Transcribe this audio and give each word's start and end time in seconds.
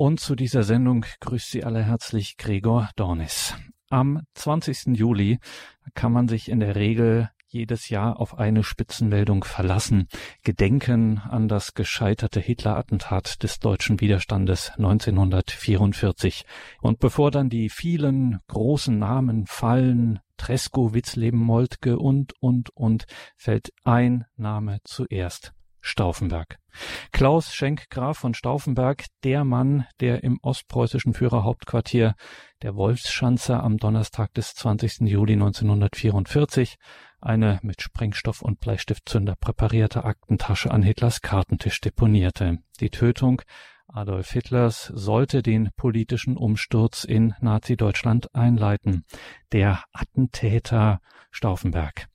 Und 0.00 0.20
zu 0.20 0.36
dieser 0.36 0.62
Sendung 0.62 1.04
grüßt 1.18 1.50
Sie 1.50 1.64
alle 1.64 1.82
herzlich 1.82 2.36
Gregor 2.36 2.88
Dornis. 2.94 3.56
Am 3.90 4.22
20. 4.34 4.96
Juli 4.96 5.40
kann 5.94 6.12
man 6.12 6.28
sich 6.28 6.48
in 6.48 6.60
der 6.60 6.76
Regel 6.76 7.30
jedes 7.48 7.88
Jahr 7.88 8.20
auf 8.20 8.38
eine 8.38 8.62
Spitzenmeldung 8.62 9.42
verlassen. 9.42 10.06
Gedenken 10.44 11.18
an 11.18 11.48
das 11.48 11.74
gescheiterte 11.74 12.38
Hitler-Attentat 12.38 13.42
des 13.42 13.58
deutschen 13.58 14.00
Widerstandes 14.00 14.70
1944. 14.76 16.44
Und 16.80 17.00
bevor 17.00 17.32
dann 17.32 17.48
die 17.48 17.68
vielen 17.68 18.38
großen 18.46 18.96
Namen 18.96 19.46
fallen, 19.48 20.20
Tresco, 20.36 20.94
Witzleben, 20.94 21.40
Moltke 21.40 21.98
und, 21.98 22.34
und, 22.40 22.70
und, 22.70 23.06
fällt 23.36 23.72
ein 23.82 24.26
Name 24.36 24.78
zuerst. 24.84 25.54
Stauffenberg. 25.80 26.58
Klaus 27.12 27.54
Schenk 27.54 27.90
Graf 27.90 28.18
von 28.18 28.34
Stauffenberg, 28.34 29.04
der 29.24 29.44
Mann, 29.44 29.86
der 30.00 30.22
im 30.22 30.38
ostpreußischen 30.42 31.14
Führerhauptquartier 31.14 32.14
der 32.62 32.74
Wolfsschanze 32.76 33.60
am 33.60 33.76
Donnerstag 33.78 34.32
des 34.34 34.54
20. 34.54 35.00
Juli 35.00 35.34
1944 35.34 36.76
eine 37.20 37.58
mit 37.62 37.82
Sprengstoff 37.82 38.42
und 38.42 38.60
Bleistiftzünder 38.60 39.34
präparierte 39.36 40.04
Aktentasche 40.04 40.70
an 40.70 40.82
Hitlers 40.82 41.20
Kartentisch 41.20 41.80
deponierte. 41.80 42.58
Die 42.80 42.90
Tötung 42.90 43.42
Adolf 43.88 44.30
Hitlers 44.30 44.92
sollte 44.94 45.42
den 45.42 45.70
politischen 45.74 46.36
Umsturz 46.36 47.04
in 47.04 47.34
Nazi-Deutschland 47.40 48.34
einleiten. 48.34 49.04
Der 49.50 49.82
Attentäter 49.92 51.00
Stauffenberg. 51.30 52.08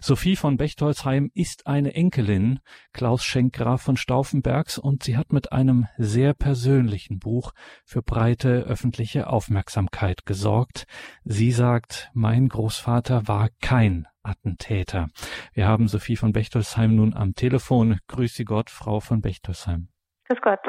Sophie 0.00 0.36
von 0.36 0.56
Bechtolzheim 0.56 1.30
ist 1.34 1.66
eine 1.66 1.94
Enkelin 1.94 2.60
Klaus 2.92 3.24
Schenk-Graf 3.24 3.82
von 3.82 3.96
Stauffenbergs 3.96 4.78
und 4.78 5.02
sie 5.02 5.16
hat 5.16 5.32
mit 5.32 5.52
einem 5.52 5.86
sehr 5.98 6.34
persönlichen 6.34 7.18
Buch 7.18 7.52
für 7.84 8.02
breite 8.02 8.62
öffentliche 8.62 9.28
Aufmerksamkeit 9.28 10.26
gesorgt. 10.26 10.86
Sie 11.24 11.52
sagt, 11.52 12.10
mein 12.14 12.48
Großvater 12.48 13.28
war 13.28 13.48
kein 13.60 14.06
Attentäter. 14.22 15.08
Wir 15.52 15.66
haben 15.66 15.88
Sophie 15.88 16.16
von 16.16 16.32
Bechtolzheim 16.32 16.94
nun 16.94 17.14
am 17.14 17.34
Telefon. 17.34 17.98
Grüße 18.08 18.44
Gott, 18.44 18.70
Frau 18.70 19.00
von 19.00 19.20
Bechtolzheim. 19.20 19.88
Grüß 20.28 20.40
Gott. 20.42 20.60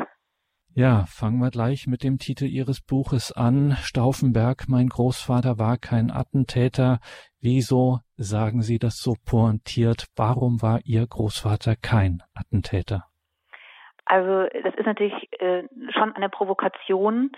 Ja, 0.76 1.06
fangen 1.06 1.38
wir 1.38 1.52
gleich 1.52 1.86
mit 1.86 2.02
dem 2.02 2.18
Titel 2.18 2.46
Ihres 2.46 2.82
Buches 2.82 3.32
an. 3.32 3.78
Stauffenberg, 3.84 4.68
mein 4.68 4.90
Großvater 4.90 5.60
war 5.60 5.78
kein 5.78 6.10
Attentäter. 6.10 7.00
Wieso 7.40 8.00
sagen 8.24 8.62
Sie 8.62 8.80
das 8.80 8.98
so 8.98 9.14
pointiert? 9.26 10.08
Warum 10.16 10.62
war 10.62 10.80
Ihr 10.84 11.06
Großvater 11.06 11.76
kein 11.76 12.24
Attentäter? 12.34 13.06
Also 14.06 14.48
das 14.64 14.76
ist 14.76 14.86
natürlich 14.86 15.14
äh, 15.40 15.64
schon 15.92 16.16
eine 16.16 16.30
Provokation. 16.30 17.32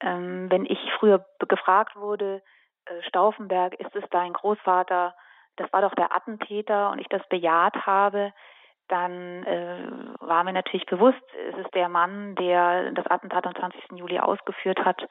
Ähm, 0.00 0.50
wenn 0.50 0.64
ich 0.64 0.78
früher 0.98 1.24
gefragt 1.48 1.96
wurde, 1.96 2.42
äh, 2.86 3.02
Stauffenberg, 3.08 3.74
ist 3.74 3.94
es 3.94 4.04
dein 4.10 4.32
Großvater? 4.32 5.14
Das 5.56 5.72
war 5.72 5.82
doch 5.82 5.94
der 5.94 6.14
Attentäter 6.14 6.90
und 6.90 7.00
ich 7.00 7.08
das 7.08 7.26
bejaht 7.28 7.86
habe, 7.86 8.32
dann 8.88 9.44
äh, 9.44 9.90
war 10.20 10.44
mir 10.44 10.52
natürlich 10.52 10.86
bewusst, 10.86 11.22
es 11.50 11.58
ist 11.58 11.74
der 11.74 11.88
Mann, 11.88 12.34
der 12.36 12.92
das 12.92 13.06
Attentat 13.06 13.46
am 13.46 13.54
20. 13.54 13.92
Juli 13.92 14.18
ausgeführt 14.18 14.84
hat. 14.84 15.06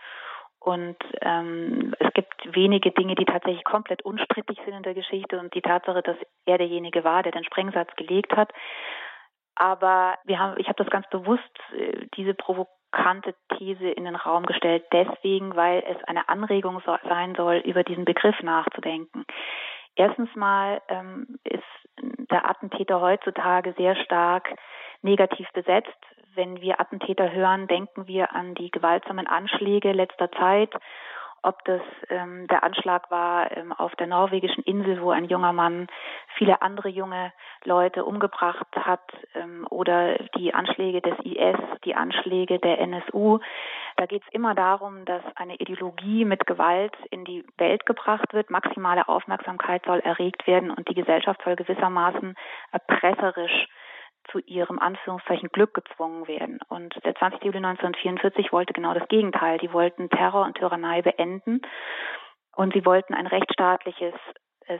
Und 0.68 0.98
ähm, 1.22 1.96
es 1.98 2.12
gibt 2.12 2.54
wenige 2.54 2.92
Dinge, 2.92 3.16
die 3.16 3.24
tatsächlich 3.24 3.64
komplett 3.64 4.02
unstrittig 4.02 4.60
sind 4.66 4.74
in 4.74 4.84
der 4.84 4.96
Geschichte 4.96 5.40
und 5.40 5.54
die 5.56 5.62
Tatsache, 5.62 6.02
dass 6.02 6.18
er 6.46 6.58
derjenige 6.58 7.06
war, 7.06 7.24
der 7.24 7.32
den 7.32 7.46
Sprengsatz 7.46 7.90
gelegt 7.96 8.36
hat. 8.36 8.52
Aber 9.56 10.16
wir 10.26 10.40
haben, 10.40 10.60
ich 10.60 10.68
habe 10.68 10.84
das 10.84 10.92
ganz 10.92 11.08
bewusst 11.10 11.42
äh, 11.74 12.08
diese 12.18 12.34
provokante 12.34 13.34
These 13.58 13.88
in 13.88 14.04
den 14.04 14.18
Raum 14.18 14.46
gestellt, 14.46 14.84
deswegen, 14.92 15.56
weil 15.56 15.86
es 15.88 16.04
eine 16.04 16.28
Anregung 16.28 16.82
so, 16.86 16.98
sein 17.08 17.34
soll, 17.36 17.64
über 17.64 17.86
diesen 17.86 18.04
Begriff 18.04 18.36
nachzudenken. 18.42 19.24
Erstens 19.96 20.36
mal 20.36 20.82
ähm, 20.90 21.40
ist 21.46 21.64
der 22.30 22.50
Attentäter 22.50 23.00
heutzutage 23.00 23.74
sehr 23.78 23.96
stark 23.96 24.50
negativ 25.02 25.48
besetzt. 25.54 25.96
Wenn 26.38 26.62
wir 26.62 26.80
Attentäter 26.80 27.32
hören, 27.32 27.68
denken 27.68 28.06
wir 28.06 28.36
an 28.36 28.54
die 28.54 28.70
gewaltsamen 28.70 29.26
Anschläge 29.26 29.92
letzter 29.92 30.32
Zeit 30.34 30.70
ob 31.44 31.64
das 31.66 31.82
ähm, 32.10 32.48
der 32.48 32.64
Anschlag 32.64 33.10
war 33.12 33.56
ähm, 33.56 33.72
auf 33.72 33.96
der 33.96 34.08
norwegischen 34.08 34.64
Insel, 34.64 35.02
wo 35.02 35.12
ein 35.12 35.26
junger 35.26 35.54
Mann 35.54 35.88
viele 36.36 36.62
andere 36.62 36.90
junge 36.90 37.32
Leute 37.64 38.04
umgebracht 38.06 38.68
hat, 38.76 39.02
ähm, 39.36 39.66
oder 39.70 40.18
die 40.38 40.54
Anschläge 40.54 41.02
des 41.02 41.18
IS, 41.24 41.58
die 41.86 41.96
Anschläge 41.96 42.60
der 42.60 42.80
NSU. 42.80 43.40
Da 43.96 44.06
geht 44.06 44.24
es 44.24 44.34
immer 44.34 44.56
darum, 44.56 45.06
dass 45.06 45.24
eine 45.36 45.56
Ideologie 45.56 46.26
mit 46.26 46.46
Gewalt 46.46 46.96
in 47.12 47.24
die 47.24 47.46
Welt 47.58 47.86
gebracht 47.86 48.34
wird, 48.34 48.50
maximale 48.50 49.08
Aufmerksamkeit 49.08 49.86
soll 49.86 50.00
erregt 50.00 50.48
werden 50.48 50.70
und 50.70 50.90
die 50.90 50.96
Gesellschaft 50.96 51.42
soll 51.44 51.56
gewissermaßen 51.56 52.36
erpresserisch 52.72 53.68
zu 54.32 54.40
ihrem 54.40 54.80
Anführungszeichen 54.80 55.50
Glück 55.50 55.74
gezwungen 55.74 56.28
werden. 56.28 56.60
Und 56.68 56.94
der 57.04 57.16
20. 57.16 57.44
Juli 57.44 57.58
1944 57.58 58.52
wollte 58.52 58.74
genau 58.74 58.94
das 58.94 59.08
Gegenteil. 59.08 59.58
Die 59.60 59.74
wollten 59.74 60.10
Terror 60.10 60.46
und 60.46 60.58
Tyrannei 60.58 61.02
beenden 61.02 61.62
und 62.56 62.74
sie 62.74 62.86
wollten 62.86 63.14
ein 63.14 63.28
rechtsstaatliches 63.28 64.14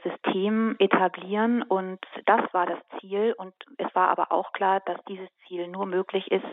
System 0.04 0.76
etablieren 0.80 1.62
und 1.64 2.00
das 2.26 2.42
war 2.54 2.66
das 2.66 2.80
Ziel 3.00 3.34
und 3.38 3.54
es 3.78 3.94
war 3.96 4.10
aber 4.10 4.32
auch 4.32 4.52
klar, 4.52 4.82
dass 4.82 4.98
dieses 5.06 5.30
Ziel 5.48 5.68
nur 5.68 5.86
möglich 5.86 6.30
ist, 6.32 6.46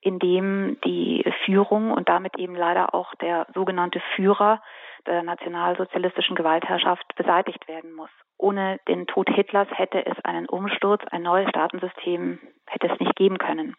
indem 0.00 0.78
die 0.84 1.24
Führung 1.44 1.90
und 1.90 2.08
damit 2.08 2.38
eben 2.38 2.54
leider 2.54 2.94
auch 2.94 3.14
der 3.16 3.46
sogenannte 3.54 4.00
Führer 4.14 4.62
der 5.06 5.22
nationalsozialistischen 5.22 6.36
Gewaltherrschaft 6.36 7.14
beseitigt 7.16 7.66
werden 7.66 7.92
muss. 7.94 8.10
Ohne 8.36 8.78
den 8.86 9.06
Tod 9.06 9.28
Hitlers 9.28 9.68
hätte 9.72 10.06
es 10.06 10.16
einen 10.24 10.48
Umsturz, 10.48 11.02
ein 11.10 11.22
neues 11.22 11.48
Staatensystem 11.48 12.38
hätte 12.66 12.88
es 12.92 13.00
nicht 13.00 13.16
geben 13.16 13.38
können. 13.38 13.74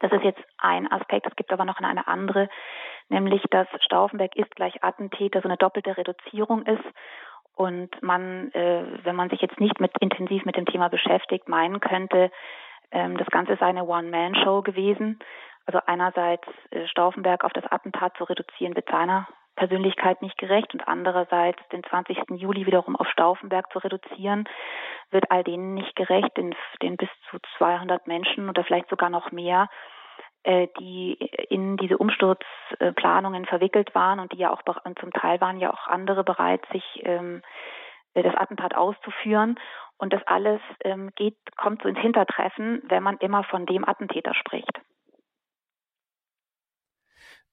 Das 0.00 0.12
ist 0.12 0.24
jetzt 0.24 0.42
ein 0.58 0.90
Aspekt. 0.92 1.26
Es 1.26 1.36
gibt 1.36 1.52
aber 1.52 1.64
noch 1.64 1.78
eine 1.80 2.06
andere, 2.06 2.50
nämlich 3.08 3.42
dass 3.50 3.66
Stauffenberg 3.80 4.36
ist 4.36 4.54
gleich 4.54 4.84
Attentäter 4.84 5.40
so 5.40 5.48
eine 5.48 5.56
doppelte 5.56 5.96
Reduzierung 5.96 6.66
ist 6.66 6.84
und 7.56 7.90
man, 8.02 8.52
äh, 8.52 8.84
wenn 9.02 9.16
man 9.16 9.30
sich 9.30 9.40
jetzt 9.40 9.58
nicht 9.58 9.80
mit 9.80 9.90
intensiv 10.00 10.44
mit 10.44 10.56
dem 10.56 10.66
Thema 10.66 10.88
beschäftigt, 10.88 11.48
meinen 11.48 11.80
könnte, 11.80 12.30
ähm, 12.92 13.16
das 13.16 13.26
Ganze 13.28 13.56
sei 13.56 13.66
eine 13.66 13.84
One-Man-Show 13.84 14.62
gewesen. 14.62 15.18
Also 15.64 15.80
einerseits 15.86 16.46
äh, 16.70 16.86
Stauffenberg 16.86 17.44
auf 17.44 17.52
das 17.54 17.66
Attentat 17.66 18.16
zu 18.18 18.24
reduzieren 18.24 18.76
wird 18.76 18.88
seiner 18.88 19.26
Persönlichkeit 19.56 20.20
nicht 20.20 20.36
gerecht 20.36 20.74
und 20.74 20.86
andererseits 20.86 21.58
den 21.72 21.82
20. 21.82 22.18
Juli 22.36 22.66
wiederum 22.66 22.94
auf 22.94 23.08
Stauffenberg 23.08 23.72
zu 23.72 23.78
reduzieren, 23.78 24.46
wird 25.10 25.30
all 25.30 25.42
denen 25.42 25.72
nicht 25.72 25.96
gerecht, 25.96 26.36
den, 26.36 26.54
den 26.82 26.98
bis 26.98 27.08
zu 27.30 27.38
200 27.56 28.06
Menschen 28.06 28.50
oder 28.50 28.64
vielleicht 28.64 28.90
sogar 28.90 29.08
noch 29.08 29.32
mehr, 29.32 29.68
die 30.78 31.14
in 31.50 31.76
diese 31.76 31.98
Umsturzplanungen 31.98 33.46
verwickelt 33.46 33.94
waren 33.94 34.20
und 34.20 34.32
die 34.32 34.38
ja 34.38 34.52
auch 34.52 34.62
zum 34.62 35.12
Teil 35.12 35.40
waren 35.40 35.58
ja 35.58 35.72
auch 35.72 35.86
andere 35.88 36.22
bereit, 36.22 36.62
sich 36.72 36.84
ähm, 37.02 37.42
das 38.14 38.34
Attentat 38.36 38.74
auszuführen. 38.74 39.58
Und 39.98 40.12
das 40.12 40.22
alles 40.26 40.60
ähm, 40.84 41.10
geht, 41.16 41.36
kommt 41.56 41.82
so 41.82 41.88
ins 41.88 41.98
Hintertreffen, 41.98 42.82
wenn 42.88 43.02
man 43.02 43.16
immer 43.18 43.44
von 43.44 43.66
dem 43.66 43.88
Attentäter 43.88 44.34
spricht 44.34 44.80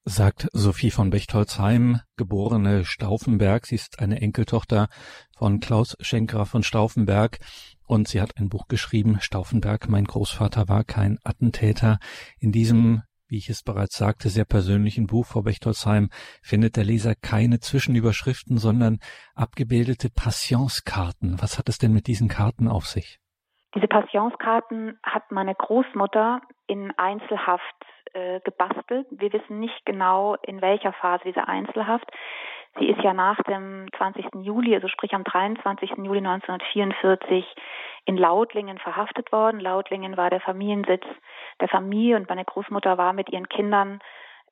sagt 0.06 0.50
Sophie 0.52 0.92
von 0.92 1.10
Bechtolzheim, 1.10 2.02
geborene 2.18 2.84
Stauffenberg. 2.84 3.66
Sie 3.66 3.76
ist 3.76 4.00
eine 4.00 4.22
Enkeltochter 4.22 4.90
von 5.38 5.60
Klaus 5.60 5.96
Schenker 6.02 6.46
von 6.46 6.64
Stauffenberg 6.64 7.40
und 7.88 8.08
sie 8.08 8.22
hat 8.22 8.38
ein 8.38 8.50
Buch 8.50 8.68
geschrieben, 8.68 9.18
Stauffenberg, 9.20 9.90
mein 9.90 10.06
Großvater 10.06 10.68
war 10.68 10.84
kein 10.84 11.18
Attentäter. 11.24 11.98
In 12.40 12.52
diesem, 12.52 13.04
wie 13.28 13.38
ich 13.38 13.50
es 13.50 13.64
bereits 13.64 13.98
sagte, 13.98 14.30
sehr 14.30 14.46
persönlichen 14.46 15.08
Buch 15.08 15.26
vor 15.26 15.44
Bechtolzheim 15.44 16.10
findet 16.42 16.78
der 16.78 16.84
Leser 16.84 17.14
keine 17.16 17.60
Zwischenüberschriften, 17.60 18.58
sondern 18.58 19.00
abgebildete 19.36 20.10
Passionskarten. 20.10 21.42
Was 21.42 21.58
hat 21.58 21.70
es 21.70 21.78
denn 21.78 21.94
mit 21.94 22.08
diesen 22.08 22.28
Karten 22.28 22.68
auf 22.68 22.86
sich? 22.86 23.20
Diese 23.76 23.88
Passionskarten 23.88 25.00
hat 25.04 25.32
meine 25.32 25.56
Großmutter 25.56 26.42
in 26.68 26.92
Einzelhaft 26.98 27.64
äh, 28.14 28.40
gebastelt. 28.42 29.08
Wir 29.10 29.34
wissen 29.34 29.60
nicht 29.60 29.86
genau, 29.86 30.36
in 30.44 30.62
welcher 30.62 30.94
Phase 30.94 31.24
diese 31.26 31.48
Einzelhaft. 31.48 32.06
Sie 32.80 32.90
ist 32.90 33.02
ja 33.02 33.14
nach 33.14 33.38
dem 33.44 33.88
20. 33.98 34.26
Juli, 34.42 34.74
also 34.74 34.88
sprich 34.88 35.14
am 35.14 35.24
23. 35.24 35.92
Juli 35.98 36.20
1944 36.20 37.46
in 38.06 38.18
Lautlingen 38.18 38.80
verhaftet 38.80 39.32
worden. 39.32 39.60
Lautlingen 39.60 40.18
war 40.18 40.30
der 40.30 40.42
Familiensitz 40.42 41.06
der 41.60 41.68
Familie 41.68 42.16
und 42.16 42.28
meine 42.30 42.46
Großmutter 42.46 42.98
war 42.98 43.14
mit 43.14 43.30
ihren 43.30 43.48
Kindern 43.48 44.00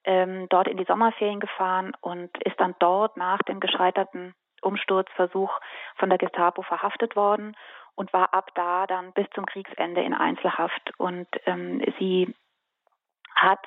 ähm, 0.03 0.47
dort 0.49 0.67
in 0.67 0.77
die 0.77 0.85
Sommerferien 0.85 1.39
gefahren 1.39 1.93
und 2.01 2.29
ist 2.43 2.59
dann 2.59 2.75
dort 2.79 3.17
nach 3.17 3.39
dem 3.39 3.59
gescheiterten 3.59 4.35
Umsturzversuch 4.61 5.51
von 5.95 6.09
der 6.09 6.19
Gestapo 6.19 6.61
verhaftet 6.61 7.15
worden 7.15 7.55
und 7.95 8.13
war 8.13 8.33
ab 8.33 8.51
da 8.55 8.85
dann 8.87 9.13
bis 9.13 9.27
zum 9.33 9.45
Kriegsende 9.45 10.01
in 10.01 10.13
Einzelhaft. 10.13 10.91
Und 10.97 11.27
ähm, 11.45 11.83
sie 11.99 12.33
hat 13.35 13.65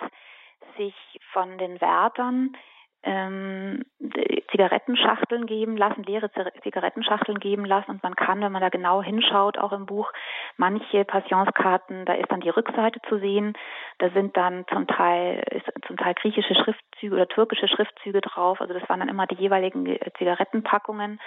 sich 0.76 0.94
von 1.32 1.58
den 1.58 1.80
Wärtern 1.80 2.56
ähm, 3.04 3.84
Zigarettenschachteln 4.50 5.46
geben 5.46 5.76
lassen, 5.76 6.04
leere 6.04 6.30
Zigarettenschachteln 6.62 7.38
geben 7.38 7.64
lassen. 7.64 7.92
Und 7.92 8.02
man 8.02 8.14
kann, 8.14 8.40
wenn 8.40 8.52
man 8.52 8.62
da 8.62 8.68
genau 8.68 9.02
hinschaut, 9.02 9.58
auch 9.58 9.72
im 9.72 9.86
Buch, 9.86 10.12
manche 10.56 11.04
Passionskarten, 11.04 12.04
da 12.04 12.14
ist 12.14 12.30
dann 12.30 12.40
die 12.40 12.50
Rückseite 12.50 13.00
zu 13.08 13.18
sehen. 13.18 13.54
Da 13.98 14.10
sind 14.10 14.36
dann 14.36 14.64
zum 14.72 14.86
Teil, 14.86 15.42
ist 15.50 15.66
zum 15.86 15.96
Teil 15.96 16.14
griechische 16.14 16.54
Schriftzüge 16.54 17.14
oder 17.14 17.28
türkische 17.28 17.68
Schriftzüge 17.68 18.20
drauf. 18.20 18.60
Also 18.60 18.74
das 18.74 18.88
waren 18.88 19.00
dann 19.00 19.08
immer 19.08 19.26
die 19.26 19.36
jeweiligen 19.36 19.86
äh, 19.86 20.10
Zigarettenpackungen. 20.18 21.20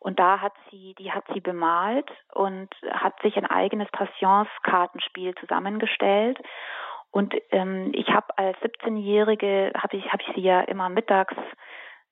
Und 0.00 0.18
da 0.18 0.40
hat 0.40 0.52
sie, 0.70 0.94
die 0.98 1.10
hat 1.10 1.24
sie 1.34 1.40
bemalt 1.40 2.08
und 2.32 2.68
hat 2.92 3.20
sich 3.22 3.36
ein 3.36 3.46
eigenes 3.46 3.88
Passionskartenspiel 3.90 5.34
zusammengestellt. 5.34 6.38
Und 7.10 7.34
ähm, 7.50 7.90
ich 7.94 8.08
habe 8.08 8.26
als 8.36 8.58
17-Jährige, 8.58 9.72
habe 9.76 9.96
ich, 9.96 10.12
hab 10.12 10.20
ich 10.20 10.34
sie 10.34 10.42
ja 10.42 10.60
immer 10.62 10.88
mittags 10.88 11.34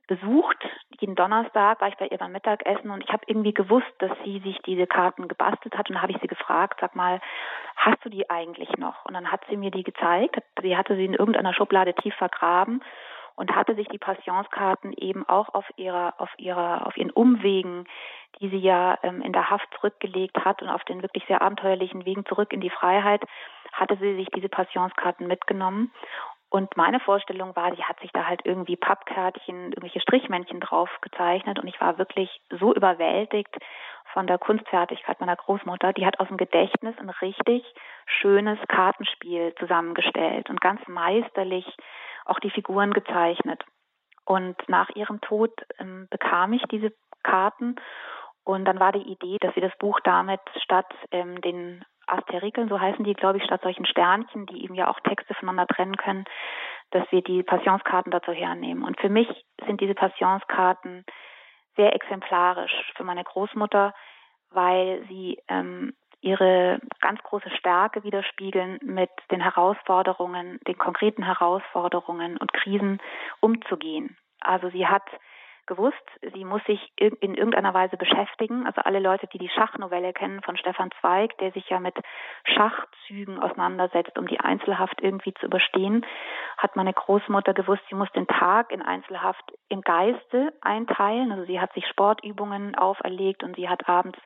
besucht. 0.06 0.56
Jeden 1.00 1.16
Donnerstag 1.16 1.80
war 1.80 1.88
ich 1.88 1.96
bei 1.96 2.06
ihr 2.06 2.18
beim 2.18 2.32
Mittagessen 2.32 2.90
und 2.90 3.02
ich 3.02 3.10
habe 3.10 3.24
irgendwie 3.26 3.52
gewusst, 3.52 3.92
dass 3.98 4.12
sie 4.24 4.38
sich 4.40 4.58
diese 4.64 4.86
Karten 4.86 5.28
gebastelt 5.28 5.76
hat 5.76 5.90
und 5.90 6.00
habe 6.00 6.12
ich 6.12 6.18
sie 6.20 6.28
gefragt, 6.28 6.78
sag 6.80 6.94
mal, 6.94 7.20
hast 7.76 8.04
du 8.04 8.08
die 8.08 8.30
eigentlich 8.30 8.70
noch? 8.76 9.04
Und 9.04 9.14
dann 9.14 9.30
hat 9.30 9.42
sie 9.50 9.56
mir 9.56 9.70
die 9.70 9.82
gezeigt. 9.82 10.36
Sie 10.62 10.76
hatte 10.76 10.96
sie 10.96 11.04
in 11.04 11.14
irgendeiner 11.14 11.52
Schublade 11.52 11.94
tief 11.94 12.14
vergraben 12.14 12.82
und 13.36 13.54
hatte 13.54 13.74
sich 13.74 13.86
die 13.88 13.98
Passionskarten 13.98 14.92
eben 14.94 15.28
auch 15.28 15.54
auf 15.54 15.66
ihrer, 15.76 16.14
auf 16.18 16.30
ihrer, 16.38 16.86
auf 16.86 16.96
ihren 16.96 17.10
Umwegen, 17.10 17.84
die 18.40 18.48
sie 18.48 18.58
ja 18.58 18.98
ähm, 19.02 19.22
in 19.22 19.32
der 19.32 19.50
Haft 19.50 19.68
zurückgelegt 19.74 20.44
hat 20.44 20.62
und 20.62 20.68
auf 20.68 20.84
den 20.84 21.02
wirklich 21.02 21.24
sehr 21.26 21.42
abenteuerlichen 21.42 22.04
Wegen 22.04 22.24
zurück 22.26 22.52
in 22.52 22.60
die 22.60 22.70
Freiheit, 22.70 23.22
hatte 23.72 23.96
sie 24.00 24.16
sich 24.16 24.28
diese 24.34 24.48
Passionskarten 24.48 25.26
mitgenommen. 25.26 25.92
Und 26.48 26.76
meine 26.76 27.00
Vorstellung 27.00 27.54
war, 27.56 27.74
sie 27.74 27.84
hat 27.84 28.00
sich 28.00 28.12
da 28.12 28.26
halt 28.26 28.40
irgendwie 28.44 28.76
Pappkärtchen, 28.76 29.72
irgendwelche 29.72 30.00
Strichmännchen 30.00 30.60
drauf 30.60 30.88
gezeichnet 31.02 31.58
und 31.58 31.66
ich 31.66 31.80
war 31.80 31.98
wirklich 31.98 32.40
so 32.50 32.72
überwältigt 32.72 33.54
von 34.12 34.26
der 34.26 34.38
Kunstfertigkeit 34.38 35.20
meiner 35.20 35.36
Großmutter. 35.36 35.92
Die 35.92 36.06
hat 36.06 36.20
aus 36.20 36.28
dem 36.28 36.36
Gedächtnis 36.36 36.94
ein 36.98 37.10
richtig 37.10 37.64
schönes 38.06 38.58
Kartenspiel 38.68 39.54
zusammengestellt 39.58 40.48
und 40.48 40.60
ganz 40.60 40.80
meisterlich 40.86 41.66
auch 42.26 42.40
die 42.40 42.50
Figuren 42.50 42.92
gezeichnet. 42.92 43.64
Und 44.24 44.56
nach 44.68 44.90
ihrem 44.90 45.20
Tod 45.20 45.52
ähm, 45.78 46.08
bekam 46.10 46.52
ich 46.52 46.62
diese 46.70 46.92
Karten 47.22 47.76
und 48.46 48.64
dann 48.64 48.78
war 48.78 48.92
die 48.92 49.10
Idee, 49.10 49.38
dass 49.40 49.54
wir 49.56 49.62
das 49.62 49.76
Buch 49.78 49.98
damit 50.04 50.40
statt 50.62 50.86
ähm, 51.10 51.40
den 51.40 51.84
Asterikeln, 52.06 52.68
so 52.68 52.80
heißen 52.80 53.04
die, 53.04 53.14
glaube 53.14 53.38
ich, 53.38 53.44
statt 53.44 53.62
solchen 53.62 53.86
Sternchen, 53.86 54.46
die 54.46 54.62
eben 54.62 54.76
ja 54.76 54.88
auch 54.88 55.00
Texte 55.00 55.34
voneinander 55.34 55.66
trennen 55.66 55.96
können, 55.96 56.24
dass 56.90 57.10
wir 57.10 57.22
die 57.22 57.42
Passionskarten 57.42 58.12
dazu 58.12 58.30
hernehmen. 58.30 58.84
Und 58.84 59.00
für 59.00 59.08
mich 59.08 59.28
sind 59.66 59.80
diese 59.80 59.94
Passionskarten 59.94 61.04
sehr 61.74 61.92
exemplarisch 61.94 62.92
für 62.94 63.02
meine 63.02 63.24
Großmutter, 63.24 63.92
weil 64.50 65.04
sie 65.08 65.38
ähm, 65.48 65.94
ihre 66.26 66.80
ganz 67.00 67.22
große 67.22 67.50
Stärke 67.50 68.02
widerspiegeln, 68.02 68.78
mit 68.82 69.10
den 69.30 69.40
Herausforderungen, 69.40 70.58
den 70.66 70.76
konkreten 70.76 71.22
Herausforderungen 71.22 72.36
und 72.36 72.52
Krisen 72.52 72.98
umzugehen. 73.40 74.16
Also 74.40 74.68
sie 74.70 74.86
hat 74.86 75.04
gewusst, 75.66 75.94
sie 76.34 76.44
muss 76.44 76.62
sich 76.64 76.80
in 76.96 77.34
irgendeiner 77.34 77.74
Weise 77.74 77.96
beschäftigen. 77.96 78.66
Also 78.66 78.82
alle 78.82 79.00
Leute, 79.00 79.26
die 79.26 79.38
die 79.38 79.48
Schachnovelle 79.48 80.12
kennen 80.12 80.40
von 80.42 80.56
Stefan 80.56 80.90
Zweig, 81.00 81.36
der 81.38 81.52
sich 81.52 81.68
ja 81.68 81.80
mit 81.80 81.94
Schachzügen 82.44 83.40
auseinandersetzt, 83.40 84.18
um 84.18 84.26
die 84.26 84.40
Einzelhaft 84.40 85.00
irgendwie 85.00 85.34
zu 85.34 85.46
überstehen, 85.46 86.06
hat 86.56 86.76
meine 86.76 86.92
Großmutter 86.92 87.54
gewusst, 87.54 87.82
sie 87.88 87.96
muss 87.96 88.10
den 88.12 88.26
Tag 88.26 88.72
in 88.72 88.82
Einzelhaft 88.82 89.44
im 89.68 89.82
Geiste 89.82 90.52
einteilen. 90.60 91.32
Also 91.32 91.44
sie 91.44 91.60
hat 91.60 91.72
sich 91.74 91.86
Sportübungen 91.88 92.74
auferlegt 92.76 93.42
und 93.42 93.56
sie 93.56 93.68
hat 93.68 93.88
abends 93.88 94.18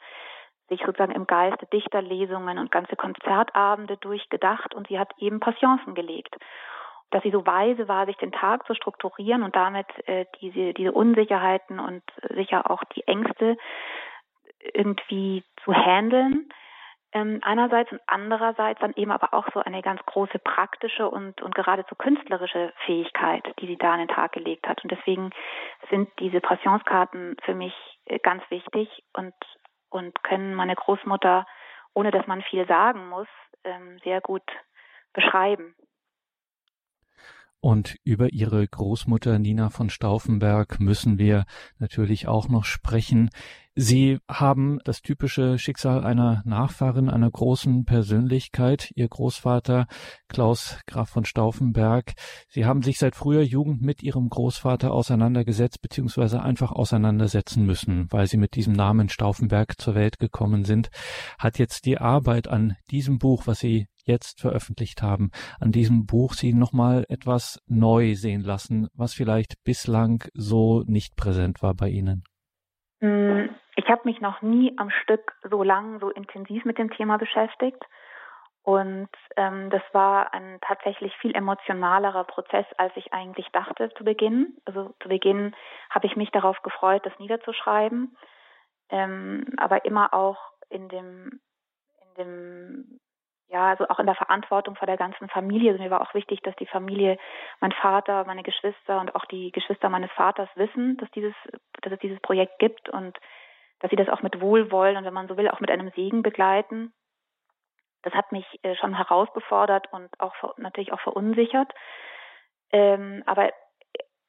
sich 0.71 0.81
sozusagen 0.81 1.13
im 1.13 1.27
Geiste 1.27 1.67
Dichterlesungen 1.67 2.59
und 2.59 2.71
ganze 2.71 2.97
Konzertabende 2.97 3.97
durchgedacht 3.99 4.75
und 4.75 4.89
sie 4.89 4.99
hat 4.99 5.13
eben 5.19 5.41
Passionsen 5.41 5.95
gelegt. 5.95 6.37
Dass 7.11 7.23
sie 7.25 7.33
so 7.33 7.45
weise 7.45 7.89
war, 7.89 8.07
sich 8.07 8.17
den 8.17 8.33
Tag 8.33 8.67
zu 8.67 8.75
strukturieren 8.75 9.43
und 9.43 9.57
damit 9.57 9.87
äh, 10.07 10.27
diese, 10.41 10.73
diese 10.73 10.93
Unsicherheiten 10.93 11.81
und 11.81 12.05
sicher 12.35 12.71
auch 12.71 12.85
die 12.95 13.07
Ängste 13.07 13.57
irgendwie 14.75 15.45
zu 15.65 15.75
handeln. 15.75 16.49
Ähm, 17.13 17.41
einerseits 17.43 17.91
und 17.91 18.01
andererseits 18.07 18.79
dann 18.79 18.93
eben 18.95 19.11
aber 19.11 19.35
auch 19.35 19.49
so 19.53 19.59
eine 19.59 19.83
ganz 19.83 20.01
große 20.07 20.39
praktische 20.39 21.09
und, 21.11 21.43
und 21.43 21.57
geradezu 21.57 21.97
künstlerische 21.97 22.73
Fähigkeit, 22.87 23.43
die 23.59 23.67
sie 23.67 23.77
da 23.77 23.95
an 23.95 23.99
den 23.99 24.09
Tag 24.09 24.31
gelegt 24.31 24.69
hat. 24.69 24.85
Und 24.85 24.93
deswegen 24.93 25.31
sind 25.91 26.09
diese 26.21 26.41
Passionskarten 26.41 27.37
für 27.43 27.55
mich 27.55 27.75
äh, 28.05 28.21
ganz 28.21 28.45
wichtig 28.51 29.03
und 29.13 29.35
und 29.91 30.23
können 30.23 30.55
meine 30.55 30.75
Großmutter, 30.75 31.47
ohne 31.95 32.11
dass 32.11 32.27
man 32.27 32.43
viel 32.43 32.67
sagen 32.67 33.09
muss, 33.09 33.29
ähm, 33.65 33.99
sehr 34.05 34.21
gut 34.21 34.45
beschreiben. 35.13 35.75
Und 37.63 37.97
über 38.05 38.33
ihre 38.33 38.67
Großmutter 38.67 39.39
Nina 39.39 39.69
von 39.69 39.91
Stauffenberg 39.91 40.81
müssen 40.81 41.19
wir 41.19 41.45
natürlich 41.79 42.27
auch 42.27 42.49
noch 42.49 42.65
sprechen. 42.65 43.29
Sie 43.83 44.19
haben 44.29 44.79
das 44.85 45.01
typische 45.01 45.57
Schicksal 45.59 46.05
einer 46.05 46.43
Nachfahrin 46.45 47.09
einer 47.09 47.31
großen 47.31 47.87
Persönlichkeit, 47.87 48.93
Ihr 48.95 49.09
Großvater 49.09 49.87
Klaus 50.29 50.79
Graf 50.87 51.09
von 51.09 51.25
Stauffenberg. 51.25 52.13
Sie 52.51 52.67
haben 52.67 52.83
sich 52.83 52.99
seit 52.99 53.17
früher 53.17 53.41
Jugend 53.41 53.81
mit 53.81 54.03
Ihrem 54.03 54.29
Großvater 54.29 54.93
auseinandergesetzt 54.93 55.81
beziehungsweise 55.81 56.43
einfach 56.43 56.73
auseinandersetzen 56.73 57.65
müssen, 57.65 58.07
weil 58.11 58.27
Sie 58.27 58.37
mit 58.37 58.55
diesem 58.55 58.75
Namen 58.75 59.09
Stauffenberg 59.09 59.81
zur 59.81 59.95
Welt 59.95 60.19
gekommen 60.19 60.67
sind. 60.67 60.91
Hat 61.39 61.59
jetzt 61.59 61.87
die 61.87 61.97
Arbeit 61.97 62.49
an 62.49 62.77
diesem 62.91 63.19
Buch, 63.19 63.47
was 63.47 63.61
Sie 63.61 63.87
jetzt 64.05 64.43
veröffentlicht 64.43 65.01
haben, 65.01 65.31
an 65.59 65.73
diesem 65.73 66.05
Buch 66.05 66.35
Sie 66.35 66.53
nochmal 66.53 67.07
etwas 67.09 67.59
neu 67.67 68.15
sehen 68.15 68.43
lassen, 68.43 68.89
was 68.93 69.15
vielleicht 69.15 69.55
bislang 69.65 70.23
so 70.35 70.83
nicht 70.87 71.17
präsent 71.17 71.63
war 71.63 71.73
bei 71.73 71.89
Ihnen? 71.89 72.25
Hm, 73.03 73.49
ich 73.77 73.89
habe 73.89 74.03
mich 74.05 74.21
noch 74.21 74.43
nie 74.43 74.75
am 74.79 74.91
Stück 74.91 75.35
so 75.43 75.63
lang, 75.63 76.01
so 76.01 76.11
intensiv 76.11 76.65
mit 76.65 76.79
dem 76.79 76.91
Thema 76.91 77.19
beschäftigt. 77.19 77.83
Und 78.63 79.09
ähm, 79.37 79.71
das 79.71 79.83
war 79.93 80.35
ein 80.35 80.59
tatsächlich 80.61 81.17
viel 81.17 81.35
emotionalerer 81.35 82.25
Prozess, 82.25 82.67
als 82.77 82.93
ich 82.97 83.13
eigentlich 83.13 83.49
dachte 83.53 83.91
zu 83.95 84.05
Beginn. 84.05 84.59
Also 84.67 84.95
zu 85.01 85.09
Beginn 85.09 85.55
habe 85.89 86.07
ich 86.07 86.17
mich 86.17 86.31
darauf 86.31 86.61
gefreut, 86.63 87.05
das 87.07 87.19
niederzuschreiben, 87.19 88.17
ähm, 88.91 89.47
aber 89.57 89.85
immer 89.87 90.13
auch 90.13 90.39
in 90.69 90.89
dem, 90.89 91.41
in 92.03 92.15
dem 92.19 93.01
ja, 93.51 93.71
also 93.71 93.89
auch 93.89 93.99
in 93.99 94.07
der 94.07 94.15
Verantwortung 94.15 94.77
vor 94.77 94.87
der 94.87 94.97
ganzen 94.97 95.29
Familie. 95.29 95.73
Also 95.73 95.83
mir 95.83 95.91
war 95.91 96.03
auch 96.03 96.15
wichtig, 96.15 96.41
dass 96.43 96.55
die 96.57 96.67
Familie, 96.67 97.19
mein 97.61 97.73
Vater, 97.73 98.25
meine 98.25 98.45
Geschwister 98.45 99.01
und 99.01 99.15
auch 99.17 99.25
die 99.25 99.51
Geschwister 99.51 99.89
meines 99.89 100.11
Vaters 100.13 100.49
wissen, 100.55 100.97
dass 100.99 101.11
dieses, 101.11 101.35
dass 101.81 101.93
es 101.93 101.99
dieses 101.99 102.21
Projekt 102.21 102.61
gibt 102.61 102.89
und 102.89 103.19
dass 103.81 103.91
sie 103.91 103.97
das 103.97 104.09
auch 104.09 104.23
mit 104.23 104.41
Wohlwollen 104.41 104.97
und 104.97 105.05
wenn 105.05 105.15
man 105.15 105.29
so 105.29 105.37
will, 105.37 105.49
auch 105.49 105.61
mit 105.61 105.71
einem 105.71 105.91
Segen 105.91 106.23
begleiten. 106.23 106.93
Das 108.03 108.15
hat 108.15 108.33
mich 108.33 108.47
äh, 108.63 108.75
schon 108.77 108.95
herausgefordert 108.95 109.93
und 109.93 110.09
auch 110.21 110.35
natürlich 110.57 110.93
auch 110.93 111.01
verunsichert. 111.01 111.73
Ähm, 112.73 113.23
aber 113.27 113.51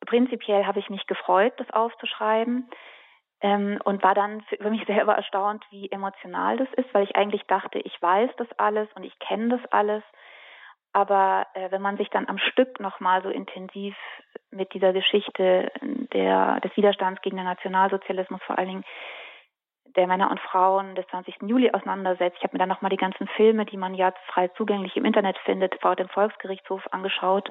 prinzipiell 0.05 0.65
habe 0.65 0.79
ich 0.79 0.89
mich 0.89 1.05
gefreut, 1.07 1.53
das 1.57 1.69
aufzuschreiben 1.71 2.69
ähm, 3.41 3.79
und 3.83 4.03
war 4.03 4.15
dann 4.15 4.41
für, 4.43 4.57
für 4.57 4.69
mich 4.69 4.85
selber 4.87 5.15
erstaunt, 5.15 5.63
wie 5.69 5.91
emotional 5.91 6.57
das 6.57 6.67
ist, 6.73 6.93
weil 6.93 7.03
ich 7.03 7.15
eigentlich 7.15 7.43
dachte, 7.43 7.79
ich 7.79 8.01
weiß 8.01 8.31
das 8.37 8.47
alles 8.57 8.89
und 8.95 9.03
ich 9.03 9.17
kenne 9.19 9.57
das 9.57 9.71
alles. 9.71 10.03
Aber 10.93 11.47
äh, 11.53 11.71
wenn 11.71 11.81
man 11.81 11.97
sich 11.97 12.09
dann 12.09 12.27
am 12.27 12.37
Stück 12.37 12.79
nochmal 12.81 13.23
so 13.23 13.29
intensiv 13.29 13.95
mit 14.49 14.73
dieser 14.73 14.91
Geschichte 14.91 15.71
der, 15.81 16.59
des 16.59 16.75
Widerstands 16.75 17.21
gegen 17.21 17.37
den 17.37 17.45
Nationalsozialismus, 17.45 18.41
vor 18.43 18.57
allen 18.57 18.67
Dingen 18.67 18.85
der 19.95 20.07
Männer 20.07 20.31
und 20.31 20.39
Frauen 20.39 20.95
des 20.95 21.05
20. 21.07 21.35
Juli 21.41 21.71
auseinandersetzt. 21.71 22.37
Ich 22.37 22.43
habe 22.43 22.55
mir 22.55 22.59
dann 22.59 22.69
nochmal 22.69 22.91
die 22.91 22.97
ganzen 22.97 23.27
Filme, 23.35 23.65
die 23.65 23.77
man 23.77 23.93
ja 23.93 24.13
frei 24.27 24.47
zugänglich 24.49 24.95
im 24.95 25.05
Internet 25.05 25.37
findet, 25.39 25.79
vor 25.81 25.95
dem 25.95 26.09
Volksgerichtshof 26.09 26.81
angeschaut 26.91 27.49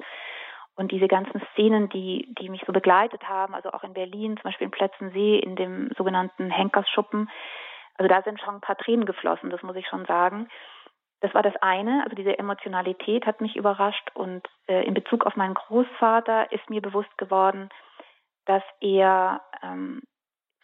und 0.75 0.91
diese 0.91 1.07
ganzen 1.07 1.41
Szenen, 1.51 1.89
die, 1.89 2.33
die 2.39 2.49
mich 2.49 2.63
so 2.65 2.73
begleitet 2.73 3.27
haben, 3.27 3.53
also 3.53 3.71
auch 3.71 3.83
in 3.83 3.93
Berlin, 3.93 4.37
zum 4.37 4.43
Beispiel 4.43 4.65
in 4.65 4.71
Plötzensee, 4.71 5.37
in 5.39 5.55
dem 5.55 5.91
sogenannten 5.97 6.49
Henkersschuppen, 6.49 7.29
also 7.97 8.07
da 8.07 8.21
sind 8.23 8.39
schon 8.39 8.55
ein 8.55 8.61
paar 8.61 8.77
Tränen 8.77 9.05
geflossen, 9.05 9.49
das 9.49 9.61
muss 9.61 9.75
ich 9.75 9.87
schon 9.87 10.05
sagen. 10.05 10.47
Das 11.19 11.35
war 11.35 11.43
das 11.43 11.55
eine, 11.61 12.03
also 12.03 12.15
diese 12.15 12.37
Emotionalität 12.39 13.27
hat 13.27 13.41
mich 13.41 13.55
überrascht 13.55 14.09
und 14.15 14.41
äh, 14.67 14.83
in 14.85 14.95
Bezug 14.95 15.25
auf 15.25 15.35
meinen 15.35 15.53
Großvater 15.53 16.51
ist 16.51 16.67
mir 16.69 16.81
bewusst 16.81 17.15
geworden, 17.19 17.69
dass 18.45 18.63
er 18.79 19.41
ähm, 19.61 20.01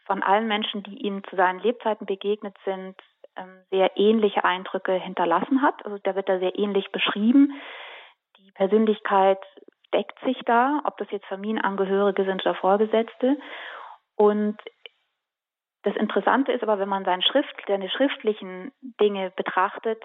von 0.08 0.24
allen 0.24 0.48
Menschen, 0.48 0.84
die 0.84 0.98
ihm 1.06 1.24
zu 1.26 1.36
seinen 1.36 1.60
Lebzeiten 1.60 2.08
begegnet 2.08 2.56
sind, 2.66 2.96
ähm, 3.36 3.60
sehr 3.70 3.96
ähnliche 3.98 4.44
Eindrücke 4.44 4.94
hinterlassen 4.94 5.62
hat. 5.62 5.86
Also 5.86 5.98
da 6.04 6.16
wird 6.16 6.30
er 6.30 6.40
sehr 6.40 6.58
ähnlich 6.58 6.92
beschrieben. 6.92 7.54
Die 8.38 8.52
Persönlichkeit 8.54 9.40
deckt 9.94 10.20
sich 10.24 10.40
da, 10.46 10.82
ob 10.86 10.98
das 10.98 11.12
jetzt 11.12 11.28
Familienangehörige 11.28 12.26
sind 12.26 12.42
oder 12.42 12.56
Vorgesetzte. 12.56 13.38
Und 14.16 14.58
das 15.84 15.96
Interessante 15.96 16.52
ist 16.52 16.64
aber, 16.64 16.80
wenn 16.80 16.90
man 16.90 17.06
seine 17.06 17.22
schriftlichen 17.22 18.72
Dinge 18.82 19.32
betrachtet, 19.36 20.04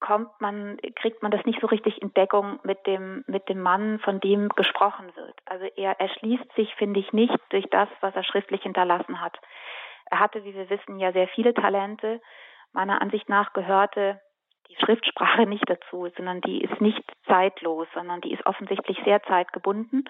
kommt 0.00 0.40
man, 0.40 0.78
kriegt 0.96 1.22
man 1.22 1.30
das 1.30 1.44
nicht 1.44 1.60
so 1.60 1.66
richtig 1.66 2.00
in 2.00 2.12
Deckung 2.14 2.60
mit 2.62 2.86
dem, 2.86 3.24
mit 3.26 3.48
dem 3.48 3.60
Mann, 3.60 3.98
von 4.00 4.20
dem 4.20 4.48
gesprochen 4.50 5.14
wird. 5.16 5.34
Also 5.44 5.66
er 5.76 6.00
erschließt 6.00 6.52
sich, 6.54 6.74
finde 6.76 7.00
ich, 7.00 7.12
nicht 7.12 7.38
durch 7.50 7.66
das, 7.70 7.88
was 8.00 8.14
er 8.14 8.24
schriftlich 8.24 8.62
hinterlassen 8.62 9.20
hat. 9.20 9.38
Er 10.10 10.20
hatte, 10.20 10.44
wie 10.44 10.54
wir 10.54 10.70
wissen, 10.70 10.98
ja 10.98 11.12
sehr 11.12 11.28
viele 11.28 11.52
Talente. 11.54 12.20
Meiner 12.72 13.00
Ansicht 13.02 13.28
nach 13.28 13.52
gehörte 13.52 14.20
die 14.68 14.76
Schriftsprache 14.76 15.46
nicht 15.46 15.68
dazu, 15.68 16.08
sondern 16.16 16.40
die 16.40 16.62
ist 16.62 16.80
nicht 16.80 17.02
zeitlos, 17.26 17.88
sondern 17.94 18.20
die 18.20 18.32
ist 18.32 18.46
offensichtlich 18.46 18.98
sehr 19.04 19.22
zeitgebunden. 19.24 20.04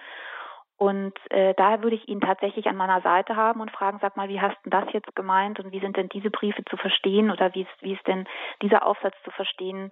Und 0.79 1.13
äh, 1.29 1.53
daher 1.55 1.83
würde 1.83 1.97
ich 1.97 2.07
ihn 2.07 2.21
tatsächlich 2.21 2.67
an 2.67 2.77
meiner 2.77 3.01
Seite 3.01 3.35
haben 3.35 3.59
und 3.59 3.69
fragen, 3.69 3.99
sag 4.01 4.15
mal, 4.15 4.29
wie 4.29 4.39
hast 4.39 4.55
du 4.63 4.69
das 4.69 4.85
jetzt 4.93 5.13
gemeint 5.13 5.59
und 5.59 5.73
wie 5.73 5.81
sind 5.81 5.97
denn 5.97 6.07
diese 6.07 6.29
Briefe 6.29 6.63
zu 6.63 6.77
verstehen 6.77 7.31
oder 7.31 7.53
wie 7.53 7.63
ist, 7.63 7.81
wie 7.81 7.93
ist 7.93 8.07
denn 8.07 8.25
dieser 8.61 8.85
Aufsatz 8.85 9.15
zu 9.25 9.31
verstehen? 9.31 9.89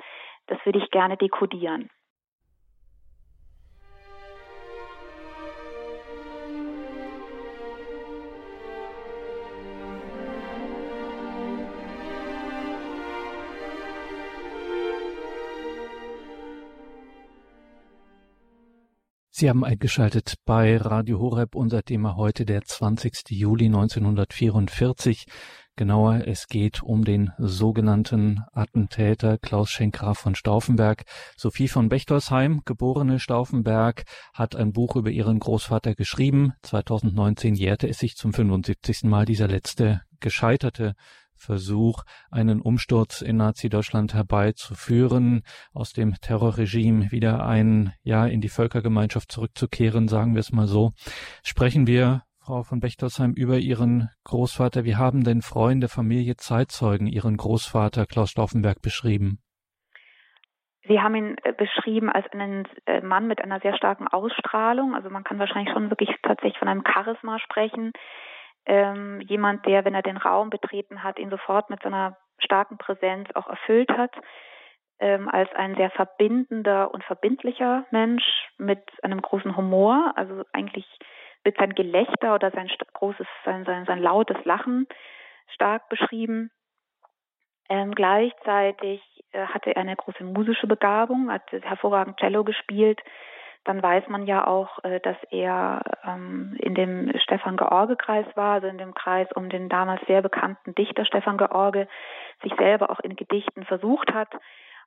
Das 0.47 0.57
würde 0.65 0.79
ich 0.79 0.89
gerne 0.89 1.17
dekodieren. 1.17 1.89
Sie 19.39 19.51
haben 19.51 19.63
eingeschaltet 19.63 20.33
bei 20.45 20.77
Radio 20.77 21.19
Horeb. 21.19 21.53
Unser 21.53 21.83
Thema 21.83 22.15
heute 22.15 22.43
der 22.43 22.63
20. 22.63 23.29
Juli 23.29 23.65
1944. 23.65 25.27
Genauer, 25.75 26.23
es 26.25 26.47
geht 26.47 26.81
um 26.81 27.05
den 27.05 27.29
sogenannten 27.37 28.41
Attentäter 28.51 29.37
Klaus 29.37 29.69
Schenkgraf 29.69 30.17
von 30.17 30.33
Stauffenberg. 30.33 31.03
Sophie 31.35 31.67
von 31.67 31.87
Bechtolsheim, 31.87 32.63
geborene 32.65 33.19
Stauffenberg, 33.19 34.05
hat 34.33 34.55
ein 34.55 34.73
Buch 34.73 34.95
über 34.95 35.11
ihren 35.11 35.37
Großvater 35.37 35.93
geschrieben. 35.93 36.53
2019 36.63 37.53
jährte 37.53 37.87
es 37.87 37.99
sich 37.99 38.15
zum 38.15 38.33
75. 38.33 39.03
Mal 39.03 39.25
dieser 39.25 39.47
letzte 39.47 40.01
gescheiterte 40.19 40.95
Versuch, 41.37 42.03
einen 42.31 42.61
Umsturz 42.61 43.21
in 43.21 43.37
Nazi-Deutschland 43.37 44.13
herbeizuführen, 44.13 45.43
aus 45.73 45.93
dem 45.93 46.15
Terrorregime 46.15 47.11
wieder 47.11 47.45
ein, 47.45 47.93
ja, 48.03 48.25
in 48.25 48.41
die 48.41 48.49
Völkergemeinschaft 48.49 49.31
zurückzukehren, 49.31 50.07
sagen 50.07 50.33
wir 50.33 50.39
es 50.39 50.51
mal 50.51 50.67
so. 50.67 50.91
Sprechen 51.43 51.87
wir, 51.87 52.23
Frau 52.47 52.63
von 52.63 52.79
Bechtersheim, 52.79 53.33
über 53.33 53.57
Ihren 53.57 54.09
Großvater. 54.23 54.85
Wie 54.85 54.95
haben 54.95 55.23
denn 55.23 55.41
Freunde, 55.41 55.89
Familie, 55.89 56.37
Zeitzeugen 56.37 57.07
Ihren 57.07 57.35
Großvater 57.35 58.05
Klaus 58.05 58.31
Stauffenberg 58.31 58.81
beschrieben? 58.81 59.39
Sie 60.87 61.01
haben 61.01 61.15
ihn 61.15 61.35
äh, 61.43 61.51
beschrieben 61.51 62.09
als 62.09 62.25
einen 62.31 62.65
äh, 62.85 63.01
Mann 63.01 63.27
mit 63.27 63.43
einer 63.43 63.59
sehr 63.59 63.75
starken 63.75 64.07
Ausstrahlung. 64.07 64.95
Also 64.95 65.09
man 65.09 65.23
kann 65.23 65.39
wahrscheinlich 65.39 65.73
schon 65.73 65.89
wirklich 65.89 66.09
tatsächlich 66.23 66.57
von 66.57 66.69
einem 66.69 66.83
Charisma 66.87 67.39
sprechen 67.39 67.91
ähm, 68.67 69.21
jemand, 69.21 69.65
der, 69.65 69.85
wenn 69.85 69.95
er 69.95 70.01
den 70.01 70.17
Raum 70.17 70.49
betreten 70.49 71.03
hat, 71.03 71.17
ihn 71.19 71.29
sofort 71.29 71.69
mit 71.69 71.81
seiner 71.81 72.17
starken 72.37 72.77
Präsenz 72.77 73.29
auch 73.33 73.47
erfüllt 73.47 73.89
hat, 73.89 74.11
ähm, 74.99 75.29
als 75.29 75.49
ein 75.55 75.75
sehr 75.75 75.89
verbindender 75.91 76.93
und 76.93 77.03
verbindlicher 77.03 77.85
Mensch 77.91 78.25
mit 78.57 78.83
einem 79.03 79.21
großen 79.21 79.55
Humor, 79.55 80.13
also 80.15 80.43
eigentlich 80.51 80.85
wird 81.43 81.57
sein 81.57 81.73
Gelächter 81.75 82.35
oder 82.35 82.51
sein 82.51 82.69
großes, 82.93 83.27
sein, 83.45 83.63
sein, 83.63 83.85
sein 83.85 83.99
lautes 83.99 84.37
Lachen 84.43 84.85
stark 85.53 85.87
beschrieben. 85.87 86.51
Ähm, 87.69 87.95
gleichzeitig 87.95 89.01
äh, 89.31 89.45
hatte 89.45 89.75
er 89.75 89.81
eine 89.81 89.95
große 89.95 90.23
musische 90.23 90.67
Begabung, 90.67 91.31
hat 91.31 91.49
hervorragend 91.51 92.17
Cello 92.19 92.43
gespielt, 92.43 92.99
dann 93.67 93.83
weiß 93.83 94.07
man 94.07 94.25
ja 94.25 94.47
auch, 94.47 94.83
äh, 94.83 94.99
dass 94.99 95.17
er 95.29 95.81
ähm, 96.05 96.55
in 96.59 96.73
dem 96.75 97.11
Stefan-George-Kreis 97.19 98.25
war, 98.35 98.53
also 98.53 98.67
in 98.67 98.77
dem 98.77 98.93
Kreis 98.93 99.27
um 99.35 99.49
den 99.49 99.69
damals 99.69 100.01
sehr 100.07 100.21
bekannten 100.21 100.73
Dichter 100.75 101.05
Stefan 101.05 101.37
George, 101.37 101.87
sich 102.41 102.53
selber 102.57 102.89
auch 102.89 102.99
in 102.99 103.15
Gedichten 103.15 103.65
versucht 103.65 104.13
hat. 104.13 104.29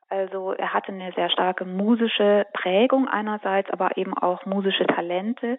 Also 0.08 0.52
er 0.52 0.72
hatte 0.74 0.92
eine 0.92 1.12
sehr 1.12 1.30
starke 1.30 1.64
musische 1.64 2.46
Prägung 2.52 3.06
einerseits, 3.06 3.70
aber 3.70 3.96
eben 3.96 4.16
auch 4.16 4.44
musische 4.44 4.86
Talente. 4.86 5.58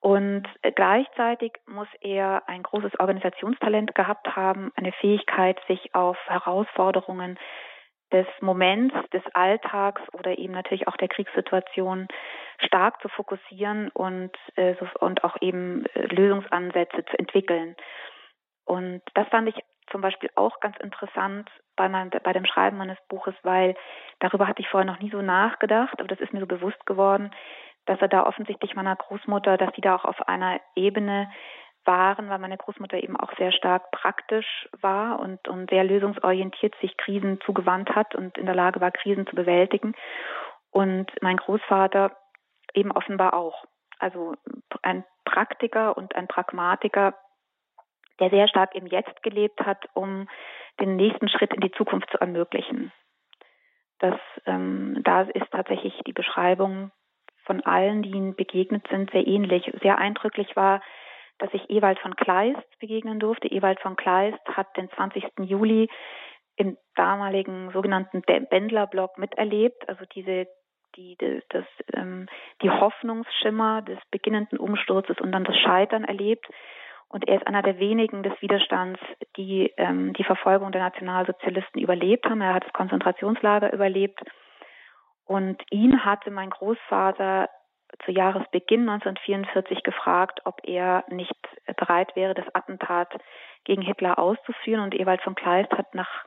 Und 0.00 0.46
gleichzeitig 0.76 1.54
muss 1.66 1.88
er 2.02 2.42
ein 2.46 2.62
großes 2.62 3.00
Organisationstalent 3.00 3.94
gehabt 3.94 4.36
haben, 4.36 4.70
eine 4.76 4.92
Fähigkeit, 4.92 5.58
sich 5.66 5.94
auf 5.94 6.18
Herausforderungen 6.26 7.38
des 8.14 8.26
Moments, 8.40 8.94
des 9.10 9.22
Alltags 9.34 10.00
oder 10.12 10.38
eben 10.38 10.52
natürlich 10.52 10.86
auch 10.86 10.96
der 10.96 11.08
Kriegssituation 11.08 12.06
stark 12.64 13.02
zu 13.02 13.08
fokussieren 13.08 13.90
und, 13.90 14.30
äh, 14.54 14.76
und 15.00 15.24
auch 15.24 15.36
eben 15.40 15.84
äh, 15.86 16.06
Lösungsansätze 16.06 17.04
zu 17.04 17.18
entwickeln. 17.18 17.74
Und 18.64 19.02
das 19.14 19.26
fand 19.28 19.48
ich 19.48 19.56
zum 19.90 20.00
Beispiel 20.00 20.30
auch 20.36 20.60
ganz 20.60 20.76
interessant 20.78 21.50
bei, 21.76 21.88
meinem, 21.88 22.10
bei 22.22 22.32
dem 22.32 22.46
Schreiben 22.46 22.78
meines 22.78 22.98
Buches, 23.08 23.34
weil 23.42 23.74
darüber 24.20 24.46
hatte 24.46 24.62
ich 24.62 24.68
vorher 24.68 24.90
noch 24.90 25.00
nie 25.00 25.10
so 25.10 25.20
nachgedacht, 25.20 25.98
aber 25.98 26.06
das 26.06 26.20
ist 26.20 26.32
mir 26.32 26.40
so 26.40 26.46
bewusst 26.46 26.86
geworden, 26.86 27.32
dass 27.86 28.00
er 28.00 28.08
da 28.08 28.24
offensichtlich 28.24 28.76
meiner 28.76 28.94
Großmutter, 28.94 29.58
dass 29.58 29.74
sie 29.74 29.82
da 29.82 29.96
auch 29.96 30.04
auf 30.04 30.28
einer 30.28 30.60
Ebene 30.76 31.30
waren, 31.86 32.28
weil 32.28 32.38
meine 32.38 32.56
Großmutter 32.56 33.02
eben 33.02 33.16
auch 33.16 33.32
sehr 33.36 33.52
stark 33.52 33.90
praktisch 33.90 34.68
war 34.80 35.18
und, 35.20 35.46
und 35.48 35.70
sehr 35.70 35.84
lösungsorientiert 35.84 36.74
sich 36.80 36.96
Krisen 36.96 37.40
zugewandt 37.44 37.94
hat 37.94 38.14
und 38.14 38.38
in 38.38 38.46
der 38.46 38.54
Lage 38.54 38.80
war, 38.80 38.90
Krisen 38.90 39.26
zu 39.26 39.36
bewältigen. 39.36 39.94
Und 40.70 41.10
mein 41.20 41.36
Großvater 41.36 42.16
eben 42.74 42.90
offenbar 42.90 43.34
auch. 43.34 43.64
Also 43.98 44.34
ein 44.82 45.04
Praktiker 45.24 45.96
und 45.96 46.14
ein 46.16 46.26
Pragmatiker, 46.26 47.14
der 48.20 48.30
sehr 48.30 48.48
stark 48.48 48.74
im 48.74 48.86
Jetzt 48.86 49.22
gelebt 49.22 49.60
hat, 49.60 49.88
um 49.94 50.28
den 50.80 50.96
nächsten 50.96 51.28
Schritt 51.28 51.54
in 51.54 51.60
die 51.60 51.72
Zukunft 51.72 52.10
zu 52.10 52.18
ermöglichen. 52.18 52.92
Das, 54.00 54.18
ähm, 54.46 55.00
da 55.04 55.22
ist 55.22 55.50
tatsächlich 55.50 55.94
die 56.06 56.12
Beschreibung 56.12 56.90
von 57.44 57.60
allen, 57.62 58.02
die 58.02 58.10
ihnen 58.10 58.34
begegnet 58.34 58.86
sind, 58.88 59.10
sehr 59.10 59.26
ähnlich. 59.26 59.70
Sehr 59.82 59.98
eindrücklich 59.98 60.56
war, 60.56 60.80
dass 61.38 61.52
ich 61.52 61.68
Ewald 61.70 61.98
von 61.98 62.16
Kleist 62.16 62.78
begegnen 62.78 63.18
durfte. 63.18 63.48
Ewald 63.48 63.80
von 63.80 63.96
Kleist 63.96 64.44
hat 64.46 64.76
den 64.76 64.90
20. 64.90 65.24
Juli 65.40 65.88
im 66.56 66.76
damaligen 66.94 67.70
sogenannten 67.72 68.22
Bändlerblock 68.22 69.18
miterlebt, 69.18 69.88
also 69.88 70.04
diese 70.14 70.46
die, 70.96 71.16
die, 71.20 71.42
das, 71.48 71.64
ähm, 71.92 72.28
die 72.62 72.70
Hoffnungsschimmer 72.70 73.82
des 73.82 73.98
beginnenden 74.10 74.58
Umsturzes 74.58 75.18
und 75.20 75.32
dann 75.32 75.44
das 75.44 75.56
Scheitern 75.58 76.04
erlebt. 76.04 76.46
Und 77.08 77.28
er 77.28 77.36
ist 77.36 77.46
einer 77.46 77.62
der 77.62 77.78
wenigen 77.78 78.22
des 78.22 78.32
Widerstands, 78.40 79.00
die 79.36 79.72
ähm, 79.76 80.12
die 80.14 80.24
Verfolgung 80.24 80.72
der 80.72 80.82
Nationalsozialisten 80.82 81.80
überlebt 81.80 82.26
haben. 82.26 82.40
Er 82.40 82.54
hat 82.54 82.64
das 82.64 82.72
Konzentrationslager 82.72 83.72
überlebt. 83.72 84.20
Und 85.24 85.62
ihn 85.70 86.04
hatte 86.04 86.30
mein 86.30 86.50
Großvater 86.50 87.48
zu 88.04 88.12
Jahresbeginn 88.12 88.88
1944 88.88 89.82
gefragt, 89.82 90.40
ob 90.44 90.60
er 90.64 91.04
nicht 91.08 91.34
bereit 91.76 92.14
wäre, 92.16 92.34
das 92.34 92.52
Attentat 92.54 93.12
gegen 93.64 93.82
Hitler 93.82 94.18
auszuführen. 94.18 94.82
Und 94.82 94.94
Ewald 94.94 95.22
von 95.22 95.34
Kleist 95.34 95.72
hat 95.72 95.94
nach 95.94 96.24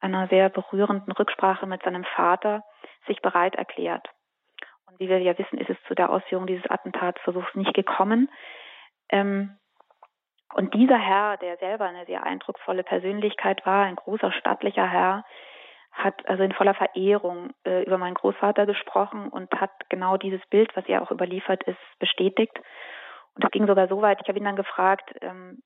einer 0.00 0.28
sehr 0.28 0.48
berührenden 0.48 1.12
Rücksprache 1.12 1.66
mit 1.66 1.82
seinem 1.82 2.04
Vater 2.04 2.62
sich 3.06 3.20
bereit 3.22 3.54
erklärt. 3.54 4.06
Und 4.86 5.00
wie 5.00 5.08
wir 5.08 5.18
ja 5.18 5.36
wissen, 5.38 5.58
ist 5.58 5.70
es 5.70 5.76
zu 5.88 5.94
der 5.94 6.10
Ausführung 6.10 6.46
dieses 6.46 6.68
Attentatsversuchs 6.70 7.54
nicht 7.54 7.74
gekommen. 7.74 8.30
Ähm, 9.08 9.56
und 10.54 10.74
dieser 10.74 10.98
Herr, 10.98 11.36
der 11.38 11.56
selber 11.56 11.86
eine 11.86 12.06
sehr 12.06 12.22
eindrucksvolle 12.22 12.84
Persönlichkeit 12.84 13.64
war, 13.66 13.86
ein 13.86 13.96
großer 13.96 14.30
stattlicher 14.32 14.86
Herr, 14.86 15.24
hat 15.94 16.28
also 16.28 16.42
in 16.42 16.52
voller 16.52 16.74
Verehrung 16.74 17.52
äh, 17.64 17.84
über 17.84 17.98
meinen 17.98 18.14
Großvater 18.14 18.66
gesprochen 18.66 19.28
und 19.28 19.50
hat 19.54 19.70
genau 19.88 20.16
dieses 20.16 20.44
Bild, 20.50 20.74
was 20.76 20.86
er 20.86 21.02
auch 21.02 21.10
überliefert 21.10 21.62
ist, 21.64 21.78
bestätigt. 21.98 22.58
Und 23.34 23.44
es 23.44 23.50
ging 23.50 23.66
sogar 23.66 23.88
so 23.88 24.02
weit, 24.02 24.20
ich 24.20 24.28
habe 24.28 24.38
ihn 24.38 24.44
dann 24.44 24.56
gefragt, 24.56 25.14
ähm, 25.20 25.62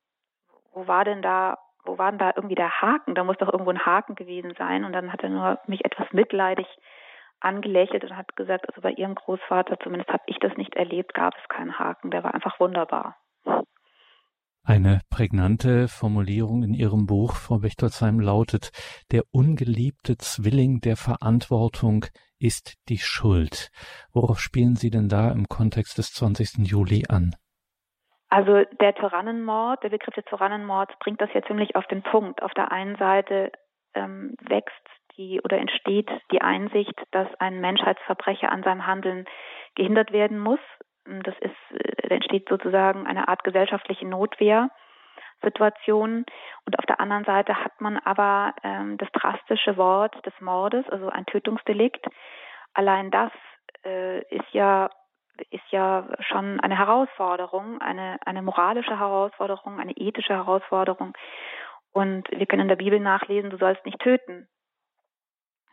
wo 0.72 0.86
war 0.86 1.04
denn 1.04 1.22
da, 1.22 1.58
wo 1.84 1.98
war 1.98 2.10
denn 2.10 2.18
da 2.18 2.32
irgendwie 2.36 2.54
der 2.54 2.80
Haken? 2.80 3.14
Da 3.14 3.24
muss 3.24 3.38
doch 3.38 3.50
irgendwo 3.52 3.70
ein 3.70 3.84
Haken 3.84 4.14
gewesen 4.14 4.54
sein. 4.58 4.84
Und 4.84 4.92
dann 4.92 5.12
hat 5.12 5.22
er 5.22 5.30
nur 5.30 5.58
mich 5.66 5.84
etwas 5.84 6.12
mitleidig 6.12 6.66
angelächelt 7.40 8.04
und 8.04 8.16
hat 8.16 8.36
gesagt, 8.36 8.68
also 8.68 8.80
bei 8.80 8.90
ihrem 8.92 9.14
Großvater, 9.14 9.78
zumindest 9.80 10.12
habe 10.12 10.24
ich 10.26 10.38
das 10.38 10.56
nicht 10.56 10.76
erlebt, 10.76 11.14
gab 11.14 11.34
es 11.36 11.48
keinen 11.48 11.78
Haken. 11.78 12.10
Der 12.10 12.22
war 12.24 12.34
einfach 12.34 12.60
wunderbar. 12.60 13.16
Eine 14.64 15.00
prägnante 15.10 15.88
Formulierung 15.88 16.62
in 16.62 16.74
Ihrem 16.74 17.06
Buch, 17.06 17.34
Frau 17.34 17.58
Bechtolzheim, 17.58 18.20
lautet, 18.20 18.70
der 19.10 19.22
ungeliebte 19.30 20.18
Zwilling 20.18 20.80
der 20.80 20.96
Verantwortung 20.96 22.04
ist 22.38 22.74
die 22.88 22.98
Schuld. 22.98 23.70
Worauf 24.12 24.40
spielen 24.40 24.76
Sie 24.76 24.90
denn 24.90 25.08
da 25.08 25.30
im 25.32 25.46
Kontext 25.48 25.98
des 25.98 26.12
20. 26.12 26.66
Juli 26.68 27.04
an? 27.08 27.34
Also 28.28 28.64
der 28.80 28.94
Tyrannenmord, 28.94 29.82
der 29.82 29.88
Begriff 29.88 30.14
des 30.14 30.24
Tyrannenmords 30.26 30.92
bringt 31.00 31.20
das 31.20 31.30
ja 31.32 31.42
ziemlich 31.42 31.74
auf 31.76 31.86
den 31.86 32.02
Punkt. 32.02 32.42
Auf 32.42 32.52
der 32.52 32.70
einen 32.70 32.96
Seite 32.96 33.52
ähm, 33.94 34.34
wächst 34.40 34.74
die 35.16 35.40
oder 35.42 35.58
entsteht 35.58 36.08
die 36.30 36.42
Einsicht, 36.42 36.94
dass 37.10 37.28
ein 37.40 37.60
Menschheitsverbrecher 37.60 38.52
an 38.52 38.62
seinem 38.62 38.86
Handeln 38.86 39.24
gehindert 39.74 40.12
werden 40.12 40.38
muss. 40.38 40.60
Das 41.24 41.34
ist, 41.40 41.56
äh, 41.72 42.14
entsteht 42.14 42.48
sozusagen 42.48 43.06
eine 43.06 43.28
Art 43.28 43.44
gesellschaftliche 43.44 44.06
Notwehrsituation. 44.06 46.24
Und 46.66 46.78
auf 46.78 46.86
der 46.86 47.00
anderen 47.00 47.24
Seite 47.24 47.64
hat 47.64 47.80
man 47.80 47.96
aber 47.98 48.54
ähm, 48.62 48.96
das 48.98 49.10
drastische 49.12 49.76
Wort 49.76 50.14
des 50.26 50.34
Mordes, 50.40 50.88
also 50.88 51.08
ein 51.08 51.26
Tötungsdelikt. 51.26 52.06
Allein 52.74 53.10
das 53.10 53.32
äh, 53.84 54.20
ist 54.34 54.52
ja 54.52 54.90
ist 55.50 55.70
ja 55.70 56.08
schon 56.20 56.60
eine 56.60 56.76
Herausforderung, 56.76 57.80
eine, 57.80 58.18
eine 58.26 58.42
moralische 58.42 58.98
Herausforderung, 58.98 59.78
eine 59.78 59.92
ethische 59.92 60.34
Herausforderung. 60.34 61.16
Und 61.92 62.28
wir 62.30 62.46
können 62.46 62.62
in 62.62 62.68
der 62.68 62.76
Bibel 62.76 63.00
nachlesen, 63.00 63.50
du 63.50 63.56
sollst 63.56 63.84
nicht 63.84 63.98
töten. 64.00 64.48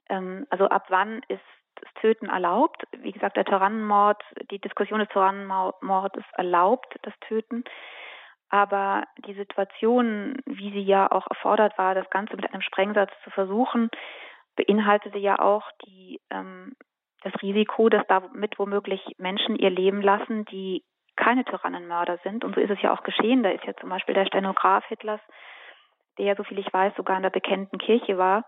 Ähm, 0.09 0.45
also 0.49 0.69
ab 0.69 0.85
wann 0.89 1.21
ist 1.27 1.41
das 1.81 1.93
Töten 2.01 2.27
erlaubt? 2.27 2.83
Wie 2.97 3.11
gesagt, 3.11 3.37
der 3.37 3.45
Tyrannenmord, 3.45 4.21
die 4.51 4.59
Diskussion 4.59 4.99
des 4.99 5.09
Tyrannenmordes 5.09 6.23
erlaubt 6.33 6.95
das 7.03 7.13
Töten. 7.27 7.63
Aber 8.49 9.03
die 9.25 9.33
Situation, 9.33 10.37
wie 10.45 10.71
sie 10.71 10.83
ja 10.83 11.11
auch 11.11 11.27
erfordert 11.29 11.77
war, 11.77 11.95
das 11.95 12.09
Ganze 12.09 12.35
mit 12.35 12.51
einem 12.51 12.61
Sprengsatz 12.61 13.11
zu 13.23 13.29
versuchen, 13.31 13.89
beinhaltete 14.55 15.17
ja 15.17 15.39
auch 15.39 15.69
die 15.85 16.21
ähm, 16.29 16.75
das 17.25 17.33
Risiko, 17.41 17.89
dass 17.89 18.05
damit 18.07 18.57
womöglich 18.59 19.01
Menschen 19.17 19.55
ihr 19.55 19.71
Leben 19.71 20.01
lassen, 20.01 20.45
die 20.45 20.83
keine 21.15 21.43
Tyrannenmörder 21.43 22.19
sind. 22.23 22.43
Und 22.43 22.53
so 22.53 22.61
ist 22.61 22.69
es 22.69 22.81
ja 22.81 22.93
auch 22.93 23.03
geschehen. 23.03 23.41
Da 23.41 23.49
ist 23.49 23.63
ja 23.65 23.75
zum 23.75 23.89
Beispiel 23.89 24.13
der 24.13 24.27
Stenograf 24.27 24.85
Hitlers, 24.85 25.21
der 26.17 26.25
ja, 26.25 26.35
so 26.35 26.43
viel 26.43 26.59
ich 26.59 26.71
weiß, 26.71 26.93
sogar 26.95 27.17
in 27.17 27.23
der 27.23 27.31
bekennten 27.31 27.79
Kirche 27.79 28.17
war, 28.17 28.45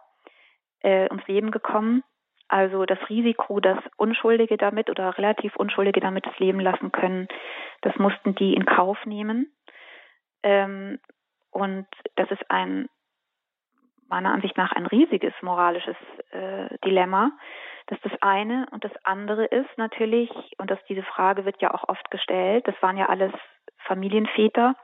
äh, 0.81 1.10
ums 1.10 1.27
Leben 1.27 1.50
gekommen. 1.50 2.03
Also 2.50 2.86
das 2.86 3.00
Risiko, 3.10 3.60
dass 3.60 3.77
Unschuldige 3.98 4.58
damit 4.58 4.89
oder 4.89 5.18
relativ 5.18 5.56
Unschuldige 5.58 6.00
damit 6.00 6.25
das 6.25 6.38
Leben 6.39 6.60
lassen 6.60 6.92
können, 6.92 7.27
das 7.82 7.96
mussten 7.98 8.36
die 8.36 8.54
in 8.54 8.66
Kauf 8.66 8.98
nehmen. 9.06 9.51
Ähm, 10.44 11.00
und 11.51 11.88
das 12.16 12.30
ist 12.32 12.50
ein 12.50 12.88
meiner 14.10 14.34
Ansicht 14.34 14.56
nach 14.56 14.72
ein 14.72 14.86
riesiges 14.86 15.34
moralisches 15.42 15.98
äh, 16.32 16.77
Dilemma. 16.86 17.32
Das 17.88 17.98
ist 17.98 18.06
das 18.13 18.22
eine. 18.22 18.68
Und 18.72 18.84
das 18.84 18.92
andere 19.04 19.46
ist 19.46 19.77
natürlich, 19.77 20.30
und 20.58 20.72
das, 20.72 20.80
diese 20.88 21.04
Frage 21.04 21.44
wird 21.46 21.62
ja 21.62 21.74
auch 21.74 21.89
oft 21.89 22.10
gestellt, 22.12 22.68
das 22.68 22.75
waren 22.82 22.98
ja 22.98 23.08
alles 23.08 23.34
Familienväter 23.80 24.75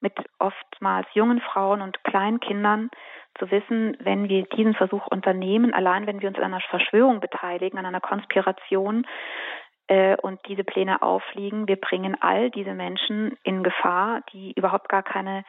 mit 0.00 0.12
oftmals 0.38 1.06
jungen 1.14 1.40
Frauen 1.40 1.80
und 1.82 2.02
kleinen 2.04 2.40
Kindern, 2.40 2.90
zu 3.38 3.50
wissen, 3.50 3.96
wenn 4.00 4.28
wir 4.28 4.44
diesen 4.44 4.74
Versuch 4.74 5.06
unternehmen, 5.06 5.74
allein 5.74 6.06
wenn 6.06 6.20
wir 6.20 6.28
uns 6.28 6.38
an 6.38 6.44
einer 6.44 6.60
Verschwörung 6.60 7.20
beteiligen, 7.20 7.78
an 7.78 7.86
einer 7.86 8.00
Konspiration 8.00 9.06
äh, 9.88 10.16
und 10.16 10.40
diese 10.48 10.64
Pläne 10.64 11.02
aufliegen, 11.02 11.68
wir 11.68 11.76
bringen 11.76 12.16
all 12.20 12.50
diese 12.50 12.74
Menschen 12.74 13.36
in 13.42 13.62
Gefahr, 13.62 14.22
die 14.32 14.52
überhaupt 14.52 14.88
gar 14.88 15.02
keine 15.02 15.44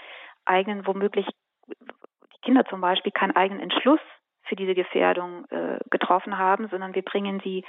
eigenen, 0.45 0.85
womöglich 0.85 1.27
die 1.67 2.41
Kinder 2.43 2.65
zum 2.65 2.81
Beispiel, 2.81 3.11
keinen 3.11 3.35
eigenen 3.35 3.61
Entschluss 3.61 3.99
für 4.43 4.55
diese 4.55 4.75
Gefährdung 4.75 5.45
äh, 5.49 5.79
getroffen 5.89 6.37
haben, 6.37 6.67
sondern 6.69 6.95
wir 6.95 7.03
bringen 7.03 7.41
sie 7.43 7.65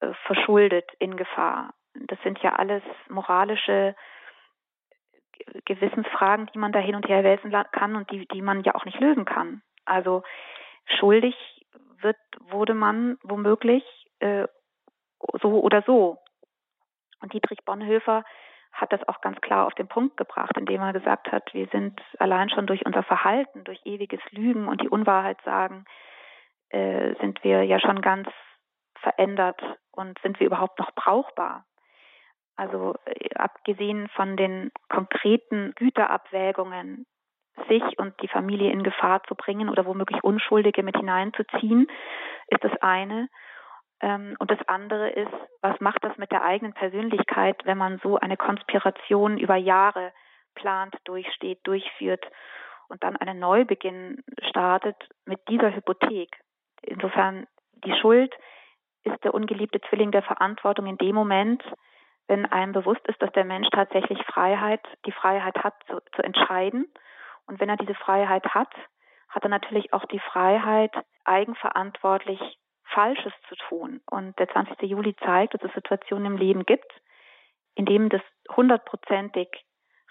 unverschuldet 0.00 0.90
in 0.98 1.16
Gefahr. 1.16 1.74
Das 1.94 2.18
sind 2.22 2.38
ja 2.40 2.54
alles 2.54 2.82
moralische 3.08 3.94
Gewissensfragen, 5.64 6.50
die 6.54 6.58
man 6.58 6.72
da 6.72 6.78
hin 6.78 6.94
und 6.94 7.08
her 7.08 7.24
wälzen 7.24 7.52
kann 7.72 7.96
und 7.96 8.10
die, 8.10 8.26
die 8.28 8.42
man 8.42 8.62
ja 8.62 8.74
auch 8.74 8.84
nicht 8.84 9.00
lösen 9.00 9.24
kann. 9.24 9.62
Also 9.84 10.22
schuldig 10.98 11.34
wird, 12.00 12.16
wurde 12.40 12.74
man 12.74 13.18
womöglich 13.22 13.84
äh, 14.20 14.46
so 15.40 15.60
oder 15.60 15.82
so. 15.82 16.18
Und 17.20 17.32
Dietrich 17.32 17.64
Bonhoeffer 17.64 18.24
hat 18.72 18.92
das 18.92 19.06
auch 19.08 19.20
ganz 19.20 19.40
klar 19.40 19.66
auf 19.66 19.74
den 19.74 19.88
Punkt 19.88 20.16
gebracht, 20.16 20.56
indem 20.56 20.80
er 20.80 20.92
gesagt 20.92 21.32
hat, 21.32 21.52
wir 21.52 21.66
sind 21.68 22.00
allein 22.18 22.48
schon 22.50 22.66
durch 22.66 22.86
unser 22.86 23.02
Verhalten, 23.02 23.64
durch 23.64 23.80
ewiges 23.84 24.20
Lügen 24.30 24.68
und 24.68 24.80
die 24.80 24.88
Unwahrheit 24.88 25.40
sagen, 25.44 25.84
äh, 26.70 27.14
sind 27.20 27.42
wir 27.42 27.64
ja 27.64 27.80
schon 27.80 28.00
ganz 28.02 28.28
verändert 29.00 29.60
und 29.90 30.18
sind 30.20 30.38
wir 30.38 30.46
überhaupt 30.46 30.78
noch 30.78 30.92
brauchbar. 30.94 31.64
Also 32.58 32.96
äh, 33.04 33.34
abgesehen 33.36 34.08
von 34.08 34.36
den 34.36 34.72
konkreten 34.88 35.72
Güterabwägungen, 35.76 37.06
sich 37.68 37.82
und 37.98 38.14
die 38.20 38.28
Familie 38.28 38.70
in 38.70 38.82
Gefahr 38.82 39.22
zu 39.24 39.34
bringen 39.34 39.68
oder 39.68 39.86
womöglich 39.86 40.22
Unschuldige 40.22 40.82
mit 40.82 40.96
hineinzuziehen, 40.96 41.88
ist 42.48 42.62
das 42.62 42.72
eine. 42.80 43.28
Ähm, 44.00 44.36
und 44.38 44.50
das 44.50 44.58
andere 44.66 45.10
ist, 45.10 45.32
was 45.60 45.80
macht 45.80 46.02
das 46.04 46.16
mit 46.18 46.30
der 46.32 46.44
eigenen 46.44 46.72
Persönlichkeit, 46.74 47.60
wenn 47.64 47.78
man 47.78 48.00
so 48.02 48.18
eine 48.18 48.36
Konspiration 48.36 49.38
über 49.38 49.56
Jahre 49.56 50.12
plant, 50.54 50.96
durchsteht, 51.04 51.60
durchführt 51.64 52.24
und 52.88 53.04
dann 53.04 53.16
einen 53.16 53.38
Neubeginn 53.38 54.22
startet 54.48 54.96
mit 55.26 55.40
dieser 55.48 55.74
Hypothek. 55.74 56.30
Insofern 56.82 57.46
die 57.84 57.94
Schuld 58.00 58.34
ist 59.04 59.22
der 59.22 59.34
ungeliebte 59.34 59.80
Zwilling 59.88 60.10
der 60.10 60.22
Verantwortung 60.22 60.86
in 60.86 60.98
dem 60.98 61.14
Moment, 61.14 61.62
wenn 62.28 62.46
einem 62.46 62.72
bewusst 62.72 63.06
ist, 63.08 63.20
dass 63.20 63.32
der 63.32 63.44
Mensch 63.44 63.68
tatsächlich 63.70 64.22
Freiheit, 64.26 64.80
die 65.06 65.12
Freiheit 65.12 65.56
hat, 65.64 65.74
zu, 65.88 66.00
zu 66.14 66.22
entscheiden. 66.22 66.86
Und 67.46 67.58
wenn 67.58 67.70
er 67.70 67.76
diese 67.76 67.94
Freiheit 67.94 68.44
hat, 68.54 68.72
hat 69.28 69.42
er 69.42 69.48
natürlich 69.48 69.92
auch 69.92 70.04
die 70.04 70.20
Freiheit, 70.20 70.92
eigenverantwortlich 71.24 72.40
Falsches 72.84 73.32
zu 73.48 73.56
tun. 73.68 74.00
Und 74.10 74.38
der 74.38 74.48
20. 74.48 74.80
Juli 74.82 75.16
zeigt, 75.24 75.54
dass 75.54 75.62
es 75.62 75.74
Situationen 75.74 76.26
im 76.26 76.36
Leben 76.36 76.64
gibt, 76.64 76.90
in 77.74 77.86
denen 77.86 78.08
das 78.08 78.22
hundertprozentig 78.54 79.48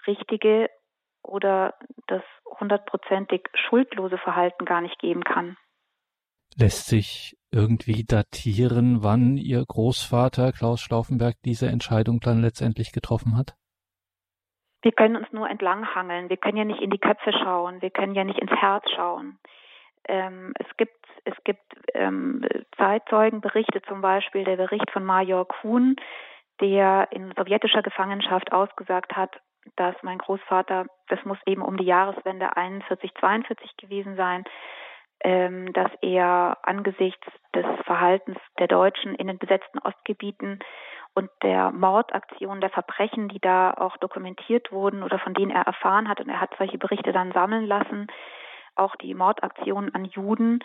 richtige 0.06 0.70
oder 1.22 1.74
das 2.06 2.22
hundertprozentig 2.60 3.48
schuldlose 3.54 4.18
Verhalten 4.18 4.64
gar 4.64 4.80
nicht 4.80 4.98
geben 4.98 5.22
kann. 5.22 5.56
Lässt 6.60 6.88
sich 6.88 7.36
irgendwie 7.52 8.04
datieren, 8.04 9.04
wann 9.04 9.36
Ihr 9.36 9.64
Großvater 9.64 10.50
Klaus 10.50 10.80
Schlaufenberg 10.80 11.36
diese 11.44 11.68
Entscheidung 11.68 12.18
dann 12.18 12.42
letztendlich 12.42 12.90
getroffen 12.90 13.36
hat? 13.36 13.54
Wir 14.82 14.90
können 14.90 15.16
uns 15.16 15.30
nur 15.32 15.48
entlanghangeln. 15.48 16.28
Wir 16.28 16.36
können 16.36 16.56
ja 16.56 16.64
nicht 16.64 16.80
in 16.80 16.90
die 16.90 16.98
Köpfe 16.98 17.32
schauen. 17.32 17.80
Wir 17.80 17.90
können 17.90 18.14
ja 18.14 18.24
nicht 18.24 18.40
ins 18.40 18.50
Herz 18.50 18.84
schauen. 18.96 19.38
Ähm, 20.08 20.52
es 20.58 20.66
gibt 20.76 20.98
es 21.24 21.34
gibt 21.44 21.62
ähm, 21.94 22.44
Zeitzeugenberichte, 22.76 23.82
zum 23.82 24.00
Beispiel 24.00 24.44
der 24.44 24.56
Bericht 24.56 24.90
von 24.90 25.04
Major 25.04 25.46
Kuhn, 25.46 25.94
der 26.60 27.08
in 27.12 27.32
sowjetischer 27.36 27.82
Gefangenschaft 27.82 28.50
ausgesagt 28.50 29.14
hat, 29.14 29.30
dass 29.76 29.94
mein 30.02 30.18
Großvater, 30.18 30.86
das 31.08 31.24
muss 31.24 31.38
eben 31.46 31.62
um 31.62 31.76
die 31.76 31.84
Jahreswende 31.84 32.56
41, 32.56 33.12
42 33.20 33.76
gewesen 33.76 34.16
sein, 34.16 34.44
ähm, 35.24 35.72
dass 35.72 35.90
er 36.00 36.58
angesichts 36.62 37.26
des 37.54 37.66
Verhaltens 37.84 38.38
der 38.58 38.68
Deutschen 38.68 39.14
in 39.14 39.26
den 39.26 39.38
besetzten 39.38 39.78
Ostgebieten 39.78 40.60
und 41.14 41.30
der 41.42 41.72
Mordaktion, 41.72 42.60
der 42.60 42.70
Verbrechen, 42.70 43.28
die 43.28 43.40
da 43.40 43.72
auch 43.72 43.96
dokumentiert 43.96 44.70
wurden 44.70 45.02
oder 45.02 45.18
von 45.18 45.34
denen 45.34 45.50
er 45.50 45.62
erfahren 45.62 46.08
hat, 46.08 46.20
und 46.20 46.28
er 46.28 46.40
hat 46.40 46.54
solche 46.58 46.78
Berichte 46.78 47.12
dann 47.12 47.32
sammeln 47.32 47.66
lassen, 47.66 48.06
auch 48.76 48.94
die 48.96 49.14
Mordaktionen 49.14 49.92
an 49.94 50.04
Juden, 50.04 50.60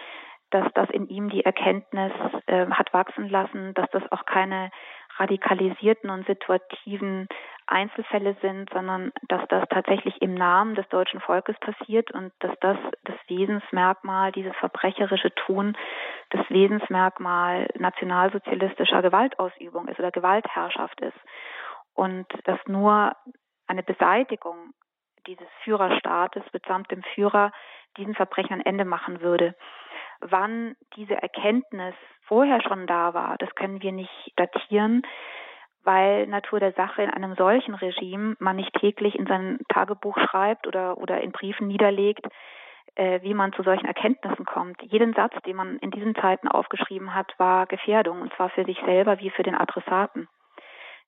dass 0.52 0.72
das 0.76 0.90
in 0.92 1.08
ihm 1.08 1.30
die 1.30 1.44
Erkenntnis 1.44 2.12
äh, 2.46 2.68
hat 2.68 2.94
wachsen 2.94 3.28
lassen, 3.28 3.74
dass 3.74 3.90
das 3.90 4.04
auch 4.12 4.26
keine 4.26 4.70
radikalisierten 5.18 6.12
und 6.12 6.28
situativen 6.28 7.28
Einzelfälle 7.68 8.36
sind, 8.42 8.70
sondern 8.72 9.12
dass 9.28 9.42
das 9.50 9.68
tatsächlich 9.70 10.22
im 10.22 10.34
Namen 10.34 10.76
des 10.76 10.88
deutschen 10.90 11.20
Volkes 11.20 11.56
passiert 11.60 12.12
und 12.12 12.32
dass 12.40 12.52
das 12.60 12.78
das 13.04 13.16
Wesensmerkmal, 13.28 14.32
dieses 14.32 14.56
verbrecherische 14.58 15.34
Tun, 15.36 15.78
das 16.30 16.50
Wesensmerkmal 16.50 17.68
nationalsozialistischer 17.78 19.02
Gewaltausübung 19.02 19.88
ist 19.88 20.00
oder 20.00 20.12
Gewaltherrschaft 20.12 21.00
ist. 21.02 21.18
Und 21.94 22.28
dass 22.46 22.60
nur 22.68 23.16
eine 23.68 23.84
Beseitigung 23.84 24.74
dieses 25.28 25.48
Führerstaates 25.64 26.44
mitsamt 26.52 26.92
dem 26.92 27.04
Führer 27.16 27.52
diesen 27.98 28.16
Verbrechen 28.16 28.54
ein 28.54 28.66
Ende 28.66 28.86
machen 28.86 29.22
würde. 29.22 29.56
Wann 30.20 30.76
diese 30.96 31.16
Erkenntnis 31.16 31.96
vorher 32.24 32.62
schon 32.62 32.88
da 32.88 33.14
war, 33.14 33.38
das 33.38 33.54
können 33.56 33.82
wir 33.82 33.92
nicht 33.92 34.34
datieren, 34.36 35.04
weil 35.84 36.28
Natur 36.28 36.60
der 36.60 36.74
Sache 36.74 37.04
in 37.04 37.10
einem 37.10 37.36
solchen 37.36 37.76
Regime 37.76 38.36
man 38.40 38.56
nicht 38.56 38.74
täglich 38.74 39.16
in 39.16 39.28
sein 39.28 39.60
Tagebuch 39.70 40.18
schreibt 40.18 40.68
oder, 40.68 40.98
oder 40.98 41.22
in 41.22 41.32
Briefen 41.32 41.68
niederlegt, 41.68 42.26
äh, 42.96 43.22
wie 43.22 43.34
man 43.34 43.54
zu 43.54 43.64
solchen 43.64 43.86
Erkenntnissen 43.86 44.46
kommt. 44.46 44.82
Jeden 44.82 45.14
Satz, 45.14 45.34
den 45.46 45.56
man 45.56 45.78
in 45.80 45.92
diesen 45.92 46.16
Zeiten 46.16 46.48
aufgeschrieben 46.48 47.14
hat, 47.14 47.34
war 47.38 47.66
Gefährdung, 47.66 48.22
und 48.22 48.34
zwar 48.34 48.50
für 48.50 48.66
sich 48.66 48.80
selber 48.86 49.20
wie 49.20 49.30
für 49.30 49.44
den 49.44 49.56
Adressaten. 49.56 50.28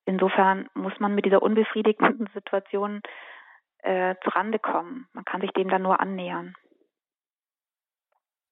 Insofern 0.05 0.69
muss 0.73 0.99
man 0.99 1.15
mit 1.15 1.25
dieser 1.25 1.41
unbefriedigenden 1.41 2.27
Situation 2.33 3.01
äh, 3.79 4.15
zurande 4.23 4.59
kommen. 4.59 5.07
Man 5.13 5.25
kann 5.25 5.41
sich 5.41 5.51
dem 5.51 5.69
dann 5.69 5.81
nur 5.81 5.99
annähern. 5.99 6.55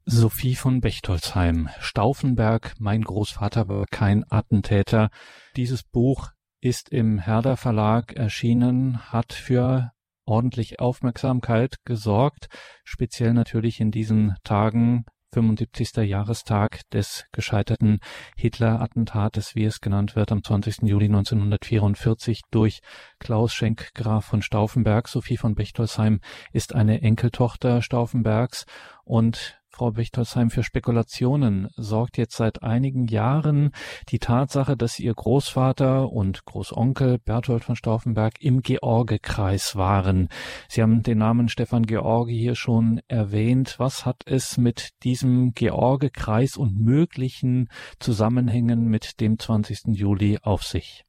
Sophie 0.06 0.56
von 0.56 0.82
Bechtolzheim, 0.82 1.70
Stauffenberg, 1.80 2.74
mein 2.78 3.04
Großvater 3.04 3.70
war 3.70 3.86
kein 3.86 4.26
Attentäter. 4.30 5.10
Dieses 5.56 5.84
Buch 5.84 6.32
ist 6.60 6.90
im 6.90 7.20
Herder 7.20 7.56
Verlag 7.56 8.12
erschienen, 8.14 9.00
hat 9.14 9.32
für 9.32 9.92
ordentlich 10.26 10.82
Aufmerksamkeit 10.82 11.78
gesorgt, 11.86 12.48
speziell 12.84 13.34
natürlich 13.34 13.80
in 13.80 13.92
diesen 13.92 14.36
Tagen 14.44 15.06
75. 15.32 15.96
Jahrestag 16.06 16.82
des 16.92 17.26
gescheiterten 17.32 18.00
Hitler-Attentates, 18.36 19.56
wie 19.56 19.64
es 19.64 19.80
genannt 19.80 20.18
wird, 20.18 20.34
am 20.34 20.44
20. 20.44 20.84
Juli 20.84 21.06
1944 21.06 22.42
durch 22.52 22.82
Klaus 23.20 23.54
Schenk 23.54 23.94
Graf 23.96 24.26
von 24.26 24.42
Stauffenberg. 24.42 25.08
Sophie 25.08 25.38
von 25.38 25.56
Bechtolsheim 25.56 26.20
ist 26.52 26.76
eine 26.76 27.02
Enkeltochter 27.02 27.82
Stauffenbergs 27.82 28.66
und 29.06 29.63
Frau 29.76 29.90
Bechtolsheim, 29.90 30.52
für 30.52 30.62
Spekulationen 30.62 31.68
sorgt 31.76 32.20
jetzt 32.20 32.38
seit 32.38 32.62
einigen 32.62 33.08
Jahren 33.08 33.72
die 34.10 34.20
Tatsache, 34.20 34.78
dass 34.78 35.00
ihr 35.00 35.16
Großvater 35.16 36.12
und 36.12 36.46
Großonkel 36.46 37.18
Berthold 37.18 37.64
von 37.64 37.76
Stauffenberg 37.76 38.34
im 38.40 38.62
Georgekreis 38.62 39.76
waren. 39.76 40.30
Sie 40.68 40.84
haben 40.84 41.02
den 41.02 41.18
Namen 41.18 41.50
Stefan 41.50 41.88
George 41.88 42.32
hier 42.32 42.54
schon 42.54 43.02
erwähnt. 43.08 43.80
Was 43.80 44.06
hat 44.06 44.22
es 44.28 44.60
mit 44.60 44.92
diesem 45.04 45.54
Georgekreis 45.56 46.56
und 46.56 46.80
möglichen 46.80 47.68
Zusammenhängen 48.00 48.86
mit 48.86 49.20
dem 49.22 49.40
20. 49.40 49.98
Juli 49.98 50.38
auf 50.44 50.62
sich? 50.62 51.04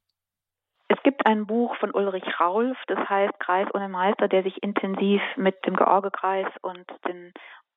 Es 0.89 1.03
gibt 1.03 1.27
ein 1.27 1.47
Buch 1.47 1.75
von 1.81 1.91
Ulrich 1.93 2.25
Raulf, 2.39 2.77
das 2.87 2.99
heißt 3.09 3.39
Kreis 3.41 3.69
ohne 3.75 3.89
Meister, 3.89 4.29
der 4.29 4.43
sich 4.43 4.63
intensiv 4.63 5.21
mit 5.37 5.57
dem 5.67 5.77
Georgekreis 5.77 6.47
und 6.63 6.85
den 7.07 7.33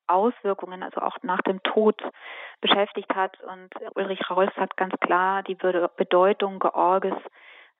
Auswirkungen, 0.07 0.83
also 0.83 1.01
auch 1.01 1.17
nach 1.21 1.41
dem 1.41 1.61
Tod 1.63 2.01
beschäftigt 2.61 3.13
hat. 3.15 3.37
Und 3.43 3.69
Ulrich 3.95 4.29
Raus 4.29 4.49
sagt 4.55 4.77
ganz 4.77 4.93
klar, 4.99 5.43
die 5.43 5.55
Bedeutung 5.55 6.59
Georges 6.59 7.15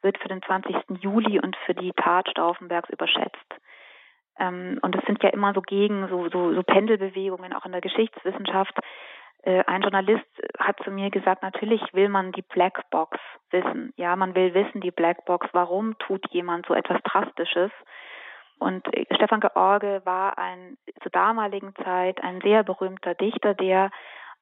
wird 0.02 0.18
für 0.20 0.28
den 0.28 0.42
20. 0.42 0.76
Juli 1.02 1.40
und 1.40 1.56
für 1.66 1.74
die 1.74 1.94
Tat 1.94 2.30
Stauffenbergs 2.30 2.90
überschätzt. 2.90 3.56
Ähm, 4.40 4.80
und 4.82 4.96
es 4.96 5.04
sind 5.06 5.24
ja 5.24 5.30
immer 5.30 5.54
so 5.54 5.62
gegen, 5.62 6.08
so, 6.10 6.30
so, 6.30 6.54
so 6.54 6.64
Pendelbewegungen, 6.64 7.54
auch 7.54 7.66
in 7.66 7.72
der 7.72 7.82
Geschichtswissenschaft. 7.82 8.78
Äh, 9.44 9.64
ein 9.66 9.82
Journalist 9.82 10.26
hat 10.60 10.78
zu 10.84 10.92
mir 10.92 11.10
gesagt, 11.10 11.42
natürlich 11.42 11.82
will 11.94 12.10
man 12.10 12.32
die 12.32 12.42
Blackbox 12.44 13.18
wissen. 13.50 13.94
Ja, 13.96 14.16
man 14.16 14.36
will 14.36 14.54
wissen, 14.54 14.82
die 14.82 14.92
Blackbox, 14.92 15.48
warum 15.54 15.98
tut 16.00 16.26
jemand 16.32 16.66
so 16.68 16.74
etwas 16.74 17.02
Drastisches? 17.04 17.72
Und 18.60 18.88
Stefan 19.16 19.40
George 19.40 20.02
war 20.06 20.38
ein 20.38 20.78
zur 21.02 21.12
damaligen 21.12 21.74
Zeit 21.84 22.24
ein 22.24 22.42
sehr 22.42 22.64
berühmter 22.64 23.14
Dichter, 23.14 23.54
der 23.54 23.92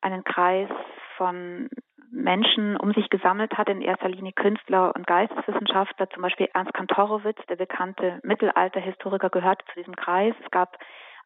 einen 0.01 0.23
Kreis 0.23 0.69
von 1.17 1.69
Menschen 2.11 2.77
um 2.77 2.93
sich 2.93 3.09
gesammelt 3.09 3.57
hat, 3.57 3.67
in 3.67 3.81
erster 3.81 4.09
Linie 4.09 4.31
Künstler 4.31 4.95
und 4.95 5.05
Geisteswissenschaftler, 5.05 6.09
zum 6.09 6.21
Beispiel 6.21 6.49
Ernst 6.53 6.73
Kantorowitz, 6.73 7.39
der 7.49 7.57
bekannte 7.57 8.19
Mittelalterhistoriker, 8.23 9.29
gehörte 9.29 9.65
zu 9.65 9.79
diesem 9.79 9.95
Kreis. 9.95 10.33
Es 10.43 10.51
gab 10.51 10.77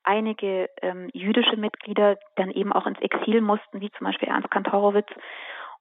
einige 0.04 0.70
ähm, 0.82 1.10
jüdische 1.14 1.58
Mitglieder, 1.58 2.16
die 2.16 2.22
dann 2.36 2.52
eben 2.52 2.74
auch 2.74 2.88
ins 2.88 3.00
Exil 3.02 3.42
mussten, 3.42 3.82
wie 3.82 3.92
zum 3.92 4.06
Beispiel 4.06 4.30
Ernst 4.30 4.50
Kantorowitz. 4.50 5.10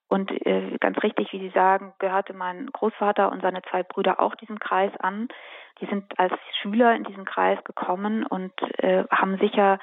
Und 0.08 0.30
äh, 0.46 0.78
ganz 0.80 1.02
richtig, 1.02 1.32
wie 1.32 1.38
Sie 1.38 1.50
sagen, 1.50 1.92
gehörte 1.98 2.32
mein 2.32 2.66
Großvater 2.72 3.30
und 3.30 3.42
seine 3.42 3.60
zwei 3.62 3.82
Brüder 3.82 4.20
auch 4.20 4.34
diesem 4.36 4.58
Kreis 4.58 4.92
an. 5.00 5.28
Die 5.80 5.86
sind 5.86 6.18
als 6.18 6.32
Schüler 6.62 6.94
in 6.94 7.04
diesen 7.04 7.26
Kreis 7.26 7.62
gekommen 7.64 8.24
und 8.24 8.52
äh, 8.78 9.04
haben 9.10 9.38
sicher 9.38 9.78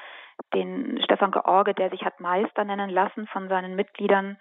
den 0.52 1.00
Stefan 1.04 1.30
George, 1.30 1.74
der 1.74 1.90
sich 1.90 2.04
hat 2.04 2.20
Meister 2.20 2.64
nennen 2.64 2.90
lassen, 2.90 3.28
von 3.28 3.48
seinen 3.48 3.76
Mitgliedern 3.76 4.36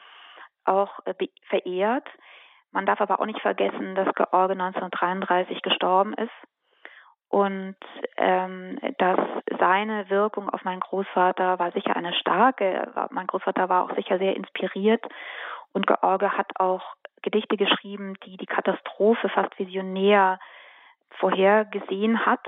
auch 0.65 0.99
äh, 1.05 1.13
verehrt. 1.49 2.07
Man 2.71 2.87
darf 2.87 2.99
aber 2.99 3.19
auch 3.19 3.25
nicht 3.25 3.41
vergessen, 3.41 3.93
dass 3.93 4.13
George 4.15 4.53
1933 4.53 5.61
gestorben 5.61 6.13
ist 6.15 6.33
und 7.29 7.75
ähm, 8.17 8.79
dass 8.97 9.19
seine 9.59 10.09
Wirkung 10.09 10.49
auf 10.49 10.63
meinen 10.63 10.79
Großvater 10.79 11.59
war 11.59 11.71
sicher 11.71 11.95
eine 11.95 12.13
starke. 12.13 12.91
Mein 13.11 13.27
Großvater 13.27 13.69
war 13.69 13.83
auch 13.83 13.95
sicher 13.95 14.17
sehr 14.17 14.35
inspiriert 14.35 15.03
und 15.75 15.87
George 15.87 16.31
hat 16.31 16.57
auch 16.57 16.95
Gedichte 17.21 17.57
geschrieben, 17.57 18.13
die 18.25 18.37
die 18.37 18.45
Katastrophe 18.45 19.27
fast 19.27 19.59
visionär 19.59 20.39
vorhergesehen 21.19 22.25
hat. 22.25 22.45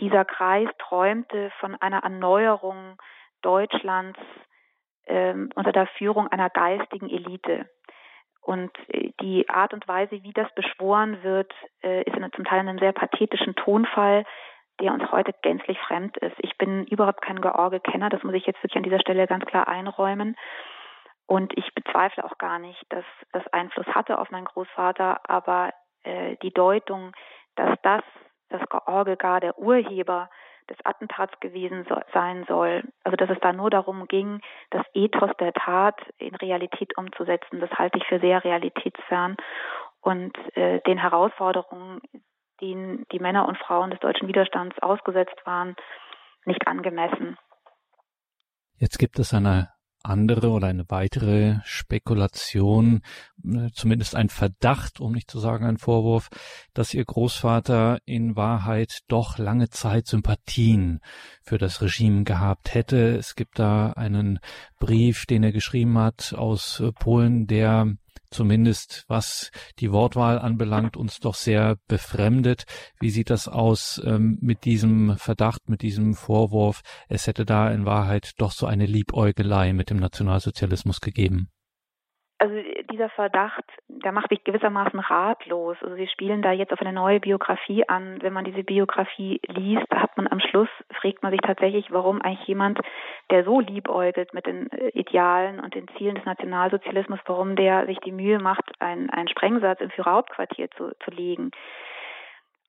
Dieser 0.00 0.24
Kreis 0.24 0.68
träumte 0.78 1.52
von 1.60 1.76
einer 1.76 2.02
Erneuerung 2.02 3.00
Deutschlands 3.42 4.18
ähm, 5.06 5.50
unter 5.54 5.70
der 5.70 5.86
Führung 5.86 6.26
einer 6.28 6.50
geistigen 6.50 7.08
Elite. 7.08 7.70
Und 8.40 8.72
äh, 8.88 9.12
die 9.20 9.48
Art 9.48 9.72
und 9.72 9.86
Weise, 9.86 10.22
wie 10.24 10.32
das 10.32 10.52
beschworen 10.56 11.22
wird, 11.22 11.52
äh, 11.84 12.02
ist 12.02 12.16
zum 12.34 12.44
Teil 12.44 12.60
in 12.62 12.68
einem 12.68 12.78
sehr 12.80 12.92
pathetischen 12.92 13.54
Tonfall, 13.54 14.24
der 14.80 14.92
uns 14.92 15.12
heute 15.12 15.32
gänzlich 15.42 15.78
fremd 15.86 16.16
ist. 16.16 16.34
Ich 16.38 16.58
bin 16.58 16.86
überhaupt 16.86 17.22
kein 17.22 17.40
George-Kenner, 17.40 18.08
das 18.08 18.24
muss 18.24 18.34
ich 18.34 18.46
jetzt 18.46 18.60
wirklich 18.64 18.76
an 18.76 18.82
dieser 18.82 19.00
Stelle 19.00 19.28
ganz 19.28 19.44
klar 19.44 19.68
einräumen. 19.68 20.34
Und 21.32 21.56
ich 21.56 21.74
bezweifle 21.74 22.26
auch 22.26 22.36
gar 22.36 22.58
nicht, 22.58 22.84
dass 22.90 23.06
das 23.32 23.42
Einfluss 23.54 23.86
hatte 23.86 24.18
auf 24.18 24.30
meinen 24.30 24.44
Großvater, 24.44 25.18
aber 25.30 25.72
äh, 26.02 26.36
die 26.42 26.52
Deutung, 26.52 27.12
dass 27.54 27.74
das, 27.82 28.02
das 28.50 28.60
George 28.68 29.16
gar 29.16 29.40
der 29.40 29.58
Urheber 29.58 30.28
des 30.68 30.76
Attentats 30.84 31.32
gewesen 31.40 31.86
so, 31.88 31.98
sein 32.12 32.44
soll, 32.48 32.82
also 33.02 33.16
dass 33.16 33.30
es 33.30 33.38
da 33.40 33.54
nur 33.54 33.70
darum 33.70 34.08
ging, 34.08 34.42
das 34.68 34.84
Ethos 34.92 35.30
der 35.40 35.54
Tat 35.54 35.98
in 36.18 36.34
Realität 36.34 36.98
umzusetzen, 36.98 37.60
das 37.60 37.70
halte 37.70 37.96
ich 37.96 38.04
für 38.04 38.20
sehr 38.20 38.44
realitätsfern 38.44 39.38
und 40.02 40.36
äh, 40.54 40.82
den 40.82 40.98
Herausforderungen, 40.98 42.02
denen 42.60 43.06
die 43.10 43.20
Männer 43.20 43.48
und 43.48 43.56
Frauen 43.56 43.90
des 43.90 44.00
deutschen 44.00 44.28
Widerstands 44.28 44.78
ausgesetzt 44.82 45.40
waren, 45.46 45.76
nicht 46.44 46.66
angemessen. 46.66 47.38
Jetzt 48.76 48.98
gibt 48.98 49.18
es 49.18 49.32
eine 49.32 49.72
andere 50.04 50.50
oder 50.50 50.68
eine 50.68 50.84
weitere 50.88 51.56
Spekulation, 51.64 53.02
äh, 53.44 53.68
zumindest 53.72 54.14
ein 54.14 54.28
Verdacht, 54.28 55.00
um 55.00 55.12
nicht 55.12 55.30
zu 55.30 55.38
sagen 55.38 55.66
ein 55.66 55.78
Vorwurf, 55.78 56.28
dass 56.74 56.94
ihr 56.94 57.04
Großvater 57.04 57.98
in 58.04 58.36
Wahrheit 58.36 59.00
doch 59.08 59.38
lange 59.38 59.68
Zeit 59.70 60.06
Sympathien 60.06 61.00
für 61.42 61.58
das 61.58 61.82
Regime 61.82 62.24
gehabt 62.24 62.74
hätte. 62.74 63.16
Es 63.16 63.34
gibt 63.34 63.58
da 63.58 63.92
einen 63.92 64.38
Brief, 64.78 65.26
den 65.26 65.42
er 65.42 65.52
geschrieben 65.52 65.98
hat 65.98 66.34
aus 66.36 66.80
äh, 66.80 66.92
Polen, 66.92 67.46
der 67.46 67.94
zumindest 68.32 69.04
was 69.08 69.50
die 69.78 69.92
Wortwahl 69.92 70.38
anbelangt, 70.38 70.96
uns 70.96 71.20
doch 71.20 71.34
sehr 71.34 71.76
befremdet. 71.88 72.64
Wie 73.00 73.10
sieht 73.10 73.30
das 73.30 73.48
aus 73.48 74.02
ähm, 74.04 74.38
mit 74.40 74.64
diesem 74.64 75.16
Verdacht, 75.16 75.68
mit 75.68 75.82
diesem 75.82 76.14
Vorwurf? 76.14 76.80
Es 77.08 77.26
hätte 77.26 77.44
da 77.44 77.70
in 77.70 77.86
Wahrheit 77.86 78.32
doch 78.38 78.52
so 78.52 78.66
eine 78.66 78.86
Liebäugelei 78.86 79.72
mit 79.72 79.90
dem 79.90 79.98
Nationalsozialismus 79.98 81.00
gegeben 81.00 81.48
also 82.42 82.56
dieser 82.92 83.08
Verdacht, 83.08 83.64
der 83.88 84.12
macht 84.12 84.30
mich 84.30 84.44
gewissermaßen 84.44 85.00
ratlos. 85.00 85.76
Also 85.80 85.96
Sie 85.96 86.06
spielen 86.06 86.42
da 86.42 86.52
jetzt 86.52 86.72
auf 86.72 86.80
eine 86.80 86.92
neue 86.92 87.18
Biografie 87.18 87.88
an. 87.88 88.18
Wenn 88.22 88.32
man 88.32 88.44
diese 88.44 88.62
Biografie 88.62 89.40
liest, 89.48 89.90
hat 89.90 90.16
man 90.16 90.28
am 90.28 90.38
Schluss, 90.40 90.68
fragt 91.00 91.22
man 91.22 91.32
sich 91.32 91.40
tatsächlich, 91.40 91.90
warum 91.90 92.22
eigentlich 92.22 92.46
jemand, 92.46 92.78
der 93.30 93.44
so 93.44 93.60
liebäugelt 93.60 94.32
mit 94.34 94.46
den 94.46 94.70
äh, 94.70 94.88
Idealen 94.90 95.58
und 95.58 95.74
den 95.74 95.88
Zielen 95.96 96.14
des 96.14 96.24
Nationalsozialismus, 96.24 97.18
warum 97.26 97.56
der 97.56 97.86
sich 97.86 97.98
die 98.00 98.12
Mühe 98.12 98.38
macht, 98.38 98.70
einen, 98.78 99.10
einen 99.10 99.28
Sprengsatz 99.28 99.80
im 99.80 99.90
Führerhauptquartier 99.90 100.70
zu, 100.72 100.92
zu 101.04 101.10
legen. 101.10 101.50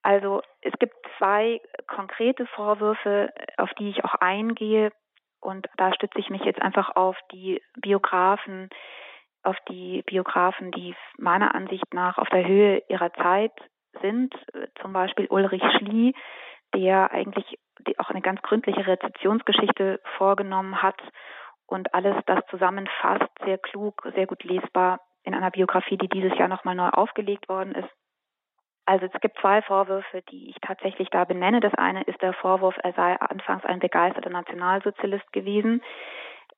Also 0.02 0.42
es 0.60 0.72
gibt 0.78 0.94
zwei 1.18 1.60
konkrete 1.86 2.46
Vorwürfe, 2.46 3.30
auf 3.56 3.72
die 3.74 3.90
ich 3.90 4.04
auch 4.04 4.14
eingehe. 4.16 4.90
Und 5.40 5.66
da 5.76 5.92
stütze 5.92 6.18
ich 6.18 6.30
mich 6.30 6.42
jetzt 6.42 6.60
einfach 6.60 6.96
auf 6.96 7.16
die 7.32 7.62
Biografen, 7.76 8.70
auf 9.44 9.56
die 9.68 10.02
Biografen, 10.02 10.70
die 10.70 10.94
meiner 11.18 11.54
Ansicht 11.54 11.92
nach 11.92 12.18
auf 12.18 12.28
der 12.30 12.46
Höhe 12.46 12.82
ihrer 12.88 13.12
Zeit 13.14 13.52
sind, 14.00 14.34
zum 14.80 14.92
Beispiel 14.92 15.26
Ulrich 15.28 15.62
Schlie, 15.76 16.12
der 16.74 17.12
eigentlich 17.12 17.58
auch 17.98 18.10
eine 18.10 18.20
ganz 18.20 18.42
gründliche 18.42 18.86
Rezeptionsgeschichte 18.86 20.00
vorgenommen 20.16 20.82
hat 20.82 21.00
und 21.66 21.94
alles 21.94 22.16
das 22.26 22.40
zusammenfasst, 22.50 23.30
sehr 23.44 23.58
klug, 23.58 24.02
sehr 24.14 24.26
gut 24.26 24.42
lesbar 24.44 25.00
in 25.22 25.34
einer 25.34 25.50
Biografie, 25.50 25.96
die 25.96 26.08
dieses 26.08 26.36
Jahr 26.38 26.48
nochmal 26.48 26.74
neu 26.74 26.88
aufgelegt 26.88 27.48
worden 27.48 27.74
ist. 27.74 27.88
Also 28.86 29.06
es 29.06 29.20
gibt 29.20 29.38
zwei 29.40 29.62
Vorwürfe, 29.62 30.22
die 30.30 30.50
ich 30.50 30.56
tatsächlich 30.60 31.08
da 31.08 31.24
benenne. 31.24 31.60
Das 31.60 31.72
eine 31.74 32.02
ist 32.02 32.20
der 32.20 32.34
Vorwurf, 32.34 32.76
er 32.82 32.92
sei 32.92 33.18
anfangs 33.18 33.64
ein 33.64 33.78
begeisterter 33.78 34.28
Nationalsozialist 34.28 35.32
gewesen. 35.32 35.82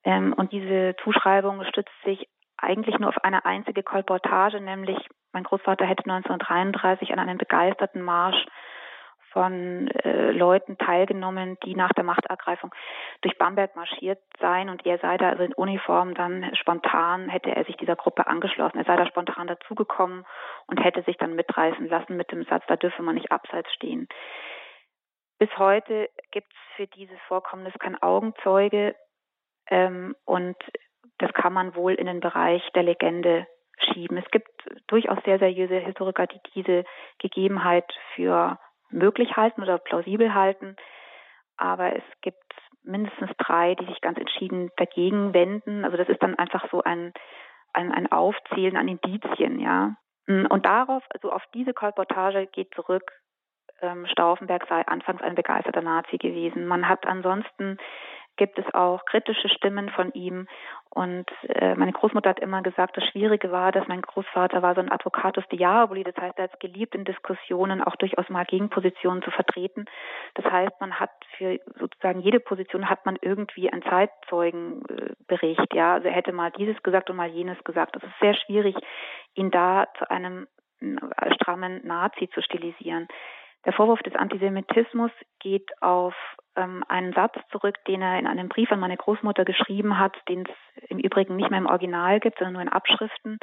Ähm, 0.03 0.33
und 0.33 0.51
diese 0.51 0.97
Zuschreibung 1.05 1.65
stützt 1.65 1.95
sich 2.05 2.29
eigentlich 2.59 2.99
nur 2.99 3.11
auf 3.11 3.25
eine 3.25 3.45
einzige 3.45 3.83
Kolportage, 3.83 4.61
nämlich 4.61 4.99
mein 5.33 5.45
Großvater 5.45 5.85
hätte 5.85 6.05
1933 6.05 7.13
an 7.13 7.19
einem 7.19 7.39
begeisterten 7.39 8.01
Marsch 8.01 8.47
von 9.37 9.89
äh, 9.89 10.31
Leuten 10.31 10.79
teilgenommen, 10.79 11.59
die 11.63 11.75
nach 11.75 11.93
der 11.93 12.05
Machtergreifung 12.05 12.75
durch 13.21 13.37
Bamberg 13.37 13.77
marschiert 13.77 14.19
seien 14.41 14.71
und 14.71 14.87
er 14.87 14.97
sei 14.97 15.19
da 15.19 15.29
also 15.29 15.43
in 15.43 15.53
Uniform 15.53 16.15
dann 16.15 16.51
spontan, 16.55 17.29
hätte 17.29 17.55
er 17.55 17.65
sich 17.67 17.77
dieser 17.77 17.97
Gruppe 17.97 18.27
angeschlossen. 18.27 18.79
Er 18.79 18.85
sei 18.85 18.97
da 18.97 19.07
spontan 19.07 19.47
dazugekommen 19.47 20.25
und 20.69 20.83
hätte 20.83 21.03
sich 21.03 21.19
dann 21.19 21.35
mitreißen 21.35 21.87
lassen 21.87 22.17
mit 22.17 22.33
dem 22.33 22.45
Satz, 22.45 22.65
da 22.67 22.77
dürfe 22.77 23.03
man 23.03 23.17
nicht 23.17 23.31
abseits 23.31 23.71
stehen. 23.75 24.09
Bis 25.39 25.51
heute 25.59 26.09
gibt 26.31 26.51
es 26.51 26.77
für 26.77 26.87
dieses 26.87 27.19
Vorkommnis 27.29 27.75
kein 27.79 28.01
Augenzeuge 28.03 28.97
ähm, 29.69 30.17
und 30.25 30.57
das 31.19 31.33
kann 31.33 31.53
man 31.53 31.75
wohl 31.75 31.95
in 31.95 32.07
den 32.07 32.21
Bereich 32.21 32.63
der 32.75 32.83
Legende 32.83 33.47
schieben. 33.79 34.17
Es 34.17 34.31
gibt 34.31 34.49
durchaus 34.87 35.19
sehr 35.25 35.39
seriöse 35.39 35.79
Historiker, 35.79 36.27
die 36.27 36.41
diese 36.55 36.85
Gegebenheit 37.19 37.87
für 38.15 38.59
möglich 38.91 39.37
halten 39.37 39.63
oder 39.63 39.79
plausibel 39.79 40.35
halten. 40.35 40.77
Aber 41.57 41.95
es 41.97 42.05
gibt 42.23 42.43
mindestens 42.83 43.31
drei, 43.39 43.75
die 43.75 43.87
sich 43.87 44.01
ganz 44.01 44.19
entschieden 44.19 44.71
dagegen 44.77 45.35
wenden. 45.35 45.85
Also 45.85 45.97
das 45.97 46.09
ist 46.09 46.23
dann 46.23 46.39
einfach 46.39 46.71
so 46.71 46.83
ein, 46.83 47.13
ein, 47.73 47.93
ein 47.93 48.11
Aufzählen 48.11 48.77
an 48.77 48.89
Indizien, 48.89 49.59
ja. 49.59 49.97
Und 50.29 50.67
darauf, 50.67 51.05
also 51.11 51.31
auf 51.31 51.43
diese 51.55 51.73
Kolportage 51.73 52.47
geht 52.49 52.75
zurück, 52.75 53.13
ähm, 53.81 54.07
Stauffenberg 54.07 54.67
sei 54.69 54.85
anfangs 54.87 55.23
ein 55.23 55.37
begeisterter 55.37 55.83
Nazi 55.83 56.19
gewesen. 56.19 56.67
Man 56.67 56.89
hat 56.89 57.07
ansonsten 57.07 57.79
gibt 58.37 58.59
es 58.59 58.75
auch 58.75 59.05
kritische 59.05 59.49
Stimmen 59.49 59.91
von 59.91 60.13
ihm. 60.13 60.47
Und 60.91 61.27
äh, 61.49 61.75
meine 61.75 61.93
Großmutter 61.93 62.31
hat 62.31 62.41
immer 62.41 62.63
gesagt, 62.63 62.97
das 62.97 63.05
Schwierige 63.05 63.53
war, 63.53 63.71
dass 63.73 63.87
mein 63.87 64.01
Großvater 64.01 64.63
war 64.63 64.75
so 64.75 64.81
ein 64.81 64.91
Advocatus 64.91 65.45
Diaboli, 65.49 66.05
das 66.05 66.17
heißt, 66.17 66.39
er 66.39 66.45
hat 66.45 66.55
es 66.55 66.59
geliebt, 66.59 66.95
in 66.95 67.05
Diskussionen 67.05 67.83
auch 67.83 67.97
durchaus 67.97 68.29
mal 68.31 68.47
Gegenpositionen 68.47 69.23
zu 69.23 69.31
vertreten. 69.31 69.85
Das 70.35 70.47
heißt, 70.47 70.81
man 70.81 70.99
hat 70.99 71.11
für 71.37 71.59
sozusagen 71.79 72.21
jede 72.21 72.41
Position 72.41 72.89
hat 72.89 73.05
man 73.05 73.19
irgendwie 73.21 73.71
einen 73.71 73.83
Zeitzeugenbericht, 73.83 75.75
ja. 75.75 75.95
Also 75.95 76.09
er 76.09 76.15
hätte 76.15 76.33
mal 76.33 76.51
dieses 76.53 76.83
gesagt 76.83 77.11
und 77.11 77.17
mal 77.17 77.29
jenes 77.29 77.63
gesagt. 77.65 77.97
Es 77.97 78.03
ist 78.03 78.19
sehr 78.21 78.35
schwierig, 78.35 78.77
ihn 79.35 79.51
da 79.51 79.87
zu 79.99 80.11
einem 80.11 80.47
äh, 80.81 81.35
strammen 81.35 81.87
Nazi 81.87 82.29
zu 82.33 82.43
stilisieren. 82.43 83.09
Der 83.65 83.73
Vorwurf 83.73 84.01
des 84.01 84.15
Antisemitismus 84.15 85.11
geht 85.41 85.71
auf 85.83 86.15
ähm, 86.57 86.85
einen 86.89 87.13
Satz 87.13 87.35
zurück, 87.51 87.77
den 87.87 88.03
er 88.03 88.19
in 88.19 88.27
einem 88.27 88.49
Brief 88.49 88.71
an 88.71 88.81
meine 88.81 88.97
Großmutter 88.97 89.45
geschrieben 89.45 89.99
hat, 89.99 90.17
den 90.29 90.43
es 90.43 90.83
im 90.89 90.99
Übrigen 90.99 91.37
nicht 91.37 91.51
mehr 91.51 91.59
im 91.59 91.67
Original 91.67 92.21
gibt, 92.21 92.39
sondern 92.39 92.55
nur 92.55 92.63
in 92.63 92.69
Abschriften, 92.69 93.39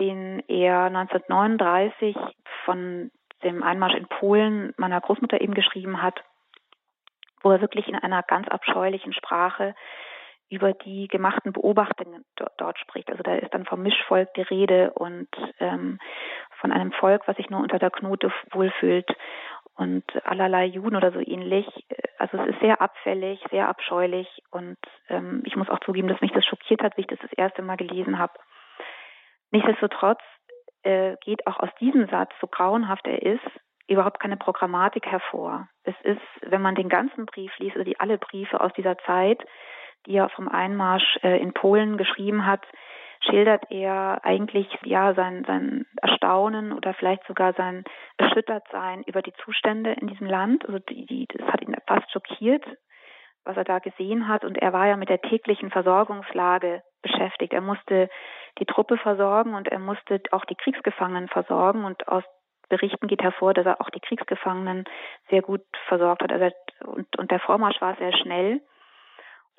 den 0.00 0.42
er 0.48 0.84
1939 0.84 2.16
von 2.64 3.10
dem 3.42 3.62
Einmarsch 3.62 3.94
in 3.94 4.08
Polen 4.08 4.74
meiner 4.76 5.00
Großmutter 5.00 5.40
eben 5.40 5.54
geschrieben 5.54 6.02
hat, 6.02 6.22
wo 7.42 7.50
er 7.50 7.60
wirklich 7.60 7.88
in 7.88 7.94
einer 7.94 8.22
ganz 8.22 8.48
abscheulichen 8.48 9.12
Sprache 9.12 9.74
über 10.50 10.72
die 10.72 11.08
gemachten 11.08 11.52
Beobachtungen 11.52 12.24
dort 12.56 12.78
spricht. 12.78 13.10
Also 13.10 13.22
da 13.22 13.34
ist 13.34 13.52
dann 13.52 13.66
vom 13.66 13.82
Mischvolk 13.82 14.32
die 14.34 14.42
Rede 14.42 14.92
und 14.92 15.28
ähm, 15.60 15.98
von 16.60 16.72
einem 16.72 16.92
Volk, 16.92 17.22
was 17.26 17.36
sich 17.36 17.50
nur 17.50 17.60
unter 17.60 17.78
der 17.78 17.90
Knote 17.90 18.32
wohlfühlt 18.52 19.08
und 19.74 20.04
allerlei 20.24 20.64
Juden 20.64 20.96
oder 20.96 21.12
so 21.12 21.20
ähnlich. 21.20 21.66
Also 22.18 22.38
es 22.38 22.48
ist 22.48 22.60
sehr 22.60 22.80
abfällig, 22.80 23.40
sehr 23.50 23.68
abscheulich 23.68 24.26
und 24.50 24.78
ähm, 25.08 25.42
ich 25.44 25.54
muss 25.54 25.68
auch 25.68 25.80
zugeben, 25.80 26.08
dass 26.08 26.20
mich 26.20 26.32
das 26.32 26.44
schockiert 26.44 26.82
hat, 26.82 26.96
wie 26.96 27.02
ich 27.02 27.06
das 27.06 27.20
das 27.20 27.32
erste 27.32 27.62
Mal 27.62 27.76
gelesen 27.76 28.18
habe. 28.18 28.32
Nichtsdestotrotz 29.50 30.20
äh, 30.82 31.16
geht 31.24 31.46
auch 31.46 31.60
aus 31.60 31.70
diesem 31.80 32.08
Satz, 32.08 32.32
so 32.40 32.46
grauenhaft 32.46 33.06
er 33.06 33.22
ist, 33.22 33.44
überhaupt 33.86 34.20
keine 34.20 34.36
Programmatik 34.36 35.06
hervor. 35.06 35.68
Es 35.84 35.94
ist, 36.02 36.20
wenn 36.42 36.60
man 36.60 36.74
den 36.74 36.88
ganzen 36.88 37.26
Brief 37.26 37.56
liest, 37.58 37.76
oder 37.76 37.84
die 37.84 37.98
alle 38.00 38.18
Briefe 38.18 38.60
aus 38.60 38.72
dieser 38.74 38.98
Zeit, 38.98 39.42
die 40.08 40.16
er 40.16 40.30
vom 40.30 40.48
Einmarsch 40.48 41.18
äh, 41.22 41.38
in 41.38 41.52
Polen 41.52 41.98
geschrieben 41.98 42.46
hat, 42.46 42.62
schildert 43.20 43.64
er 43.70 44.24
eigentlich 44.24 44.66
ja 44.84 45.14
sein, 45.14 45.44
sein 45.46 45.86
Erstaunen 46.00 46.72
oder 46.72 46.94
vielleicht 46.94 47.26
sogar 47.26 47.52
sein 47.52 47.84
Erschüttertsein 48.16 49.02
über 49.04 49.22
die 49.22 49.34
Zustände 49.44 49.92
in 49.92 50.06
diesem 50.06 50.26
Land. 50.26 50.64
Also 50.66 50.78
die, 50.78 51.04
die, 51.06 51.26
das 51.26 51.46
hat 51.48 51.62
ihn 51.62 51.76
fast 51.86 52.10
schockiert, 52.12 52.64
was 53.44 53.56
er 53.56 53.64
da 53.64 53.80
gesehen 53.80 54.28
hat. 54.28 54.44
Und 54.44 54.56
er 54.56 54.72
war 54.72 54.86
ja 54.86 54.96
mit 54.96 55.10
der 55.10 55.20
täglichen 55.20 55.70
Versorgungslage 55.70 56.82
beschäftigt. 57.02 57.52
Er 57.52 57.60
musste 57.60 58.08
die 58.58 58.66
Truppe 58.66 58.96
versorgen 58.96 59.54
und 59.54 59.68
er 59.68 59.78
musste 59.78 60.22
auch 60.30 60.44
die 60.44 60.56
Kriegsgefangenen 60.56 61.28
versorgen. 61.28 61.84
Und 61.84 62.08
aus 62.08 62.24
Berichten 62.68 63.08
geht 63.08 63.22
hervor, 63.22 63.52
dass 63.52 63.66
er 63.66 63.80
auch 63.80 63.90
die 63.90 64.00
Kriegsgefangenen 64.00 64.84
sehr 65.28 65.42
gut 65.42 65.64
versorgt 65.86 66.22
hat. 66.22 66.32
Also 66.32 66.54
und, 66.84 67.18
und 67.18 67.30
der 67.30 67.40
Vormarsch 67.40 67.80
war 67.80 67.96
sehr 67.96 68.16
schnell 68.16 68.60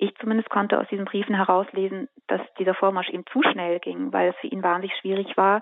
ich 0.00 0.14
zumindest 0.16 0.48
konnte 0.48 0.80
aus 0.80 0.88
diesen 0.88 1.04
Briefen 1.04 1.34
herauslesen, 1.34 2.08
dass 2.26 2.40
dieser 2.58 2.74
Vormarsch 2.74 3.10
ihm 3.10 3.26
zu 3.26 3.42
schnell 3.42 3.80
ging, 3.80 4.12
weil 4.14 4.30
es 4.30 4.36
für 4.36 4.46
ihn 4.46 4.62
wahnsinnig 4.62 4.96
schwierig 4.96 5.36
war, 5.36 5.60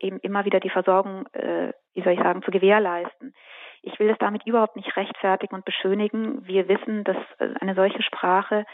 eben 0.00 0.18
immer 0.18 0.44
wieder 0.44 0.58
die 0.58 0.70
Versorgung, 0.70 1.26
äh, 1.32 1.72
wie 1.94 2.02
soll 2.02 2.14
ich 2.14 2.20
sagen, 2.20 2.42
zu 2.42 2.50
gewährleisten. 2.50 3.34
Ich 3.82 3.98
will 4.00 4.08
das 4.08 4.18
damit 4.18 4.44
überhaupt 4.46 4.74
nicht 4.74 4.96
rechtfertigen 4.96 5.54
und 5.54 5.64
beschönigen. 5.64 6.44
Wir 6.44 6.66
wissen, 6.68 7.04
dass 7.04 7.16
äh, 7.38 7.54
eine 7.60 7.76
solche 7.76 8.02
Sprache 8.02 8.66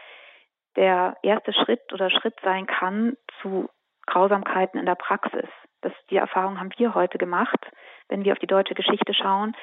der 0.76 1.16
erste 1.22 1.52
Schritt 1.52 1.92
oder 1.92 2.08
Schritt 2.08 2.36
sein 2.42 2.66
kann 2.66 3.16
zu 3.42 3.68
Grausamkeiten 4.06 4.80
in 4.80 4.86
der 4.86 4.96
Praxis. 4.96 5.48
Das, 5.82 5.92
die 6.08 6.16
Erfahrung 6.16 6.58
haben 6.58 6.70
wir 6.78 6.94
heute 6.94 7.18
gemacht, 7.18 7.60
wenn 8.08 8.24
wir 8.24 8.32
auf 8.32 8.38
die 8.38 8.46
deutsche 8.46 8.74
Geschichte 8.74 9.12
schauen. 9.12 9.54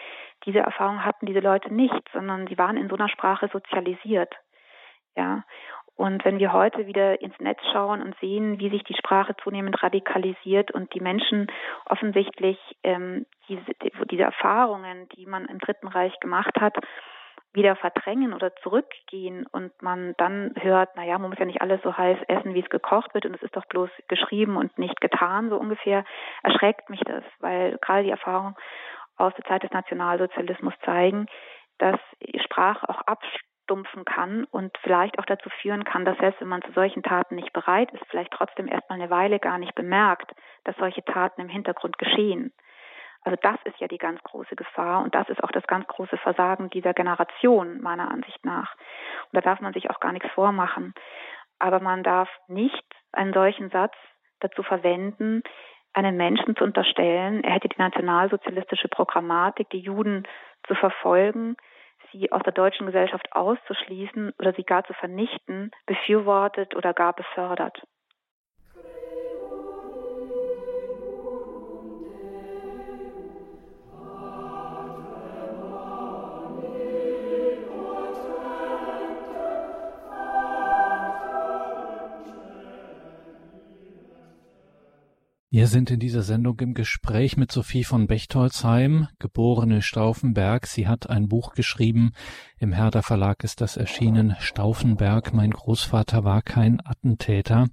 Diese 0.46 0.60
Erfahrung 0.60 1.04
hatten 1.04 1.26
diese 1.26 1.40
Leute 1.40 1.74
nicht, 1.74 2.10
sondern 2.14 2.46
sie 2.46 2.60
waren 2.60 2.78
in 2.78 2.90
so 2.90 2.96
einer 2.96 3.10
Sprache 3.10 3.50
sozialisiert. 3.52 4.32
Ja. 5.16 5.44
Und 5.96 6.26
wenn 6.26 6.40
wir 6.40 6.52
heute 6.52 6.88
wieder 6.88 7.22
ins 7.22 7.38
Netz 7.40 7.60
schauen 7.72 8.02
und 8.02 8.16
sehen, 8.20 8.60
wie 8.60 8.70
sich 8.70 8.84
die 8.84 8.96
Sprache 8.96 9.36
zunehmend 9.44 9.84
radikalisiert 9.84 10.72
und 10.72 10.94
die 10.96 11.00
Menschen 11.00 11.48
offensichtlich 11.86 12.58
ähm, 12.84 13.28
diese, 13.48 13.62
diese 14.10 14.24
Erfahrungen, 14.24 15.08
die 15.10 15.28
man 15.28 15.46
im 15.46 15.60
Dritten 15.60 15.88
Reich 15.88 16.20
gemacht 16.20 16.60
hat, 16.60 16.76
wieder 17.54 17.76
verdrängen 17.76 18.34
oder 18.34 18.56
zurückgehen 18.58 19.46
und 19.52 19.80
man 19.82 20.16
dann 20.18 20.54
hört, 20.58 20.96
naja, 20.96 21.20
man 21.20 21.30
muss 21.30 21.40
ja 21.40 21.46
nicht 21.46 21.62
alles 21.62 21.82
so 21.84 21.96
heiß 21.96 22.18
essen, 22.28 22.54
wie 22.54 22.62
es 22.62 22.70
gekocht 22.70 23.14
wird 23.14 23.26
und 23.26 23.36
es 23.36 23.44
ist 23.44 23.56
doch 23.56 23.66
bloß 23.66 23.90
geschrieben 24.08 24.58
und 24.58 24.78
nicht 24.80 25.00
getan, 25.02 25.50
so 25.50 25.58
ungefähr, 25.58 26.06
erschreckt 26.44 26.90
mich 26.90 27.02
das, 27.02 27.24
weil 27.40 27.78
gerade 27.82 28.04
die 28.04 28.10
Erfahrungen 28.10 28.56
aus 29.18 29.34
der 29.36 29.46
Zeit 29.46 29.64
des 29.64 29.72
Nationalsozialismus 29.72 30.74
zeigen, 30.86 31.28
dass 31.78 32.00
Sprache 32.44 32.88
auch 32.88 33.02
abstimmt 33.02 33.51
abstumpfen 33.72 34.06
kann 34.06 34.44
und 34.52 34.78
vielleicht 34.82 35.18
auch 35.20 35.26
dazu 35.26 35.50
führen 35.62 35.84
kann, 35.84 36.06
dass 36.06 36.18
selbst 36.18 36.42
wenn 36.42 36.48
man 36.48 36.62
zu 36.62 36.72
solchen 36.74 37.04
Taten 37.04 37.36
nicht 37.36 37.54
bereit 37.54 37.92
ist, 37.92 38.04
vielleicht 38.10 38.32
trotzdem 38.32 38.68
erstmal 38.68 39.00
eine 39.00 39.10
Weile 39.10 39.40
gar 39.40 39.58
nicht 39.58 39.76
bemerkt, 39.76 40.32
dass 40.66 40.76
solche 40.78 41.04
Taten 41.06 41.42
im 41.42 41.50
Hintergrund 41.50 41.98
geschehen. 41.98 42.54
Also 43.24 43.38
das 43.42 43.58
ist 43.66 43.80
ja 43.80 43.88
die 43.88 44.00
ganz 44.00 44.22
große 44.24 44.56
Gefahr 44.56 45.04
und 45.04 45.14
das 45.16 45.30
ist 45.30 45.44
auch 45.44 45.52
das 45.52 45.66
ganz 45.68 45.88
große 45.88 46.18
Versagen 46.18 46.70
dieser 46.72 46.94
Generation 46.94 47.82
meiner 47.82 48.10
Ansicht 48.10 48.44
nach. 48.44 48.76
Und 49.32 49.38
da 49.38 49.42
darf 49.42 49.62
man 49.62 49.74
sich 49.74 49.90
auch 49.90 50.00
gar 50.00 50.12
nichts 50.12 50.30
vormachen. 50.32 50.94
Aber 51.60 51.80
man 51.80 52.04
darf 52.04 52.30
nicht 52.48 52.84
einen 53.14 53.34
solchen 53.34 53.70
Satz 53.70 53.94
dazu 54.40 54.64
verwenden, 54.64 55.44
einem 55.94 56.18
Menschen 56.18 56.56
zu 56.56 56.64
unterstellen, 56.64 57.44
er 57.44 57.54
hätte 57.54 57.68
die 57.68 57.78
nationalsozialistische 57.78 58.88
Programmatik, 58.88 59.70
die 59.70 59.80
Juden 59.80 60.24
zu 60.66 60.74
verfolgen, 60.74 61.58
sie 62.12 62.32
aus 62.32 62.44
der 62.44 62.54
deutschen 62.54 62.86
Gesellschaft 62.86 63.28
auszuschließen 63.32 64.34
oder 64.40 64.54
sie 64.54 64.64
gar 64.64 64.84
zu 64.86 64.94
vernichten, 64.94 65.72
befürwortet 65.86 66.76
oder 66.76 66.94
gar 66.94 67.14
befördert. 67.14 67.82
Wir 85.54 85.68
sind 85.68 85.92
in 85.92 86.00
dieser 86.00 86.22
Sendung 86.22 86.58
im 86.62 86.74
Gespräch 86.74 87.36
mit 87.36 87.52
Sophie 87.52 87.84
von 87.84 88.08
Bechtolzheim, 88.08 89.10
geborene 89.20 89.82
Stauffenberg. 89.82 90.66
Sie 90.66 90.88
hat 90.88 91.10
ein 91.10 91.28
Buch 91.28 91.56
geschrieben. 91.56 92.14
Im 92.58 92.72
Herder 92.72 93.04
Verlag 93.04 93.44
ist 93.44 93.60
das 93.60 93.76
erschienen. 93.76 94.38
Stauffenberg, 94.40 95.34
mein 95.34 95.52
Großvater 95.52 96.24
war 96.24 96.42
kein 96.42 96.80
Attentäter. 96.80 97.68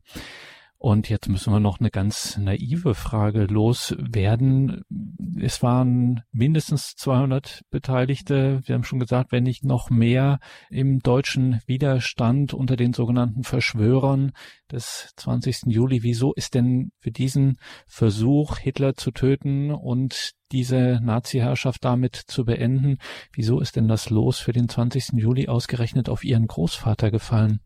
Und 0.81 1.09
jetzt 1.09 1.29
müssen 1.29 1.53
wir 1.53 1.59
noch 1.59 1.81
eine 1.81 1.91
ganz 1.91 2.39
naive 2.39 2.95
Frage 2.95 3.47
loswerden. 3.47 4.85
es 5.41 5.61
waren 5.61 6.23
mindestens 6.31 6.95
200 6.95 7.63
Beteiligte. 7.71 8.61
Wir 8.65 8.77
haben 8.77 8.85
schon 8.85 9.01
gesagt, 9.01 9.33
wenn 9.33 9.43
nicht 9.43 9.65
noch 9.65 9.91
mehr 9.91 10.39
im 10.71 11.01
deutschen 11.01 11.61
Widerstand 11.67 12.55
unter 12.55 12.77
den 12.77 12.93
sogenannten 12.93 13.43
Verschwörern 13.43 14.31
des 14.71 15.13
20. 15.17 15.63
Juli. 15.67 16.05
Wieso 16.05 16.33
ist 16.33 16.55
denn 16.55 16.93
für 17.01 17.11
diesen 17.11 17.59
Versuch, 17.89 18.59
Hitler 18.59 18.95
zu 18.95 19.11
töten 19.11 19.73
und 19.73 20.35
diese 20.53 21.01
Nazi-Herrschaft 21.03 21.85
damit 21.85 22.15
zu 22.15 22.45
beenden, 22.45 22.99
wieso 23.33 23.59
ist 23.59 23.75
denn 23.75 23.89
das 23.89 24.11
Los 24.11 24.39
für 24.39 24.53
den 24.53 24.69
20. 24.69 25.15
Juli 25.15 25.49
ausgerechnet 25.49 26.09
auf 26.09 26.23
Ihren 26.23 26.47
Großvater 26.47 27.11
gefallen? 27.11 27.59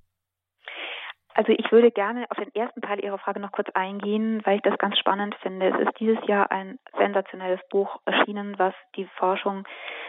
Also 1.34 1.52
ich 1.52 1.72
würde 1.72 1.90
gerne 1.90 2.26
auf 2.28 2.36
den 2.36 2.54
ersten 2.54 2.82
Teil 2.82 3.02
Ihrer 3.02 3.18
Frage 3.18 3.40
noch 3.40 3.52
kurz 3.52 3.68
eingehen, 3.74 4.42
weil 4.44 4.56
ich 4.56 4.62
das 4.62 4.76
ganz 4.78 4.98
spannend 4.98 5.34
finde. 5.36 5.68
Es 5.68 5.88
ist 5.88 5.98
dieses 5.98 6.18
Jahr 6.26 6.50
ein 6.50 6.78
sensationelles 6.98 7.60
Buch 7.70 8.00
erschienen, 8.04 8.58
was 8.58 8.74
die 8.96 9.06
Forschung 9.16 9.64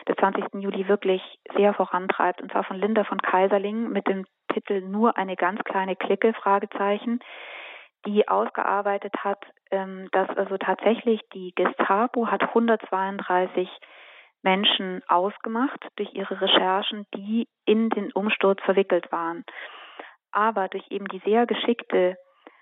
des 0.08 0.16
20. 0.18 0.62
Juli 0.62 0.88
wirklich 0.88 1.22
sehr 1.56 1.74
vorantreibt, 1.74 2.42
und 2.42 2.52
zwar 2.52 2.66
von 2.66 2.78
Linda 2.78 3.06
von 3.06 3.22
Kaiserling 3.22 3.90
mit 3.90 4.08
dem 4.08 4.26
Titel 4.54 4.82
Nur 4.82 5.18
eine 5.18 5.38
ganz 5.38 5.64
kleine 5.64 5.96
Clique, 5.96 6.34
Fragezeichen, 6.34 7.20
die 8.06 8.28
ausgearbeitet 8.28 9.14
hat, 9.24 9.40
ähm, 9.72 10.10
dass 10.12 10.30
also 10.30 10.58
tatsächlich 10.58 11.22
die 11.34 11.54
Gestapo 11.56 12.28
hat 12.28 12.44
132 12.44 13.70
Menschen 14.42 15.02
ausgemacht 15.08 15.88
durch 15.96 16.14
ihre 16.14 16.42
Recherchen, 16.42 17.06
die 17.16 17.48
in 17.66 17.90
den 17.90 18.12
Umsturz 18.12 18.62
verwickelt 18.64 19.10
waren 19.14 19.46
aber 20.34 20.68
durch 20.68 20.86
eben 20.90 21.08
die 21.08 21.22
sehr 21.26 21.46
geschickte 21.46 22.18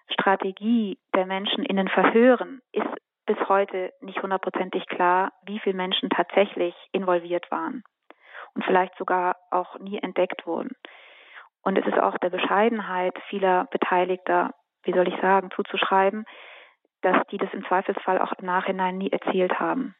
Strategie 0.09 0.99
der 1.15 1.25
Menschen 1.25 1.63
in 1.63 1.77
den 1.77 1.87
Verhören 1.87 2.61
ist 2.71 2.87
bis 3.25 3.37
heute 3.47 3.93
nicht 4.01 4.21
hundertprozentig 4.21 4.85
klar, 4.87 5.31
wie 5.45 5.59
viele 5.59 5.75
Menschen 5.75 6.09
tatsächlich 6.09 6.75
involviert 6.91 7.49
waren 7.49 7.83
und 8.53 8.65
vielleicht 8.65 8.97
sogar 8.97 9.37
auch 9.51 9.79
nie 9.79 9.99
entdeckt 9.99 10.45
wurden. 10.45 10.75
Und 11.63 11.77
es 11.77 11.85
ist 11.85 11.99
auch 11.99 12.17
der 12.17 12.29
Bescheidenheit 12.29 13.17
vieler 13.29 13.67
Beteiligter, 13.71 14.51
wie 14.83 14.93
soll 14.93 15.07
ich 15.07 15.19
sagen, 15.21 15.49
zuzuschreiben, 15.55 16.25
dass 17.01 17.25
die 17.27 17.37
das 17.37 17.53
im 17.53 17.65
Zweifelsfall 17.65 18.19
auch 18.19 18.33
im 18.33 18.45
Nachhinein 18.45 18.97
nie 18.97 19.11
erzählt 19.11 19.59
haben. 19.59 19.95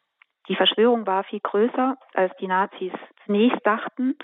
Die 0.47 0.55
Verschwörung 0.55 1.05
war 1.05 1.23
viel 1.23 1.39
größer, 1.39 1.97
als 2.13 2.36
die 2.38 2.47
Nazis 2.47 2.93
zunächst 3.25 3.65
dachten 3.65 4.17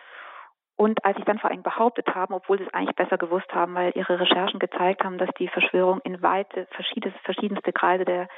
und 0.78 1.04
als 1.04 1.18
sie 1.18 1.24
dann 1.24 1.40
vor 1.40 1.50
allem 1.50 1.64
behauptet 1.64 2.08
haben, 2.14 2.34
obwohl 2.34 2.60
sie 2.60 2.64
es 2.64 2.74
eigentlich 2.74 2.96
besser 2.96 3.18
gewusst 3.18 3.52
haben, 3.52 3.74
weil 3.74 3.92
ihre 3.96 4.20
Recherchen 4.20 4.60
gezeigt 4.60 5.04
haben, 5.04 5.18
dass 5.18 5.30
die 5.40 5.48
Verschwörung 5.48 6.00
in 6.04 6.22
weite, 6.22 6.68
verschiedenste, 6.72 7.74
Kreise 7.74 8.06
der, 8.06 8.30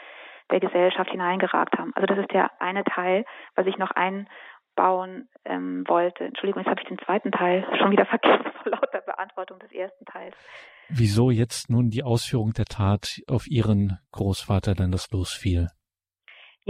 der 0.49 0.62
Gesellschaft 0.62 1.12
hineingeragt 1.12 1.78
haben. 1.78 1.91
Also 1.95 2.08
das 2.08 2.17
ist 2.17 2.32
der 2.32 2.49
eine 2.62 2.86
Teil, 2.86 3.25
was 3.56 3.67
ich 3.67 3.78
noch 3.78 3.91
einbauen 3.91 5.28
ähm, 5.43 5.84
wollte. 5.88 6.23
Entschuldigung, 6.23 6.63
jetzt 6.63 6.71
habe 6.71 6.82
ich 6.82 6.88
den 6.88 6.99
zweiten 6.99 7.32
Teil 7.32 7.67
schon 7.78 7.91
wieder 7.91 8.06
vergessen 8.08 8.52
vor 8.63 8.71
lauter 8.71 9.02
Beantwortung 9.02 9.60
des 9.60 9.73
ersten 9.73 10.06
Teils. 10.06 10.36
Wieso 10.88 11.32
jetzt 11.32 11.69
nun 11.69 11.89
die 11.89 12.04
Ausführung 12.04 12.54
der 12.54 12.65
Tat 12.65 13.21
auf 13.28 13.47
Ihren 13.47 13.99
Großvater 14.13 14.75
denn 14.75 14.91
das 14.91 15.12
losfiel? 15.12 15.67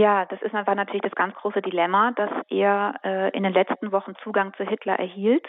Ja, 0.00 0.24
das 0.24 0.40
ist, 0.40 0.54
war 0.54 0.74
natürlich 0.74 1.02
das 1.02 1.14
ganz 1.14 1.34
große 1.34 1.60
Dilemma, 1.60 2.12
dass 2.12 2.30
er 2.48 2.94
äh, 3.04 3.36
in 3.36 3.42
den 3.42 3.52
letzten 3.52 3.92
Wochen 3.92 4.14
Zugang 4.24 4.54
zu 4.54 4.64
Hitler 4.64 4.98
erhielt 4.98 5.46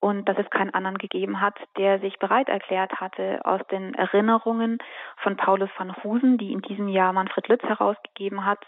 und 0.00 0.28
dass 0.28 0.36
es 0.36 0.50
keinen 0.50 0.74
anderen 0.74 0.98
gegeben 0.98 1.40
hat, 1.40 1.58
der 1.78 1.98
sich 2.00 2.18
bereit 2.18 2.50
erklärt 2.50 3.00
hatte, 3.00 3.40
aus 3.42 3.62
den 3.70 3.94
Erinnerungen 3.94 4.80
von 5.22 5.38
Paulus 5.38 5.70
van 5.78 5.96
Husen, 6.04 6.36
die 6.36 6.52
in 6.52 6.60
diesem 6.60 6.88
Jahr 6.88 7.14
Manfred 7.14 7.48
Lütz 7.48 7.62
herausgegeben 7.62 8.44
hat, 8.44 8.62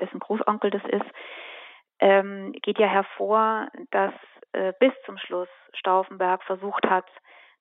dessen 0.00 0.18
Großonkel 0.18 0.70
das 0.70 0.84
ist, 0.84 1.10
ähm, 2.00 2.54
geht 2.62 2.78
ja 2.78 2.86
hervor, 2.86 3.68
dass 3.90 4.14
äh, 4.52 4.72
bis 4.80 4.94
zum 5.04 5.18
Schluss 5.18 5.50
Stauffenberg 5.74 6.42
versucht 6.44 6.88
hat, 6.88 7.04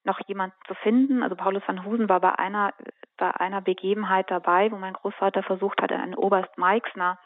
noch 0.07 0.19
jemanden 0.27 0.57
zu 0.67 0.73
finden. 0.73 1.21
Also 1.21 1.35
Paulus 1.35 1.61
van 1.67 1.85
Husen 1.85 2.09
war 2.09 2.19
bei 2.19 2.37
einer, 2.39 2.73
bei 3.17 3.29
einer 3.31 3.61
Begebenheit 3.61 4.31
dabei, 4.31 4.71
wo 4.71 4.77
mein 4.77 4.93
Großvater 4.93 5.43
versucht 5.43 5.81
hat, 5.81 5.91
einen 5.91 6.15
Oberst 6.15 6.57
Meixner 6.57 7.19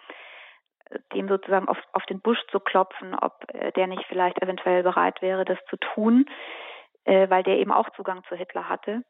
dem 1.13 1.28
sozusagen 1.28 1.67
auf, 1.67 1.78
auf 1.94 2.06
den 2.06 2.22
Busch 2.22 2.39
zu 2.52 2.60
klopfen, 2.60 3.15
ob 3.15 3.34
äh, 3.54 3.72
der 3.72 3.88
nicht 3.88 4.04
vielleicht 4.08 4.41
eventuell 4.41 4.84
bereit 4.84 5.22
wäre, 5.22 5.46
das 5.46 5.58
zu 5.70 5.78
tun, 5.78 6.26
äh, 7.06 7.30
weil 7.30 7.44
der 7.44 7.60
eben 7.60 7.72
auch 7.72 7.89
Zugang 7.91 8.24
zu 8.26 8.36
Hitler 8.36 8.70
hatte. 8.70 9.04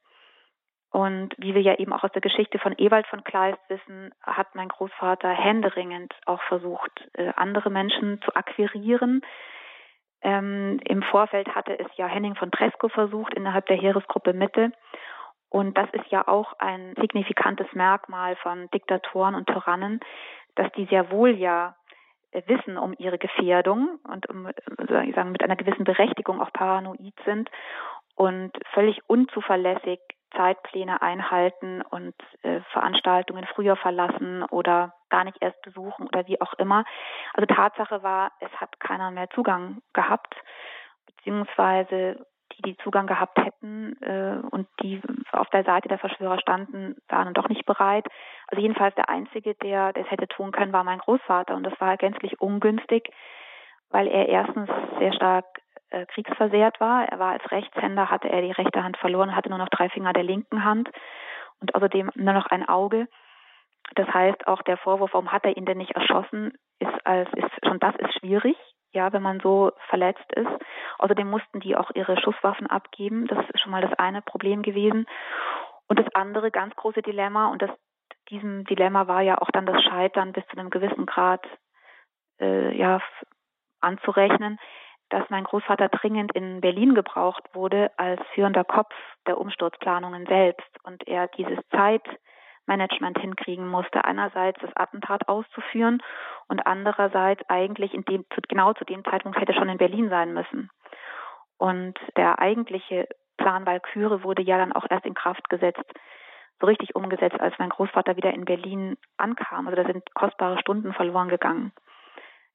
Und 0.92 1.34
wie 1.38 1.56
wir 1.56 1.62
ja 1.62 1.76
eben 1.76 1.94
auch 1.94 2.04
aus 2.04 2.12
der 2.12 2.22
Geschichte 2.22 2.60
von 2.60 2.76
Ewald 2.78 3.08
von 3.08 3.24
Kleist 3.24 3.60
wissen, 3.70 4.14
hat 4.22 4.56
mein 4.56 4.68
Großvater 4.68 5.30
händeringend 5.30 6.14
auch 6.26 6.42
versucht, 6.44 6.92
äh, 7.14 7.32
andere 7.36 7.70
Menschen 7.70 8.22
zu 8.24 8.36
akquirieren, 8.36 9.22
ähm, 10.22 10.80
Im 10.86 11.02
Vorfeld 11.04 11.54
hatte 11.56 11.78
es 11.80 11.88
ja 11.98 12.08
Henning 12.08 12.36
von 12.36 12.52
Tresco 12.52 12.90
versucht 12.90 13.34
innerhalb 13.34 13.66
der 13.66 13.78
Heeresgruppe 13.78 14.34
Mitte. 14.34 14.72
Und 15.50 15.78
das 15.78 15.90
ist 15.92 16.08
ja 16.10 16.28
auch 16.28 16.54
ein 16.60 16.96
signifikantes 17.00 17.68
Merkmal 17.74 18.36
von 18.38 18.70
Diktatoren 18.72 19.36
und 19.36 19.48
Tyrannen, 19.48 20.00
dass 20.56 20.72
die 20.74 20.86
sehr 20.86 21.12
wohl 21.12 21.32
ja 21.32 21.76
äh, 22.32 22.42
wissen 22.46 22.78
um 22.78 22.94
ihre 22.98 23.18
Gefährdung 23.18 24.00
und 24.08 24.30
um, 24.30 24.48
ich 24.48 25.16
sagen, 25.16 25.32
mit 25.32 25.44
einer 25.44 25.56
gewissen 25.56 25.84
Berechtigung 25.84 26.42
auch 26.42 26.54
paranoid 26.54 27.16
sind 27.26 27.50
und 28.16 28.52
völlig 28.74 29.02
unzuverlässig 29.08 30.00
Zeitpläne 30.36 31.02
einhalten 31.02 31.82
und 31.82 32.16
äh, 32.44 32.62
Veranstaltungen 32.72 33.46
früher 33.54 33.76
verlassen 33.76 34.44
oder 34.44 34.94
gar 35.10 35.24
nicht 35.24 35.38
erst 35.42 35.62
besuchen 35.62 36.08
oder 36.08 36.28
wie 36.28 36.40
auch 36.42 36.54
immer. 36.54 36.86
Also 37.34 37.46
Tatsache 37.46 38.04
war, 38.04 38.32
es 38.40 38.52
hat 38.60 38.80
keiner 38.80 39.12
mehr 39.12 39.30
Zugang 39.32 39.82
gehabt, 39.94 40.36
beziehungsweise 41.06 42.26
die, 42.54 42.62
die 42.62 42.78
Zugang 42.78 43.08
gehabt 43.08 43.38
hätten 43.38 44.02
äh, 44.02 44.42
und 44.52 44.68
die 44.82 45.02
auf 45.32 45.50
der 45.50 45.64
Seite 45.64 45.88
der 45.88 46.00
Verschwörer 46.00 46.40
standen, 46.40 46.96
waren 47.08 47.34
doch 47.34 47.50
nicht 47.50 47.66
bereit. 47.66 48.06
Also 48.48 48.62
jedenfalls 48.62 48.96
der 48.96 49.10
Einzige, 49.10 49.56
der 49.56 49.94
das 49.94 50.10
hätte 50.10 50.28
tun 50.28 50.52
können, 50.52 50.74
war 50.74 50.84
mein 50.84 51.00
Großvater 51.00 51.56
und 51.56 51.64
das 51.64 51.80
war 51.80 51.98
gänzlich 51.98 52.40
ungünstig, 52.42 53.10
weil 53.90 54.08
er 54.08 54.28
erstens 54.30 54.70
sehr 55.00 55.14
stark 55.14 55.46
äh, 55.92 56.06
kriegsversehrt 56.08 56.80
war. 56.80 57.08
Er 57.08 57.20
war 57.20 57.32
als 57.32 57.52
Rechtshänder, 57.52 58.10
hatte 58.10 58.30
er 58.30 58.42
die 58.42 58.52
rechte 58.52 58.84
Hand 58.84 58.98
verloren, 58.98 59.36
hatte 59.36 59.50
nur 59.50 59.58
noch 59.58 59.70
drei 59.70 59.90
Finger 59.90 60.14
der 60.14 60.24
linken 60.24 60.64
Hand 60.64 60.90
und 61.60 61.76
außerdem 61.76 62.12
nur 62.16 62.34
noch 62.34 62.48
ein 62.48 62.68
Auge. 62.68 63.08
Das 63.96 64.08
heißt, 64.08 64.48
auch 64.48 64.62
der 64.64 64.78
Vorwurf, 64.78 65.14
warum 65.14 65.32
hat 65.32 65.46
er 65.46 65.58
ihn 65.58 65.66
denn 65.66 65.78
nicht 65.78 65.92
erschossen, 65.92 66.54
ist 66.80 67.06
als 67.06 67.30
ist 67.34 67.52
schon 67.66 67.80
das 67.80 67.96
ist 67.96 68.14
schwierig, 68.20 68.58
ja, 68.92 69.12
wenn 69.14 69.22
man 69.22 69.40
so 69.40 69.72
verletzt 69.90 70.32
ist. 70.34 70.50
Außerdem 70.98 71.30
mussten 71.30 71.60
die 71.60 71.76
auch 71.76 71.92
ihre 71.94 72.20
Schusswaffen 72.20 72.68
abgeben. 72.68 73.28
Das 73.28 73.40
ist 73.50 73.60
schon 73.60 73.72
mal 73.72 73.82
das 73.82 73.94
eine 73.98 74.22
Problem 74.22 74.62
gewesen. 74.62 75.06
Und 75.88 76.00
das 76.00 76.14
andere 76.16 76.52
ganz 76.52 76.76
große 76.76 77.02
Dilemma, 77.02 77.50
und 77.50 77.62
das 77.62 77.72
diesem 78.30 78.64
Dilemma 78.66 79.08
war 79.08 79.22
ja 79.22 79.38
auch 79.40 79.50
dann 79.52 79.66
das 79.66 79.82
Scheitern 79.84 80.32
bis 80.32 80.46
zu 80.48 80.58
einem 80.58 80.70
gewissen 80.70 81.06
Grad 81.06 81.46
äh, 82.40 82.76
ja 82.78 83.02
anzurechnen, 83.82 84.58
dass 85.12 85.30
mein 85.30 85.44
Großvater 85.44 85.90
dringend 85.90 86.34
in 86.34 86.62
Berlin 86.62 86.96
gebraucht 86.96 87.44
wurde 87.54 87.92
als 87.98 88.22
führender 88.34 88.64
Kopf 88.64 88.94
der 89.28 89.38
Umsturzplanungen 89.38 90.26
selbst 90.26 90.70
und 90.84 91.06
er 91.06 91.28
dieses 91.28 91.60
Zeitmanagement 91.70 93.20
hinkriegen 93.20 93.68
musste, 93.68 94.06
einerseits 94.06 94.60
das 94.62 94.76
Attentat 94.76 95.28
auszuführen 95.28 96.02
und 96.48 96.66
andererseits 96.66 97.42
eigentlich 97.50 97.94
in 97.94 98.06
dem, 98.06 98.26
genau 98.48 98.74
zu 98.74 98.86
dem 98.86 99.04
Zeitpunkt 99.04 99.40
hätte 99.40 99.54
schon 99.54 99.70
in 99.70 99.78
Berlin 99.78 100.10
sein 100.10 100.34
müssen. 100.34 100.70
Und 101.58 102.00
der 102.16 102.40
eigentliche 102.40 103.08
Plan 103.38 103.66
Walküre 103.66 104.24
wurde 104.24 104.42
ja 104.42 104.58
dann 104.58 104.72
auch 104.72 104.86
erst 104.90 105.06
in 105.06 105.14
Kraft 105.14 105.50
gesetzt, 105.50 105.84
so 106.62 106.68
richtig 106.68 106.96
umgesetzt, 106.96 107.40
als 107.40 107.54
mein 107.60 107.70
Großvater 107.70 108.16
wieder 108.16 108.34
in 108.34 108.46
Berlin 108.46 108.98
ankam. 109.18 109.68
Also 109.68 109.82
da 109.82 109.86
sind 109.86 110.14
kostbare 110.14 110.58
Stunden 110.60 110.94
verloren 110.94 111.28
gegangen. 111.28 111.74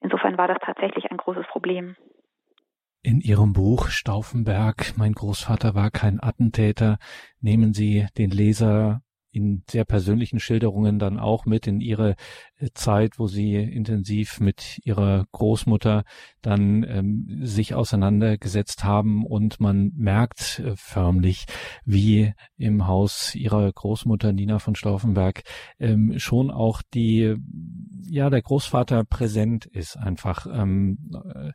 Insofern 0.00 0.38
war 0.38 0.48
das 0.48 0.58
tatsächlich 0.60 1.10
ein 1.10 1.16
großes 1.18 1.46
Problem. 1.48 1.96
In 3.06 3.20
Ihrem 3.20 3.52
Buch 3.52 3.86
Stauffenberg, 3.90 4.94
mein 4.96 5.12
Großvater 5.12 5.76
war 5.76 5.92
kein 5.92 6.20
Attentäter, 6.20 6.98
nehmen 7.40 7.72
Sie 7.72 8.04
den 8.18 8.32
Leser 8.32 9.00
in 9.36 9.62
sehr 9.70 9.84
persönlichen 9.84 10.40
Schilderungen 10.40 10.98
dann 10.98 11.18
auch 11.18 11.44
mit 11.44 11.66
in 11.66 11.82
ihre 11.82 12.16
äh, 12.56 12.70
Zeit, 12.72 13.18
wo 13.18 13.26
sie 13.26 13.54
intensiv 13.54 14.40
mit 14.40 14.80
ihrer 14.82 15.26
Großmutter 15.30 16.04
dann 16.40 16.84
ähm, 16.84 17.40
sich 17.42 17.74
auseinandergesetzt 17.74 18.82
haben 18.82 19.26
und 19.26 19.60
man 19.60 19.92
merkt 19.94 20.60
äh, 20.60 20.72
förmlich, 20.74 21.44
wie 21.84 22.32
im 22.56 22.86
Haus 22.86 23.34
ihrer 23.34 23.70
Großmutter 23.70 24.32
Nina 24.32 24.58
von 24.58 24.74
Stauffenberg 24.74 25.42
ähm, 25.78 26.18
schon 26.18 26.50
auch 26.50 26.80
die 26.94 27.36
ja 28.08 28.30
der 28.30 28.40
Großvater 28.40 29.04
präsent 29.04 29.66
ist 29.66 29.98
einfach. 29.98 30.46
Ähm, 30.50 31.10
äh, 31.34 31.52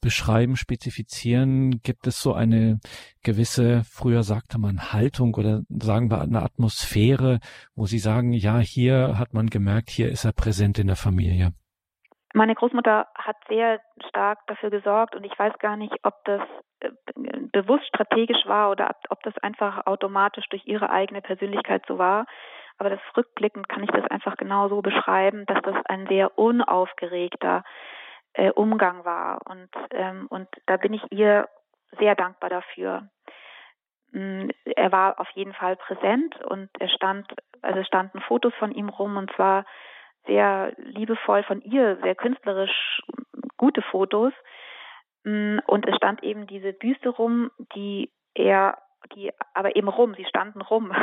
beschreiben, 0.00 0.56
spezifizieren, 0.56 1.80
gibt 1.82 2.06
es 2.06 2.20
so 2.20 2.32
eine 2.34 2.78
gewisse, 3.22 3.82
früher 3.84 4.22
sagte 4.22 4.58
man 4.58 4.92
Haltung 4.92 5.34
oder 5.34 5.62
sagen 5.68 6.10
wir 6.10 6.20
eine 6.20 6.42
Atmosphäre, 6.42 7.40
wo 7.74 7.86
Sie 7.86 7.98
sagen, 7.98 8.32
ja, 8.32 8.58
hier 8.58 9.18
hat 9.18 9.34
man 9.34 9.48
gemerkt, 9.48 9.90
hier 9.90 10.08
ist 10.08 10.24
er 10.24 10.32
präsent 10.32 10.78
in 10.78 10.86
der 10.86 10.96
Familie. 10.96 11.52
Meine 12.34 12.54
Großmutter 12.54 13.08
hat 13.14 13.36
sehr 13.48 13.80
stark 14.08 14.38
dafür 14.46 14.70
gesorgt 14.70 15.14
und 15.14 15.24
ich 15.24 15.38
weiß 15.38 15.58
gar 15.58 15.76
nicht, 15.76 15.94
ob 16.02 16.14
das 16.24 16.40
äh, 16.80 16.90
bewusst 17.52 17.86
strategisch 17.88 18.46
war 18.46 18.70
oder 18.70 18.90
ob 19.10 19.22
das 19.22 19.36
einfach 19.38 19.86
automatisch 19.86 20.48
durch 20.48 20.66
ihre 20.66 20.88
eigene 20.88 21.20
Persönlichkeit 21.20 21.84
so 21.86 21.98
war. 21.98 22.24
Aber 22.78 22.88
das 22.88 23.00
rückblickend 23.16 23.68
kann 23.68 23.84
ich 23.84 23.90
das 23.90 24.10
einfach 24.10 24.36
genau 24.38 24.68
so 24.68 24.80
beschreiben, 24.80 25.44
dass 25.46 25.60
das 25.62 25.76
ein 25.86 26.06
sehr 26.08 26.38
unaufgeregter 26.38 27.64
äh, 28.34 28.50
Umgang 28.50 29.04
war. 29.04 29.40
Und, 29.46 29.70
ähm, 29.90 30.26
und 30.28 30.48
da 30.66 30.76
bin 30.76 30.94
ich 30.94 31.02
ihr 31.10 31.48
sehr 31.98 32.14
dankbar 32.14 32.50
dafür. 32.50 33.08
Mm, 34.12 34.48
er 34.64 34.92
war 34.92 35.20
auf 35.20 35.28
jeden 35.30 35.54
Fall 35.54 35.76
präsent 35.76 36.36
und 36.44 36.68
er 36.78 36.88
stand, 36.88 37.26
also 37.62 37.80
es 37.80 37.86
standen 37.86 38.20
Fotos 38.22 38.54
von 38.58 38.72
ihm 38.72 38.88
rum 38.88 39.16
und 39.16 39.30
zwar 39.32 39.64
sehr 40.26 40.72
liebevoll 40.76 41.42
von 41.42 41.60
ihr, 41.62 41.98
sehr 42.02 42.14
künstlerisch 42.14 43.02
gute 43.56 43.82
Fotos. 43.82 44.32
Mm, 45.24 45.58
und 45.66 45.86
es 45.88 45.96
stand 45.96 46.22
eben 46.22 46.46
diese 46.46 46.72
Büste 46.72 47.08
rum, 47.08 47.50
die 47.74 48.10
er, 48.34 48.78
die 49.14 49.32
aber 49.54 49.76
eben 49.76 49.88
rum, 49.88 50.14
sie 50.14 50.24
standen 50.24 50.60
rum. 50.60 50.92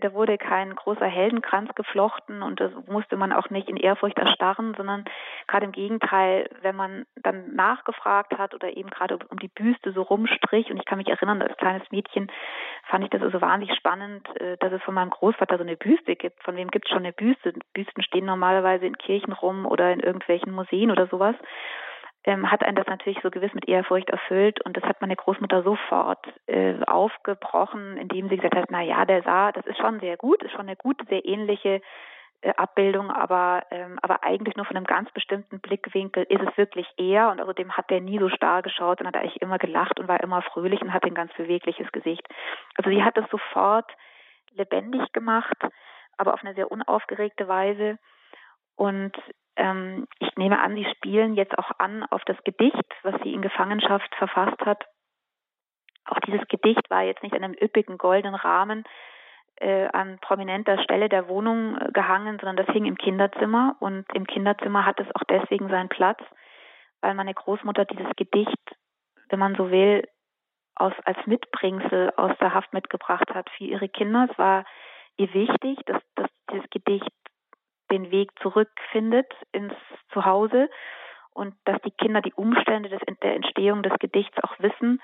da 0.00 0.12
wurde 0.12 0.36
kein 0.36 0.74
großer 0.74 1.06
Heldenkranz 1.06 1.74
geflochten 1.74 2.42
und 2.42 2.60
das 2.60 2.70
musste 2.86 3.16
man 3.16 3.32
auch 3.32 3.48
nicht 3.48 3.68
in 3.68 3.76
Ehrfurcht 3.76 4.18
erstarren, 4.18 4.74
sondern 4.76 5.04
gerade 5.46 5.64
im 5.64 5.72
Gegenteil, 5.72 6.50
wenn 6.60 6.76
man 6.76 7.06
dann 7.16 7.54
nachgefragt 7.54 8.36
hat 8.36 8.54
oder 8.54 8.76
eben 8.76 8.90
gerade 8.90 9.18
um 9.28 9.38
die 9.38 9.48
Büste 9.48 9.92
so 9.92 10.02
rumstrich 10.02 10.70
und 10.70 10.76
ich 10.76 10.84
kann 10.84 10.98
mich 10.98 11.08
erinnern, 11.08 11.40
als 11.40 11.56
kleines 11.56 11.90
Mädchen 11.90 12.30
fand 12.88 13.04
ich 13.04 13.10
das 13.10 13.22
also 13.22 13.40
wahnsinnig 13.40 13.76
spannend, 13.76 14.28
äh, 14.40 14.58
dass 14.58 14.72
es 14.72 14.82
von 14.82 14.94
meinem 14.94 15.10
Großvater 15.10 15.56
so 15.56 15.62
eine 15.62 15.76
Büste 15.76 16.14
gibt. 16.14 16.42
Von 16.42 16.56
wem 16.56 16.70
gibt 16.70 16.86
es 16.86 16.90
schon 16.90 17.04
eine 17.04 17.12
Büste? 17.12 17.54
Büsten 17.72 18.02
stehen 18.02 18.26
normalerweise 18.26 18.86
in 18.86 18.98
Kirchen 18.98 19.32
rum 19.32 19.64
oder 19.64 19.92
in 19.92 20.00
irgendwelchen 20.00 20.52
Museen 20.52 20.90
oder 20.90 21.06
sowas 21.06 21.36
ähm, 22.24 22.50
hat 22.50 22.62
einen 22.62 22.76
das 22.76 22.86
natürlich 22.86 23.18
so 23.22 23.30
gewiss 23.30 23.54
mit 23.54 23.68
Ehrfurcht 23.68 24.10
erfüllt 24.10 24.64
und 24.64 24.76
das 24.76 24.84
hat 24.84 25.00
meine 25.00 25.16
Großmutter 25.16 25.62
sofort 25.62 26.26
äh, 26.46 26.82
aufgebrochen, 26.84 27.96
indem 27.96 28.28
sie 28.28 28.36
gesagt 28.36 28.56
hat, 28.56 28.70
na 28.70 28.82
ja, 28.82 29.04
der 29.04 29.22
sah, 29.22 29.52
das 29.52 29.66
ist 29.66 29.78
schon 29.78 30.00
sehr 30.00 30.16
gut, 30.16 30.42
ist 30.42 30.52
schon 30.52 30.62
eine 30.62 30.76
gute, 30.76 31.04
sehr 31.06 31.24
ähnliche 31.24 31.80
äh, 32.42 32.52
Abbildung, 32.56 33.10
aber 33.10 33.64
ähm, 33.70 33.98
aber 34.02 34.22
eigentlich 34.22 34.56
nur 34.56 34.66
von 34.66 34.76
einem 34.76 34.86
ganz 34.86 35.10
bestimmten 35.12 35.60
Blickwinkel 35.60 36.24
ist 36.24 36.42
es 36.42 36.56
wirklich 36.58 36.86
er 36.98 37.30
und 37.30 37.40
außerdem 37.40 37.72
hat 37.72 37.88
der 37.88 38.00
nie 38.00 38.18
so 38.18 38.28
starr 38.28 38.62
geschaut 38.62 39.00
und 39.00 39.06
hat 39.06 39.16
eigentlich 39.16 39.40
immer 39.40 39.58
gelacht 39.58 39.98
und 39.98 40.08
war 40.08 40.20
immer 40.22 40.42
fröhlich 40.42 40.82
und 40.82 40.92
hat 40.92 41.04
ein 41.04 41.14
ganz 41.14 41.32
bewegliches 41.34 41.90
Gesicht. 41.92 42.26
Also 42.76 42.90
sie 42.90 43.02
hat 43.02 43.16
das 43.16 43.28
sofort 43.30 43.90
lebendig 44.52 45.12
gemacht, 45.12 45.56
aber 46.18 46.34
auf 46.34 46.44
eine 46.44 46.54
sehr 46.54 46.70
unaufgeregte 46.70 47.48
Weise 47.48 47.98
und 48.76 49.12
ähm, 49.60 50.06
ich 50.18 50.34
nehme 50.36 50.58
an, 50.58 50.74
Sie 50.74 50.86
spielen 50.96 51.34
jetzt 51.34 51.56
auch 51.58 51.70
an 51.78 52.02
auf 52.10 52.22
das 52.24 52.42
Gedicht, 52.44 52.84
was 53.02 53.14
sie 53.22 53.34
in 53.34 53.42
Gefangenschaft 53.42 54.12
verfasst 54.16 54.60
hat. 54.64 54.86
Auch 56.06 56.18
dieses 56.20 56.46
Gedicht 56.48 56.88
war 56.88 57.02
jetzt 57.02 57.22
nicht 57.22 57.34
in 57.34 57.44
einem 57.44 57.54
üppigen 57.54 57.98
goldenen 57.98 58.34
Rahmen 58.34 58.84
äh, 59.56 59.86
an 59.88 60.18
prominenter 60.20 60.82
Stelle 60.82 61.10
der 61.10 61.28
Wohnung 61.28 61.76
äh, 61.76 61.92
gehangen, 61.92 62.38
sondern 62.38 62.56
das 62.56 62.74
hing 62.74 62.86
im 62.86 62.96
Kinderzimmer. 62.96 63.76
Und 63.80 64.06
im 64.14 64.26
Kinderzimmer 64.26 64.86
hat 64.86 64.98
es 64.98 65.14
auch 65.14 65.24
deswegen 65.28 65.68
seinen 65.68 65.90
Platz, 65.90 66.20
weil 67.02 67.14
meine 67.14 67.34
Großmutter 67.34 67.84
dieses 67.84 68.08
Gedicht, 68.16 68.76
wenn 69.28 69.38
man 69.38 69.54
so 69.56 69.70
will, 69.70 70.08
aus, 70.74 70.94
als 71.04 71.18
Mitbringsel 71.26 72.14
aus 72.16 72.32
der 72.40 72.54
Haft 72.54 72.72
mitgebracht 72.72 73.28
hat 73.34 73.50
für 73.50 73.64
ihre 73.64 73.90
Kinder. 73.90 74.26
Es 74.30 74.38
war 74.38 74.64
ihr 75.18 75.32
wichtig, 75.34 75.78
dass, 75.84 76.02
dass 76.14 76.30
dieses 76.50 76.70
Gedicht 76.70 77.12
den 77.90 78.10
Weg 78.10 78.30
zurückfindet 78.40 79.32
ins 79.52 79.74
Zuhause 80.12 80.68
und 81.32 81.54
dass 81.64 81.80
die 81.82 81.90
Kinder 81.92 82.20
die 82.20 82.34
Umstände 82.34 82.88
des, 82.88 83.00
der 83.22 83.34
Entstehung 83.34 83.82
des 83.82 83.92
Gedichts 83.98 84.36
auch 84.42 84.58
wissen. 84.58 85.00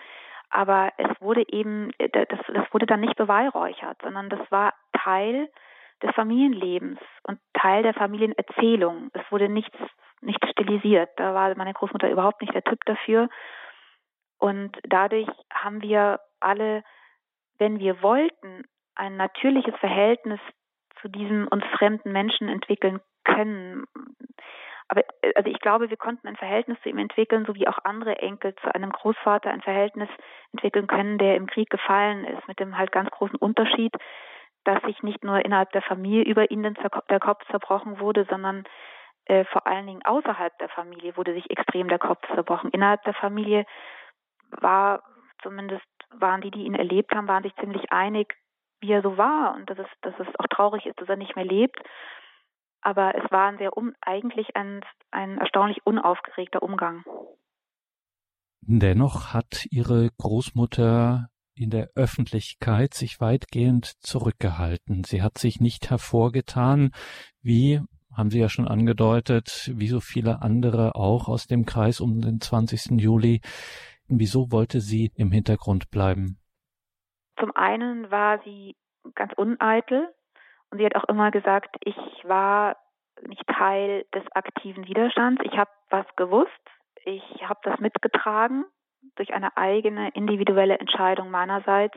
Aber 0.51 0.93
es 0.97 1.09
wurde 1.20 1.45
eben, 1.49 1.91
äh, 1.99 2.09
das, 2.09 2.41
das 2.53 2.72
wurde 2.72 2.87
dann 2.87 3.01
nicht 3.01 3.16
beweihräuchert, 3.16 3.99
sondern 4.03 4.28
das 4.28 4.41
war 4.51 4.74
Teil 4.93 5.49
des 6.03 6.14
Familienlebens 6.14 6.99
und 7.24 7.39
Teil 7.55 7.82
der 7.82 7.95
Familienerzählung. 7.95 9.11
Es 9.14 9.22
wurde 9.30 9.49
nichts, 9.49 9.76
nichts 10.20 10.49
stilisiert. 10.51 11.11
Da 11.16 11.34
war 11.34 11.55
meine 11.57 11.72
Großmutter 11.72 12.11
überhaupt 12.11 12.43
nicht 12.43 12.55
der 12.55 12.64
Typ 12.64 12.84
dafür. 12.84 13.28
Und 14.39 14.76
dadurch 14.82 15.28
haben 15.53 15.80
wir 15.80 16.20
alle, 16.41 16.84
wenn 17.59 17.78
wir 17.78 18.03
wollten, 18.03 18.64
ein 18.95 19.16
natürliches 19.16 19.74
Verhältnis 19.76 20.41
zu 21.01 21.09
diesem 21.09 21.49
uns 21.49 21.64
fremden 21.76 22.12
Menschen 22.12 22.49
entwickeln 22.49 23.01
können. 23.24 23.86
Aber 24.88 25.03
also 25.34 25.51
ich 25.51 25.59
glaube, 25.61 25.90
wir 25.90 25.97
konnten 25.97 26.28
ein 26.28 26.36
Verhältnis 26.36 26.78
zu 26.82 26.88
ihm 26.88 26.99
entwickeln, 26.99 27.44
so 27.47 27.55
wie 27.55 27.66
auch 27.66 27.78
andere 27.84 28.18
Enkel 28.18 28.55
zu 28.57 28.72
einem 28.74 28.90
Großvater 28.90 29.51
ein 29.51 29.62
Verhältnis 29.62 30.09
entwickeln 30.53 30.86
können, 30.86 31.18
der 31.18 31.36
im 31.36 31.47
Krieg 31.47 31.70
gefallen 31.70 32.24
ist, 32.24 32.47
mit 32.47 32.61
dem 32.61 32.78
halt 32.78 32.92
ganz 32.92 33.11
großen 33.11 33.36
Unterschied, 33.36 33.92
dass 34.64 34.82
sich 34.82 35.03
nicht 35.03 35.24
nur 35.24 35.44
innerhalb 35.44 35.72
der 35.72 35.82
Familie 35.82 36.24
über 36.24 36.51
ihn 36.51 36.62
der 36.62 37.20
Kopf 37.20 37.44
zerbrochen 37.51 37.99
wurde, 38.01 38.26
sondern 38.28 38.64
äh, 39.26 39.44
vor 39.47 39.66
allen 39.66 39.86
Dingen 39.86 40.05
außerhalb 40.05 40.57
der 40.59 40.68
Familie 40.68 41.16
wurde 41.16 41.34
sich 41.34 41.51
extrem 41.51 41.88
der 41.88 41.99
Kopf 41.99 42.24
zerbrochen. 42.34 42.70
Innerhalb 42.70 43.03
der 43.03 43.14
Familie 43.14 43.64
war 44.51 45.03
zumindest 45.42 45.84
waren 46.11 46.40
die, 46.40 46.51
die 46.51 46.64
ihn 46.64 46.74
erlebt 46.74 47.14
haben, 47.14 47.28
waren 47.28 47.42
sich 47.42 47.55
ziemlich 47.57 47.92
einig, 47.92 48.36
wie 48.80 48.92
er 48.92 49.02
so 49.02 49.16
war 49.16 49.54
und 49.54 49.68
dass 49.70 49.78
es, 49.78 49.86
dass 50.02 50.14
es 50.18 50.34
auch 50.38 50.46
traurig 50.48 50.86
ist, 50.86 51.00
dass 51.00 51.08
er 51.08 51.16
nicht 51.16 51.36
mehr 51.36 51.44
lebt. 51.44 51.78
Aber 52.82 53.14
es 53.14 53.30
war 53.30 53.48
ein 53.48 53.58
sehr 53.58 53.76
um, 53.76 53.94
eigentlich 54.00 54.54
ein, 54.54 54.84
ein 55.10 55.38
erstaunlich 55.38 55.84
unaufgeregter 55.84 56.62
Umgang. 56.62 57.04
Dennoch 58.60 59.32
hat 59.32 59.66
ihre 59.70 60.10
Großmutter 60.18 61.28
in 61.54 61.70
der 61.70 61.90
Öffentlichkeit 61.94 62.94
sich 62.94 63.20
weitgehend 63.20 63.86
zurückgehalten. 64.00 65.04
Sie 65.04 65.22
hat 65.22 65.38
sich 65.38 65.60
nicht 65.60 65.90
hervorgetan, 65.90 66.90
wie 67.40 67.80
haben 68.12 68.30
Sie 68.30 68.38
ja 68.38 68.48
schon 68.48 68.66
angedeutet, 68.66 69.70
wie 69.74 69.88
so 69.88 70.00
viele 70.00 70.42
andere 70.42 70.94
auch 70.94 71.28
aus 71.28 71.46
dem 71.46 71.66
Kreis 71.66 72.00
um 72.00 72.20
den 72.20 72.40
20. 72.40 73.00
Juli. 73.00 73.40
Wieso 74.08 74.50
wollte 74.50 74.80
sie 74.80 75.10
im 75.16 75.32
Hintergrund 75.32 75.90
bleiben? 75.90 76.38
Zum 77.39 77.55
einen 77.55 78.11
war 78.11 78.39
sie 78.41 78.76
ganz 79.14 79.32
uneitel 79.34 80.09
und 80.70 80.78
sie 80.78 80.87
hat 80.87 80.97
auch 80.97 81.05
immer 81.05 81.30
gesagt, 81.30 81.76
ich 81.80 81.97
war 82.24 82.76
nicht 83.22 83.47
Teil 83.47 84.05
des 84.14 84.24
aktiven 84.32 84.87
Widerstands. 84.87 85.43
Ich 85.45 85.57
habe 85.57 85.70
was 85.91 86.07
gewusst, 86.16 86.51
ich 87.05 87.22
habe 87.49 87.61
das 87.62 87.78
mitgetragen 87.78 88.64
durch 89.14 89.32
eine 89.32 89.57
eigene 89.57 90.11
individuelle 90.11 90.78
Entscheidung 90.78 91.30
meinerseits, 91.30 91.97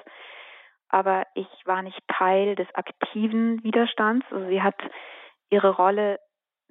aber 0.89 1.25
ich 1.33 1.47
war 1.65 1.81
nicht 1.81 1.99
Teil 2.07 2.55
des 2.55 2.67
aktiven 2.73 3.63
Widerstands. 3.63 4.25
Also 4.31 4.47
sie 4.47 4.61
hat 4.61 4.79
ihre 5.49 5.69
Rolle 5.75 6.19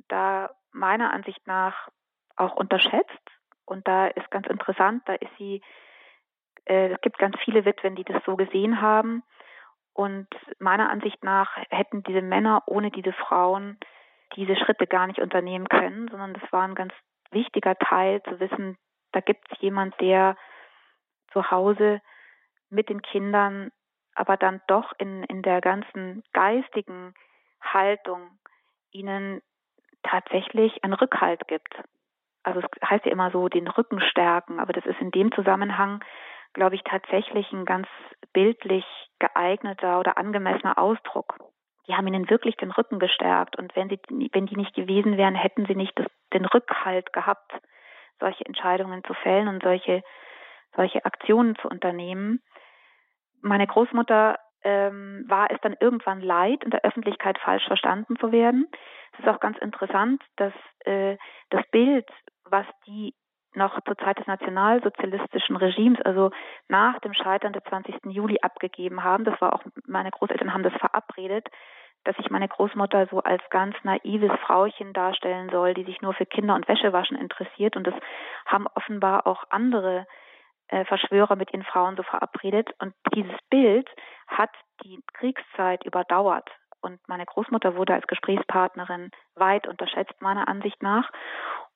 da 0.08 0.50
meiner 0.72 1.12
Ansicht 1.12 1.46
nach 1.46 1.88
auch 2.36 2.54
unterschätzt. 2.54 3.10
Und 3.64 3.86
da 3.86 4.06
ist 4.06 4.30
ganz 4.30 4.46
interessant, 4.46 5.02
da 5.06 5.14
ist 5.14 5.30
sie 5.38 5.60
äh, 6.68 6.92
es 6.92 7.00
gibt 7.00 7.18
ganz 7.18 7.36
viele 7.44 7.64
Witwen, 7.64 7.96
die 7.96 8.04
das 8.04 8.22
so 8.24 8.36
gesehen 8.36 8.80
haben. 8.80 9.22
Und 9.92 10.28
meiner 10.58 10.90
Ansicht 10.90 11.24
nach 11.24 11.56
hätten 11.70 12.02
diese 12.04 12.22
Männer 12.22 12.62
ohne 12.66 12.90
diese 12.90 13.12
Frauen 13.12 13.78
diese 14.36 14.56
Schritte 14.56 14.86
gar 14.86 15.06
nicht 15.06 15.20
unternehmen 15.20 15.68
können, 15.68 16.08
sondern 16.08 16.34
das 16.34 16.52
war 16.52 16.62
ein 16.62 16.74
ganz 16.74 16.92
wichtiger 17.30 17.76
Teil 17.76 18.22
zu 18.22 18.38
wissen, 18.40 18.76
da 19.12 19.20
gibt 19.20 19.50
es 19.50 19.58
jemand, 19.60 19.98
der 20.00 20.36
zu 21.32 21.50
Hause 21.50 22.00
mit 22.70 22.88
den 22.88 23.02
Kindern, 23.02 23.70
aber 24.14 24.36
dann 24.36 24.60
doch 24.66 24.92
in, 24.98 25.22
in 25.24 25.42
der 25.42 25.60
ganzen 25.60 26.22
geistigen 26.32 27.14
Haltung 27.60 28.38
ihnen 28.90 29.40
tatsächlich 30.02 30.84
einen 30.84 30.94
Rückhalt 30.94 31.46
gibt. 31.48 31.74
Also 32.42 32.60
es 32.60 32.88
heißt 32.88 33.04
ja 33.04 33.12
immer 33.12 33.30
so, 33.30 33.48
den 33.48 33.68
Rücken 33.68 34.00
stärken, 34.00 34.60
aber 34.60 34.72
das 34.72 34.86
ist 34.86 35.00
in 35.00 35.10
dem 35.10 35.32
Zusammenhang 35.32 36.04
glaube 36.54 36.74
ich, 36.74 36.82
tatsächlich 36.82 37.50
ein 37.52 37.64
ganz 37.64 37.88
bildlich 38.32 38.84
geeigneter 39.18 40.00
oder 40.00 40.18
angemessener 40.18 40.78
Ausdruck. 40.78 41.36
Die 41.86 41.94
haben 41.94 42.06
ihnen 42.06 42.28
wirklich 42.28 42.56
den 42.56 42.70
Rücken 42.70 42.98
gestärkt 42.98 43.56
und 43.56 43.74
wenn 43.74 43.88
sie, 43.88 43.98
wenn 44.32 44.46
die 44.46 44.56
nicht 44.56 44.74
gewesen 44.74 45.16
wären, 45.16 45.34
hätten 45.34 45.66
sie 45.66 45.74
nicht 45.74 45.98
das, 45.98 46.06
den 46.34 46.44
Rückhalt 46.44 47.12
gehabt, 47.12 47.52
solche 48.20 48.44
Entscheidungen 48.44 49.02
zu 49.04 49.14
fällen 49.14 49.48
und 49.48 49.62
solche, 49.62 50.02
solche 50.76 51.04
Aktionen 51.04 51.56
zu 51.56 51.68
unternehmen. 51.68 52.42
Meine 53.40 53.66
Großmutter 53.66 54.38
ähm, 54.64 55.24
war 55.28 55.50
es 55.50 55.60
dann 55.62 55.76
irgendwann 55.80 56.20
leid, 56.20 56.62
in 56.64 56.70
der 56.70 56.84
Öffentlichkeit 56.84 57.38
falsch 57.38 57.66
verstanden 57.66 58.16
zu 58.16 58.32
werden. 58.32 58.66
Es 59.12 59.20
ist 59.20 59.28
auch 59.28 59.40
ganz 59.40 59.56
interessant, 59.58 60.22
dass 60.36 60.52
äh, 60.80 61.16
das 61.50 61.62
Bild, 61.70 62.08
was 62.44 62.66
die 62.86 63.14
noch 63.58 63.78
zur 63.84 63.98
Zeit 63.98 64.18
des 64.18 64.26
nationalsozialistischen 64.26 65.56
Regimes, 65.56 66.00
also 66.02 66.30
nach 66.68 66.98
dem 67.00 67.12
Scheitern 67.12 67.52
des 67.52 67.62
20. 67.64 67.94
Juli 68.06 68.38
abgegeben 68.40 69.04
haben, 69.04 69.24
das 69.24 69.38
war 69.40 69.52
auch, 69.52 69.62
meine 69.86 70.10
Großeltern 70.10 70.54
haben 70.54 70.62
das 70.62 70.74
verabredet, 70.74 71.48
dass 72.04 72.16
sich 72.16 72.30
meine 72.30 72.48
Großmutter 72.48 73.06
so 73.10 73.20
als 73.20 73.42
ganz 73.50 73.76
naives 73.82 74.30
Frauchen 74.46 74.92
darstellen 74.92 75.50
soll, 75.50 75.74
die 75.74 75.84
sich 75.84 76.00
nur 76.00 76.14
für 76.14 76.26
Kinder 76.26 76.54
und 76.54 76.66
Wäschewaschen 76.68 77.18
interessiert. 77.18 77.76
Und 77.76 77.86
das 77.86 77.94
haben 78.46 78.66
offenbar 78.74 79.26
auch 79.26 79.44
andere 79.50 80.06
äh, 80.68 80.84
Verschwörer 80.84 81.36
mit 81.36 81.52
ihren 81.52 81.64
Frauen 81.64 81.96
so 81.96 82.02
verabredet. 82.02 82.70
Und 82.78 82.94
dieses 83.14 83.36
Bild 83.50 83.88
hat 84.26 84.50
die 84.84 85.02
Kriegszeit 85.14 85.84
überdauert. 85.84 86.48
Und 86.80 87.00
meine 87.08 87.26
Großmutter 87.26 87.74
wurde 87.74 87.94
als 87.94 88.06
Gesprächspartnerin 88.06 89.10
weit 89.34 89.66
unterschätzt, 89.66 90.14
meiner 90.20 90.46
Ansicht 90.46 90.82
nach. 90.82 91.10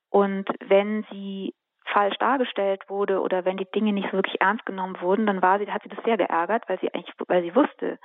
Und 0.09 0.49
wenn 0.61 1.05
sie 1.11 1.55
falsch 1.93 2.17
dargestellt 2.19 2.89
wurde 2.89 3.21
oder 3.21 3.45
wenn 3.45 3.57
die 3.57 3.71
Dinge 3.71 3.93
nicht 3.93 4.09
so 4.11 4.17
wirklich 4.17 4.41
ernst 4.41 4.65
genommen 4.67 5.01
wurden, 5.01 5.27
dann 5.27 5.43
war 5.43 5.59
sie, 5.59 5.71
hat 5.71 5.83
sie 5.83 5.89
das 5.89 6.03
sehr 6.05 6.17
geärgert, 6.17 6.65
weil 6.69 6.79
sie 6.81 6.93
eigentlich, 6.93 7.15
weil 7.29 7.43
sie 7.43 7.55
wusste, 7.55 7.99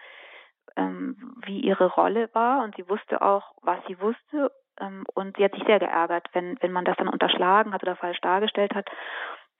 ähm, 0.75 1.35
wie 1.45 1.59
ihre 1.59 1.87
Rolle 1.87 2.29
war 2.33 2.63
und 2.63 2.75
sie 2.75 2.87
wusste 2.89 3.21
auch, 3.21 3.53
was 3.61 3.79
sie 3.87 3.99
wusste. 3.99 4.51
Ähm, 4.79 5.05
und 5.13 5.37
sie 5.37 5.43
hat 5.43 5.53
sich 5.53 5.63
sehr 5.65 5.79
geärgert, 5.79 6.27
wenn, 6.33 6.57
wenn 6.61 6.71
man 6.71 6.85
das 6.85 6.97
dann 6.97 7.07
unterschlagen 7.07 7.73
hat 7.73 7.81
oder 7.83 7.95
falsch 7.95 8.19
dargestellt 8.21 8.75
hat. 8.75 8.87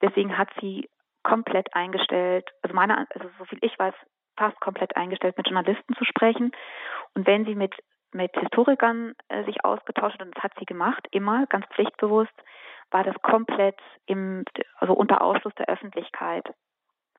Deswegen 0.01 0.37
hat 0.37 0.49
sie 0.61 0.89
komplett 1.23 1.73
eingestellt, 1.73 2.47
also 2.61 2.75
meine, 2.75 3.07
also 3.13 3.29
so 3.39 3.45
viel 3.45 3.59
ich 3.61 3.77
weiß, 3.79 3.93
fast 4.37 4.59
komplett 4.59 4.95
eingestellt, 4.95 5.37
mit 5.37 5.47
Journalisten 5.47 5.95
zu 5.95 6.05
sprechen. 6.05 6.51
Und 7.15 7.25
wenn 7.25 7.45
sie 7.45 7.55
mit 7.55 7.73
mit 8.13 8.31
Historikern 8.39 9.13
äh, 9.27 9.43
sich 9.43 9.63
ausgetauscht 9.63 10.21
und 10.21 10.35
das 10.35 10.43
hat 10.43 10.53
sie 10.59 10.65
gemacht, 10.65 11.05
immer 11.11 11.45
ganz 11.47 11.65
pflichtbewusst, 11.67 12.33
war 12.91 13.03
das 13.03 13.15
komplett 13.21 13.79
im, 14.05 14.45
also 14.77 14.93
unter 14.93 15.21
Ausschluss 15.21 15.53
der 15.55 15.69
Öffentlichkeit. 15.69 16.45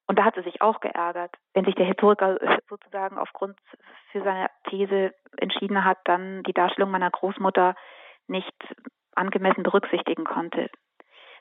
Und 0.06 0.18
da 0.18 0.24
hat 0.24 0.36
sie 0.36 0.42
sich 0.42 0.62
auch 0.62 0.80
geärgert, 0.80 1.34
wenn 1.52 1.66
sich 1.66 1.74
der 1.74 1.84
Historiker 1.84 2.38
sozusagen 2.68 3.18
aufgrund 3.18 3.58
für 4.10 4.22
seine 4.22 4.48
These 4.68 5.12
entschieden 5.36 5.84
hat, 5.84 5.98
dann 6.04 6.42
die 6.44 6.54
Darstellung 6.54 6.90
meiner 6.90 7.10
Großmutter 7.10 7.74
nicht 8.26 8.54
angemessen 9.14 9.62
berücksichtigen 9.62 10.24
konnte. 10.24 10.70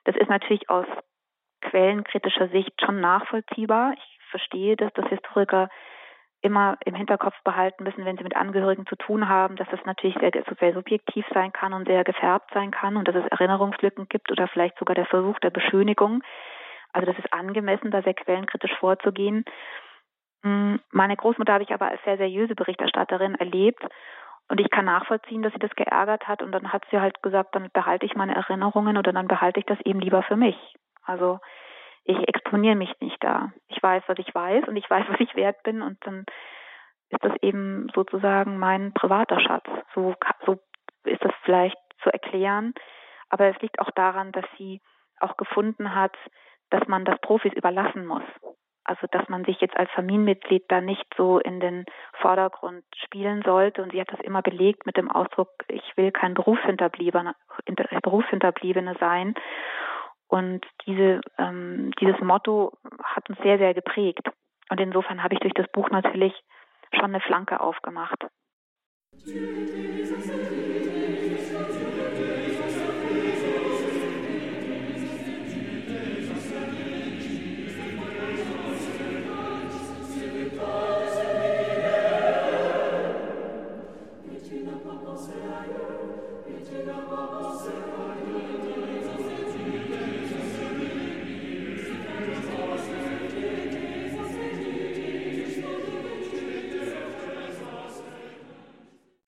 Das 0.04 0.16
ist 0.18 0.30
natürlich 0.30 0.70
aus 0.70 0.86
quellenkritischer 1.62 2.50
Sicht 2.50 2.74
schon 2.82 3.00
nachvollziehbar. 3.00 3.94
Ich 3.94 4.20
verstehe, 4.30 4.76
dass 4.76 4.92
das 4.94 5.08
Historiker 5.08 5.70
immer 6.48 6.78
im 6.86 6.96
Hinterkopf 6.96 7.36
behalten 7.44 7.84
müssen, 7.84 8.06
wenn 8.06 8.18
sie 8.18 8.24
mit 8.24 8.36
Angehörigen 8.36 8.88
zu 8.88 8.96
tun 8.96 9.28
haben, 9.28 9.58
dass 9.58 9.68
das 9.70 9.84
natürlich 9.86 10.18
sehr, 10.18 10.32
sehr 10.60 10.74
subjektiv 10.74 11.26
sein 11.34 11.52
kann 11.52 11.74
und 11.74 11.88
sehr 11.88 12.04
gefärbt 12.04 12.52
sein 12.54 12.72
kann 12.72 12.96
und 12.98 13.08
dass 13.08 13.16
es 13.16 13.28
Erinnerungslücken 13.28 14.08
gibt 14.08 14.32
oder 14.32 14.48
vielleicht 14.48 14.80
sogar 14.80 14.96
der 14.96 15.06
Versuch 15.06 15.38
der 15.40 15.50
Beschönigung. 15.50 16.24
Also 16.94 17.06
das 17.06 17.20
ist 17.20 17.32
angemessen, 17.34 17.92
da 17.92 18.02
sehr 18.02 18.14
quellenkritisch 18.14 18.76
vorzugehen. 18.80 19.44
Hm, 20.44 20.80
meine 20.92 21.18
Großmutter 21.18 21.54
habe 21.54 21.64
ich 21.64 21.74
aber 21.74 21.90
als 21.90 22.02
sehr 22.06 22.18
seriöse 22.18 22.56
Berichterstatterin 22.56 23.36
erlebt 23.36 23.84
und 24.48 24.62
ich 24.62 24.70
kann 24.70 24.86
nachvollziehen, 24.86 25.42
dass 25.42 25.52
sie 25.52 25.60
das 25.60 25.76
geärgert 25.76 26.28
hat 26.28 26.42
und 26.42 26.54
dann 26.54 26.72
hat 26.72 26.86
sie 26.90 27.00
halt 27.00 27.22
gesagt, 27.22 27.56
dann 27.56 27.70
behalte 27.74 28.06
ich 28.06 28.16
meine 28.16 28.36
Erinnerungen 28.36 28.98
oder 28.98 29.12
dann 29.12 29.28
behalte 29.28 29.60
ich 29.60 29.66
das 29.66 29.80
eben 29.82 30.00
lieber 30.00 30.24
für 30.24 30.38
mich. 30.38 30.56
Also 31.04 31.40
ich 32.08 32.28
exponiere 32.28 32.76
mich 32.76 32.94
nicht 33.02 33.22
da. 33.24 33.52
Ich 33.68 33.84
weiß, 33.84 34.04
was 34.08 34.18
ich 34.18 34.34
weiß 34.34 34.68
und 34.68 34.76
ich 34.78 34.90
weiß, 34.90 35.06
was 35.10 35.20
ich 35.20 35.36
wert 35.36 35.62
bin 35.64 35.82
und 35.82 35.98
dann 36.06 36.26
ist 37.10 37.24
das 37.24 37.34
eben 37.42 37.88
sozusagen 37.94 38.58
mein 38.58 38.94
privater 38.94 39.40
Schatz. 39.40 39.66
So, 39.94 40.16
so 40.46 40.60
ist 41.06 41.24
das 41.24 41.34
vielleicht 41.44 41.78
zu 42.04 42.12
erklären. 42.12 42.74
Aber 43.30 43.46
es 43.46 43.62
liegt 43.62 43.80
auch 43.80 43.92
daran, 43.92 44.32
dass 44.32 44.46
sie 44.58 44.82
auch 45.20 45.38
gefunden 45.38 45.96
hat, 45.96 46.16
dass 46.70 46.86
man 46.88 47.06
das 47.06 47.20
Profis 47.22 47.54
überlassen 47.54 48.06
muss. 48.06 48.24
Also 48.84 49.08
dass 49.12 49.28
man 49.28 49.44
sich 49.44 49.60
jetzt 49.60 49.76
als 49.76 49.92
Familienmitglied 49.92 50.66
da 50.70 50.80
nicht 50.80 51.06
so 51.18 51.40
in 51.40 51.60
den 51.60 51.86
Vordergrund 52.22 52.84
spielen 53.06 53.42
sollte. 53.46 53.84
Und 53.84 53.92
sie 53.92 54.00
hat 54.00 54.12
das 54.12 54.22
immer 54.22 54.42
belegt 54.42 54.86
mit 54.86 54.96
dem 54.96 55.12
Ausdruck, 55.12 55.50
ich 55.68 55.98
will 55.98 56.12
kein 56.12 56.34
Berufshinterbliebene, 56.34 57.36
Berufshinterbliebene 58.02 58.96
sein. 59.00 59.36
Und 60.28 60.66
diese, 60.86 61.22
ähm, 61.38 61.92
dieses 62.00 62.20
Motto 62.20 62.74
hat 63.04 63.30
uns 63.30 63.40
sehr, 63.44 63.58
sehr 63.58 63.74
geprägt. 63.74 64.28
Und 64.70 64.80
insofern 64.80 65.24
habe 65.24 65.34
ich 65.34 65.40
durch 65.40 65.54
das 65.54 65.68
Buch 65.72 65.90
natürlich 65.90 66.34
schon 66.94 67.06
eine 67.06 67.22
Flanke 67.22 67.60
aufgemacht. 67.62 68.26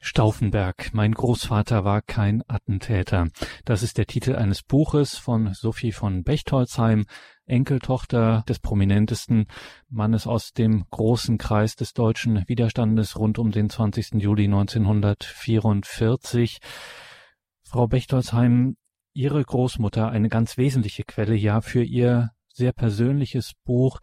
Stauffenberg, 0.09 0.89
mein 0.93 1.11
Großvater 1.11 1.85
war 1.85 2.01
kein 2.01 2.41
Attentäter. 2.47 3.27
Das 3.63 3.83
ist 3.83 3.99
der 3.99 4.07
Titel 4.07 4.35
eines 4.35 4.63
Buches 4.63 5.19
von 5.19 5.53
Sophie 5.53 5.91
von 5.91 6.23
Bechtolzheim, 6.23 7.05
Enkeltochter 7.45 8.43
des 8.49 8.57
prominentesten 8.57 9.45
Mannes 9.87 10.25
aus 10.25 10.51
dem 10.51 10.85
großen 10.89 11.37
Kreis 11.37 11.75
des 11.75 11.93
deutschen 11.93 12.43
Widerstandes 12.47 13.19
rund 13.19 13.37
um 13.37 13.51
den 13.51 13.69
20. 13.69 14.15
Juli 14.15 14.45
1944. 14.45 16.57
Frau 17.61 17.87
Bechtolzheim, 17.87 18.77
Ihre 19.13 19.43
Großmutter 19.43 20.09
eine 20.09 20.29
ganz 20.29 20.57
wesentliche 20.57 21.03
Quelle 21.03 21.35
ja 21.35 21.61
für 21.61 21.83
Ihr 21.83 22.31
sehr 22.59 22.73
persönliches 22.73 23.53
Buch. 23.63 23.99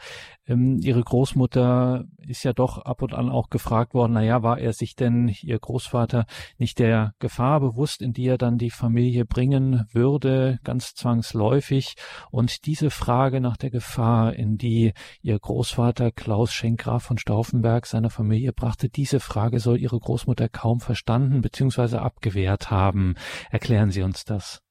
Ähm, 0.46 0.80
ihre 0.82 1.02
Großmutter 1.02 2.04
ist 2.26 2.42
ja 2.42 2.54
doch 2.54 2.78
ab 2.78 3.02
und 3.02 3.14
an 3.14 3.28
auch 3.28 3.50
gefragt 3.50 3.94
worden, 3.94 4.14
na 4.14 4.22
ja, 4.22 4.42
war 4.42 4.59
er 4.59 4.72
sich 4.72 4.96
denn, 4.96 5.28
ihr 5.42 5.59
Großvater, 5.59 6.24
nicht 6.57 6.78
der 6.78 7.12
Gefahr 7.18 7.61
bewusst, 7.61 8.00
in 8.00 8.12
die 8.12 8.26
er 8.26 8.38
dann 8.38 8.57
die 8.59 8.70
Familie 8.70 9.26
bringen 9.26 9.84
würde, 9.92 10.59
ganz 10.64 10.94
zwangsläufig? 10.94 11.94
Und 12.30 12.66
diese 12.66 12.90
Frage 12.90 13.40
nach 13.40 13.59
der 13.59 13.70
Gefahr, 13.70 14.34
in 14.34 14.57
die 14.57 14.92
ihr 15.20 15.38
Großvater 15.38 16.11
Klaus 16.11 16.52
Schenkgraf 16.52 17.04
von 17.04 17.18
Stauffenberg 17.18 17.86
seiner 17.86 18.11
Familie 18.11 18.52
brachte, 18.52 18.88
diese 18.88 19.20
Frage 19.20 19.61
soll 19.61 19.78
ihre 19.78 20.00
Großmutter 20.00 20.48
kaum 20.48 20.80
verstanden 20.80 21.42
bzw. 21.42 21.98
abgewehrt 21.98 22.70
haben. 22.70 23.14
Erklären 23.50 23.90
Sie 23.90 24.02
uns 24.02 24.24
das. 24.24 24.65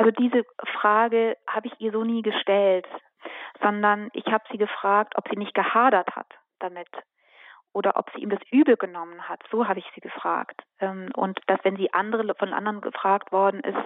Also 0.00 0.12
diese 0.12 0.44
Frage 0.80 1.36
habe 1.46 1.66
ich 1.66 1.74
ihr 1.78 1.92
so 1.92 2.04
nie 2.04 2.22
gestellt, 2.22 2.86
sondern 3.60 4.08
ich 4.14 4.24
habe 4.28 4.44
sie 4.50 4.56
gefragt, 4.56 5.12
ob 5.18 5.28
sie 5.28 5.36
nicht 5.36 5.52
gehadert 5.52 6.16
hat 6.16 6.26
damit 6.58 6.88
oder 7.74 7.98
ob 7.98 8.10
sie 8.14 8.22
ihm 8.22 8.30
das 8.30 8.40
übel 8.50 8.78
genommen 8.78 9.28
hat. 9.28 9.42
So 9.50 9.68
habe 9.68 9.78
ich 9.78 9.84
sie 9.94 10.00
gefragt. 10.00 10.62
Ähm, 10.80 11.10
und 11.14 11.38
dass, 11.48 11.60
wenn 11.64 11.76
sie 11.76 11.92
andere 11.92 12.34
von 12.34 12.54
anderen 12.54 12.80
gefragt 12.80 13.30
worden 13.30 13.60
ist, 13.60 13.76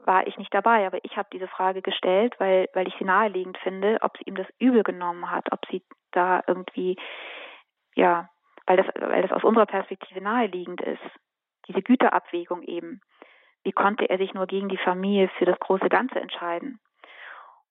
war 0.00 0.26
ich 0.26 0.36
nicht 0.36 0.52
dabei. 0.52 0.86
Aber 0.86 0.98
ich 1.02 1.16
habe 1.16 1.30
diese 1.32 1.48
Frage 1.48 1.80
gestellt, 1.80 2.34
weil, 2.36 2.68
weil 2.74 2.86
ich 2.86 2.94
sie 2.98 3.04
naheliegend 3.04 3.56
finde, 3.56 3.96
ob 4.02 4.18
sie 4.18 4.24
ihm 4.24 4.34
das 4.34 4.46
übel 4.58 4.82
genommen 4.82 5.30
hat, 5.30 5.50
ob 5.50 5.60
sie 5.70 5.82
da 6.12 6.42
irgendwie, 6.46 6.96
ja, 7.94 8.28
weil 8.66 8.76
das, 8.76 8.86
weil 9.00 9.22
das 9.22 9.32
aus 9.32 9.44
unserer 9.44 9.66
Perspektive 9.66 10.20
naheliegend 10.20 10.82
ist. 10.82 11.02
Diese 11.68 11.80
Güterabwägung 11.80 12.62
eben. 12.64 13.00
Wie 13.64 13.72
konnte 13.72 14.08
er 14.08 14.18
sich 14.18 14.34
nur 14.34 14.46
gegen 14.46 14.68
die 14.68 14.78
Familie 14.78 15.28
für 15.38 15.46
das 15.46 15.58
große 15.58 15.88
Ganze 15.88 16.20
entscheiden? 16.20 16.78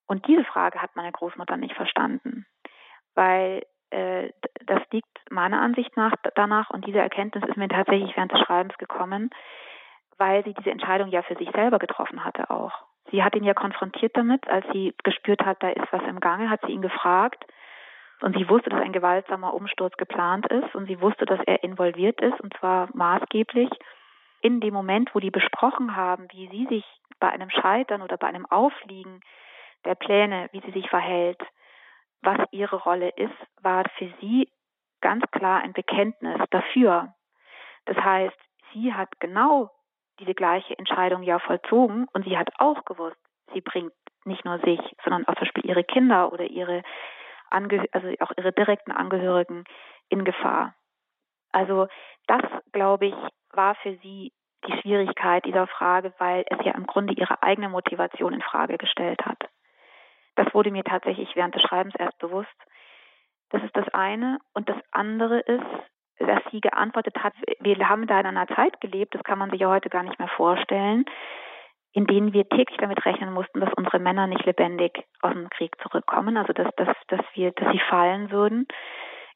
Und 0.07 0.27
diese 0.27 0.43
Frage 0.43 0.81
hat 0.81 0.95
meine 0.95 1.11
Großmutter 1.11 1.55
nicht 1.55 1.75
verstanden, 1.75 2.45
weil 3.15 3.63
äh, 3.91 4.31
das 4.65 4.81
liegt 4.91 5.07
meiner 5.29 5.61
Ansicht 5.61 5.95
nach 5.95 6.13
danach 6.35 6.69
und 6.71 6.85
diese 6.85 6.99
Erkenntnis 6.99 7.43
ist 7.47 7.57
mir 7.57 7.69
tatsächlich 7.69 8.15
während 8.15 8.31
des 8.31 8.41
Schreibens 8.41 8.77
gekommen, 8.77 9.29
weil 10.17 10.43
sie 10.43 10.53
diese 10.53 10.71
Entscheidung 10.71 11.09
ja 11.09 11.21
für 11.21 11.35
sich 11.35 11.49
selber 11.51 11.79
getroffen 11.79 12.25
hatte 12.25 12.49
auch. 12.49 12.73
Sie 13.11 13.23
hat 13.23 13.35
ihn 13.35 13.43
ja 13.43 13.53
konfrontiert 13.53 14.17
damit, 14.17 14.47
als 14.47 14.65
sie 14.73 14.95
gespürt 15.03 15.45
hat, 15.45 15.61
da 15.61 15.69
ist 15.69 15.91
was 15.91 16.03
im 16.03 16.19
Gange, 16.19 16.49
hat 16.49 16.61
sie 16.65 16.71
ihn 16.71 16.81
gefragt 16.81 17.45
und 18.21 18.35
sie 18.37 18.49
wusste, 18.49 18.69
dass 18.69 18.81
ein 18.81 18.93
gewaltsamer 18.93 19.53
Umsturz 19.53 19.95
geplant 19.97 20.47
ist 20.47 20.73
und 20.75 20.87
sie 20.87 21.01
wusste, 21.01 21.25
dass 21.25 21.39
er 21.45 21.63
involviert 21.63 22.21
ist 22.21 22.39
und 22.41 22.53
zwar 22.57 22.89
maßgeblich 22.93 23.69
in 24.43 24.59
dem 24.59 24.73
Moment, 24.73 25.15
wo 25.15 25.19
die 25.19 25.31
besprochen 25.31 25.95
haben, 25.95 26.27
wie 26.31 26.47
sie 26.49 26.67
sich 26.67 26.85
bei 27.19 27.29
einem 27.29 27.49
Scheitern 27.49 28.01
oder 28.01 28.17
bei 28.17 28.27
einem 28.27 28.45
Aufliegen 28.45 29.21
der 29.85 29.95
Pläne, 29.95 30.49
wie 30.51 30.59
sie 30.61 30.71
sich 30.71 30.89
verhält, 30.89 31.41
was 32.21 32.39
ihre 32.51 32.75
Rolle 32.75 33.09
ist, 33.09 33.35
war 33.61 33.85
für 33.97 34.11
sie 34.19 34.49
ganz 35.01 35.23
klar 35.31 35.61
ein 35.61 35.73
Bekenntnis 35.73 36.41
dafür. 36.51 37.13
Das 37.85 37.97
heißt, 37.97 38.37
sie 38.73 38.93
hat 38.93 39.09
genau 39.19 39.71
diese 40.19 40.33
gleiche 40.33 40.77
Entscheidung 40.77 41.23
ja 41.23 41.39
vollzogen 41.39 42.07
und 42.13 42.25
sie 42.25 42.37
hat 42.37 42.49
auch 42.59 42.83
gewusst, 42.85 43.19
sie 43.53 43.61
bringt 43.61 43.93
nicht 44.25 44.43
nur 44.45 44.59
sich, 44.59 44.79
sondern 45.03 45.25
auch 45.25 45.35
zum 45.35 45.45
Beispiel 45.45 45.65
ihre 45.65 45.83
Kinder 45.85 46.31
oder 46.33 46.45
ihre 46.45 46.83
Angeh 47.49 47.87
also 47.91 48.09
auch 48.19 48.31
ihre 48.37 48.51
direkten 48.51 48.91
Angehörigen 48.91 49.63
in 50.09 50.25
Gefahr. 50.25 50.75
Also 51.53 51.87
das, 52.27 52.41
glaube 52.71 53.07
ich, 53.07 53.15
war 53.51 53.75
für 53.75 53.95
sie 54.03 54.33
die 54.67 54.81
Schwierigkeit 54.81 55.45
dieser 55.45 55.67
Frage, 55.67 56.13
weil 56.17 56.45
es 56.49 56.65
ja 56.65 56.73
im 56.73 56.85
Grunde 56.85 57.13
ihre 57.13 57.41
eigene 57.43 57.69
Motivation 57.69 58.33
in 58.33 58.41
Frage 58.41 58.77
gestellt 58.77 59.25
hat. 59.25 59.39
Das 60.35 60.53
wurde 60.53 60.71
mir 60.71 60.83
tatsächlich 60.83 61.29
während 61.35 61.55
des 61.55 61.61
Schreibens 61.61 61.93
erst 61.97 62.17
bewusst. 62.19 62.49
Das 63.49 63.63
ist 63.63 63.75
das 63.75 63.87
eine. 63.93 64.39
Und 64.53 64.67
das 64.69 64.77
andere 64.91 65.39
ist, 65.41 65.63
dass 66.19 66.41
sie 66.51 66.61
geantwortet 66.61 67.15
hat, 67.23 67.33
wir 67.59 67.77
haben 67.89 68.07
da 68.07 68.19
in 68.19 68.25
einer 68.25 68.47
Zeit 68.47 68.79
gelebt, 68.81 69.15
das 69.15 69.23
kann 69.23 69.39
man 69.39 69.49
sich 69.49 69.59
ja 69.59 69.69
heute 69.69 69.89
gar 69.89 70.03
nicht 70.03 70.19
mehr 70.19 70.29
vorstellen, 70.29 71.05
in 71.91 72.07
denen 72.07 72.33
wir 72.33 72.47
täglich 72.49 72.77
damit 72.79 73.05
rechnen 73.05 73.33
mussten, 73.33 73.59
dass 73.59 73.73
unsere 73.73 73.99
Männer 73.99 74.27
nicht 74.27 74.45
lebendig 74.45 75.05
aus 75.21 75.33
dem 75.33 75.49
Krieg 75.49 75.75
zurückkommen, 75.81 76.37
also 76.37 76.53
dass, 76.53 76.73
dass, 76.75 76.95
dass 77.07 77.21
wir, 77.33 77.51
dass 77.51 77.71
sie 77.71 77.81
fallen 77.89 78.31
würden 78.31 78.67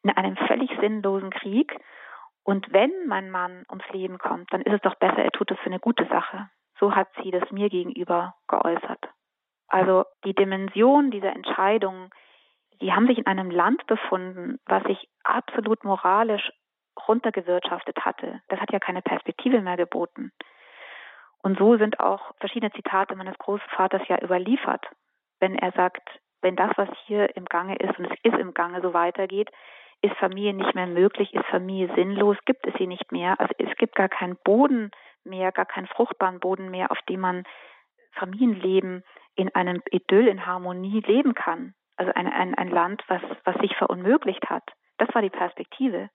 in 0.03 0.09
einem 0.11 0.38
völlig 0.38 0.70
sinnlosen 0.80 1.30
Krieg. 1.30 1.76
Und 2.48 2.72
wenn 2.72 2.93
mein 3.08 3.30
Mann 3.30 3.66
ums 3.70 3.84
Leben 3.91 4.20
kommt, 4.20 4.54
dann 4.54 4.62
ist 4.62 4.76
es 4.76 4.82
doch 4.82 4.95
besser, 4.95 5.18
er 5.18 5.32
tut 5.32 5.52
es 5.52 5.60
für 5.60 5.66
eine 5.66 5.82
gute 5.82 6.06
Sache. 6.06 6.50
So 6.80 6.95
hat 6.95 7.10
sie 7.22 7.30
das 7.30 7.52
mir 7.52 7.70
gegenüber 7.70 8.36
geäußert. 8.48 9.04
Also 9.68 10.06
die 10.24 10.34
Dimension 10.34 11.12
dieser 11.12 11.34
Entscheidung, 11.34 12.10
die 12.80 12.93
haben 12.93 13.06
sich 13.08 13.18
in 13.18 13.26
einem 13.26 13.52
Land 13.52 13.86
befunden, 13.88 14.62
was 14.66 14.82
sich 14.84 15.10
absolut 15.26 15.84
moralisch 15.84 16.50
runtergewirtschaftet 17.06 18.06
hatte. 18.06 18.41
Das 18.48 18.62
hat 18.62 18.72
ja 18.72 18.80
keine 18.80 19.02
Perspektive 19.02 19.60
mehr 19.60 19.76
geboten. 19.76 20.32
Und 21.39 21.58
so 21.58 21.76
sind 21.76 22.00
auch 22.00 22.34
verschiedene 22.39 22.72
Zitate 22.72 23.14
meines 23.18 23.38
Großvaters 23.39 24.08
ja 24.08 24.24
überliefert, 24.24 24.86
wenn 25.41 25.58
er 25.58 25.74
sagt, 25.74 26.08
wenn 26.41 26.56
das, 26.56 26.72
was 26.78 26.88
hier 27.08 27.36
im 27.36 27.43
Gange 27.43 27.76
ist, 27.76 28.00
und 28.00 28.06
es 28.06 28.18
ist 28.24 28.39
im 28.39 28.54
Gange, 28.54 28.80
so 28.82 28.93
weitergeht, 28.93 29.50
ist 30.02 30.16
Familie 30.18 30.54
nicht 30.54 30.76
mehr 30.76 30.88
möglich, 30.88 31.34
ist 31.34 31.45
Familie 31.45 31.93
sinnlos, 31.95 32.38
gibt 32.45 32.66
es 32.68 32.74
sie 32.78 32.88
nicht 32.88 33.12
mehr. 33.12 33.39
Also 33.39 33.54
es 33.58 33.76
gibt 33.78 33.95
gar 33.95 34.10
keinen 34.10 34.38
Boden 34.43 34.91
mehr, 35.24 35.52
gar 35.52 35.66
keinen 35.66 35.88
fruchtbaren 35.88 36.39
Boden 36.39 36.70
mehr, 36.70 36.91
auf 36.91 37.00
dem 37.10 37.22
man 37.22 37.43
Familienleben 38.14 39.04
in 39.36 39.54
einem 39.54 39.82
Idyll, 39.91 40.28
in 40.28 40.45
Harmonie 40.45 41.02
leben 41.02 41.34
kann. 41.34 41.74
Also 41.95 42.12
ein, 42.14 42.28
ein, 42.28 42.56
ein 42.56 42.70
Land, 42.70 43.04
was, 43.08 43.22
was 43.43 43.56
sich 43.58 43.76
verunmöglicht 43.76 44.50
hat. 44.50 44.64
Das 44.98 45.14
war 45.14 45.22
die 45.22 45.30
Perspektive. 45.30 46.10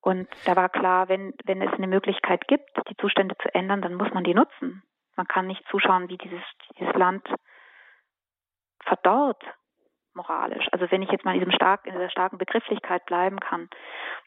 Und 0.00 0.28
da 0.44 0.56
war 0.56 0.68
klar, 0.68 1.08
wenn, 1.08 1.32
wenn 1.44 1.62
es 1.62 1.72
eine 1.72 1.86
Möglichkeit 1.86 2.46
gibt, 2.48 2.70
die 2.88 2.96
Zustände 2.96 3.36
zu 3.40 3.54
ändern, 3.54 3.82
dann 3.82 3.94
muss 3.94 4.12
man 4.12 4.24
die 4.24 4.34
nutzen. 4.34 4.82
Man 5.16 5.28
kann 5.28 5.46
nicht 5.46 5.64
zuschauen, 5.70 6.08
wie 6.08 6.18
dieses, 6.18 6.42
dieses 6.78 6.94
Land 6.94 7.26
verdorrt 8.84 9.42
moralisch. 10.14 10.66
Also 10.72 10.90
wenn 10.90 11.02
ich 11.02 11.10
jetzt 11.10 11.24
mal 11.24 11.34
in, 11.34 11.40
diesem 11.40 11.52
stark, 11.52 11.86
in 11.86 11.92
dieser 11.92 12.10
starken 12.10 12.38
Begrifflichkeit 12.38 13.04
bleiben 13.06 13.40
kann. 13.40 13.68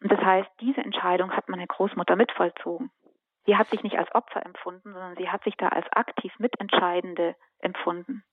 Und 0.02 0.12
das 0.12 0.20
heißt, 0.20 0.50
diese 0.62 0.82
Entscheidung 0.82 1.32
hat 1.32 1.50
meine 1.50 1.68
Großmutter 1.68 2.16
mitvollzogen. 2.16 2.92
Sie 3.46 3.58
hat 3.58 3.70
sich 3.70 3.84
nicht 3.84 3.98
als 3.98 4.14
Opfer 4.16 4.46
empfunden, 4.46 4.92
sondern 4.92 5.16
sie 5.18 5.30
hat 5.30 5.44
sich 5.44 5.56
da 5.56 5.70
als 5.70 5.86
aktiv 5.92 6.34
Mitentscheidende 6.40 7.36
empfunden. 7.60 8.24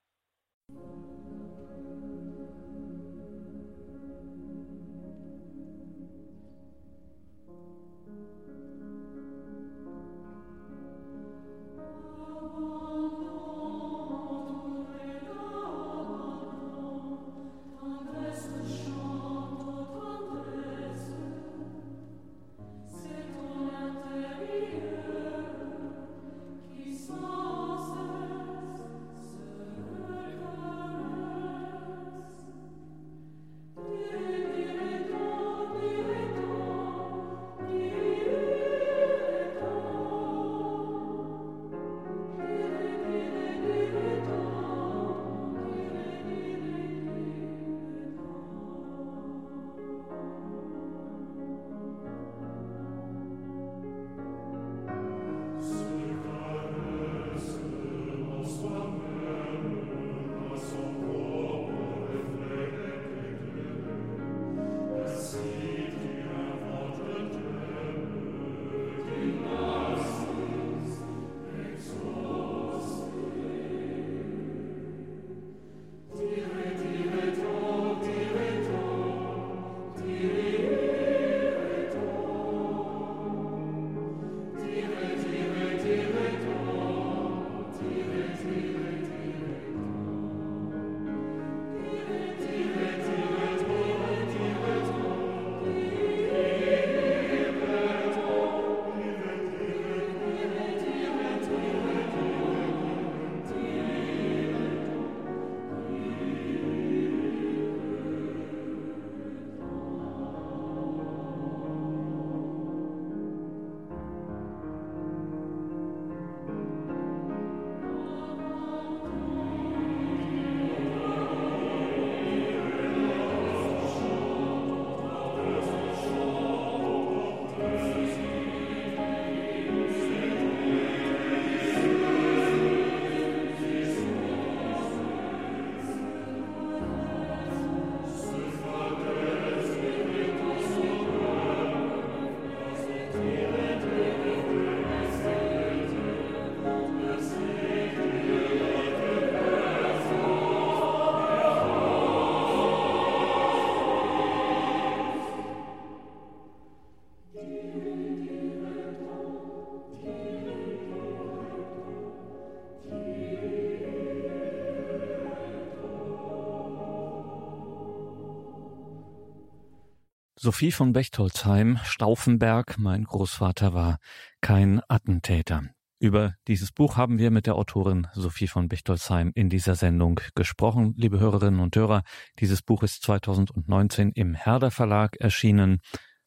Sophie 170.44 170.72
von 170.72 170.92
Bechtolzheim, 170.92 171.78
Stauffenberg, 171.84 172.76
mein 172.76 173.04
Großvater 173.04 173.74
war 173.74 173.98
kein 174.40 174.80
Attentäter. 174.88 175.62
Über 176.00 176.34
dieses 176.48 176.72
Buch 176.72 176.96
haben 176.96 177.18
wir 177.18 177.30
mit 177.30 177.46
der 177.46 177.54
Autorin 177.54 178.08
Sophie 178.12 178.48
von 178.48 178.66
Bechtolzheim 178.66 179.30
in 179.36 179.48
dieser 179.48 179.76
Sendung 179.76 180.18
gesprochen. 180.34 180.94
Liebe 180.96 181.20
Hörerinnen 181.20 181.60
und 181.60 181.76
Hörer, 181.76 182.02
dieses 182.40 182.60
Buch 182.60 182.82
ist 182.82 183.04
2019 183.04 184.10
im 184.16 184.34
Herder 184.34 184.72
Verlag 184.72 185.14
erschienen 185.20 185.78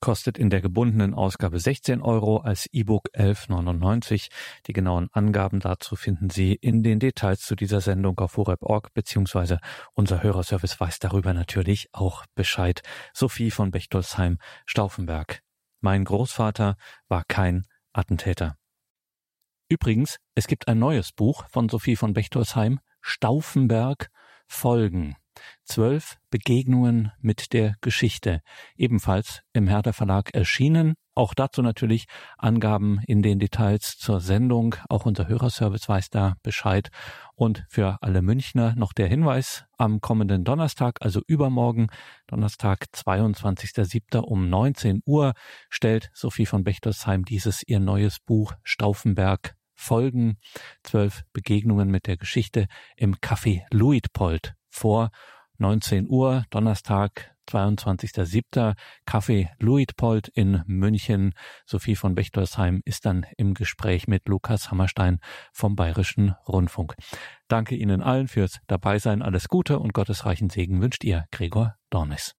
kostet 0.06 0.38
in 0.38 0.52
der 0.52 0.62
gebundenen 0.62 1.16
Ausgabe 1.16 1.60
16 1.60 2.00
Euro, 2.04 2.38
als 2.38 2.70
E-Book 2.72 3.10
11,99. 3.16 4.30
Die 4.68 4.74
genauen 4.74 5.10
Angaben 5.14 5.60
dazu 5.60 5.96
finden 5.96 6.30
Sie 6.30 6.54
in 6.54 6.84
den 6.84 7.00
Details 7.00 7.42
zu 7.42 7.56
dieser 7.56 7.82
Sendung 7.82 8.20
auf 8.20 8.38
horeb.org, 8.38 8.94
beziehungsweise 8.94 9.58
unser 9.96 10.22
Hörerservice 10.22 10.80
weiß 10.80 11.00
darüber 11.00 11.34
natürlich 11.34 11.90
auch 11.92 12.24
Bescheid. 12.36 12.84
Sophie 13.16 13.50
von 13.50 13.72
Bechtolsheim, 13.72 14.38
Stauffenberg. 14.68 15.42
Mein 15.82 16.04
Großvater 16.06 16.78
war 17.08 17.24
kein 17.28 17.66
Attentäter. 17.92 18.58
Übrigens, 19.70 20.20
es 20.36 20.46
gibt 20.46 20.68
ein 20.68 20.78
neues 20.78 21.14
Buch 21.14 21.46
von 21.50 21.68
Sophie 21.68 21.96
von 21.96 22.14
Bechtolsheim, 22.14 22.80
Stauffenberg 23.02 24.12
Folgen. 24.46 25.16
Zwölf 25.64 26.18
Begegnungen 26.30 27.12
mit 27.20 27.54
der 27.54 27.76
Geschichte, 27.82 28.42
ebenfalls 28.76 29.42
im 29.54 29.68
Herder 29.68 29.94
Verlag 29.94 30.34
erschienen. 30.34 30.96
Auch 31.14 31.34
dazu 31.34 31.62
natürlich 31.62 32.08
Angaben 32.38 33.00
in 33.08 33.22
den 33.22 33.40
Details 33.40 33.98
zur 33.98 34.20
Sendung. 34.20 34.76
Auch 34.90 35.06
unser 35.06 35.28
Hörerservice 35.28 35.88
weiß 35.88 36.10
da 36.10 36.36
Bescheid. 36.44 36.90
Und 37.36 37.66
für 37.70 37.98
alle 38.02 38.22
Münchner 38.22 38.76
noch 38.76 38.92
der 38.92 39.08
Hinweis, 39.08 39.66
am 39.78 40.02
kommenden 40.02 40.44
Donnerstag, 40.44 40.98
also 41.02 41.22
übermorgen, 41.26 41.88
Donnerstag, 42.28 42.88
22.07. 42.94 44.20
um 44.20 44.50
19 44.50 45.02
Uhr, 45.06 45.34
stellt 45.70 46.12
Sophie 46.14 46.46
von 46.46 46.64
Bechtersheim 46.66 47.24
dieses 47.24 47.64
ihr 47.66 47.80
neues 47.80 48.20
Buch 48.20 48.54
Stauffenberg 48.64 49.56
Folgen, 49.76 50.38
zwölf 50.84 51.24
Begegnungen 51.34 51.90
mit 51.90 52.08
der 52.08 52.18
Geschichte 52.18 52.68
im 52.96 53.16
Café 53.16 53.64
Luitpold 53.72 54.56
vor 54.76 55.10
19 55.58 56.08
Uhr, 56.10 56.46
Donnerstag, 56.50 57.36
22.07. 57.48 58.76
Café 59.06 59.50
Luitpold 59.60 60.28
in 60.30 60.64
München. 60.66 61.34
Sophie 61.66 61.96
von 61.96 62.16
Bechtersheim 62.16 62.82
ist 62.86 63.06
dann 63.06 63.26
im 63.38 63.54
Gespräch 63.54 64.08
mit 64.08 64.28
Lukas 64.28 64.72
Hammerstein 64.72 65.20
vom 65.54 65.76
Bayerischen 65.76 66.36
Rundfunk. 66.48 66.96
Danke 67.48 67.76
Ihnen 67.76 68.02
allen 68.02 68.28
fürs 68.28 68.60
Dabeisein. 68.68 69.22
Alles 69.22 69.48
Gute 69.48 69.80
und 69.80 69.94
gottesreichen 69.94 70.50
Segen 70.50 70.82
wünscht 70.82 71.04
ihr, 71.04 71.26
Gregor 71.32 71.76
Dornis. 71.90 72.34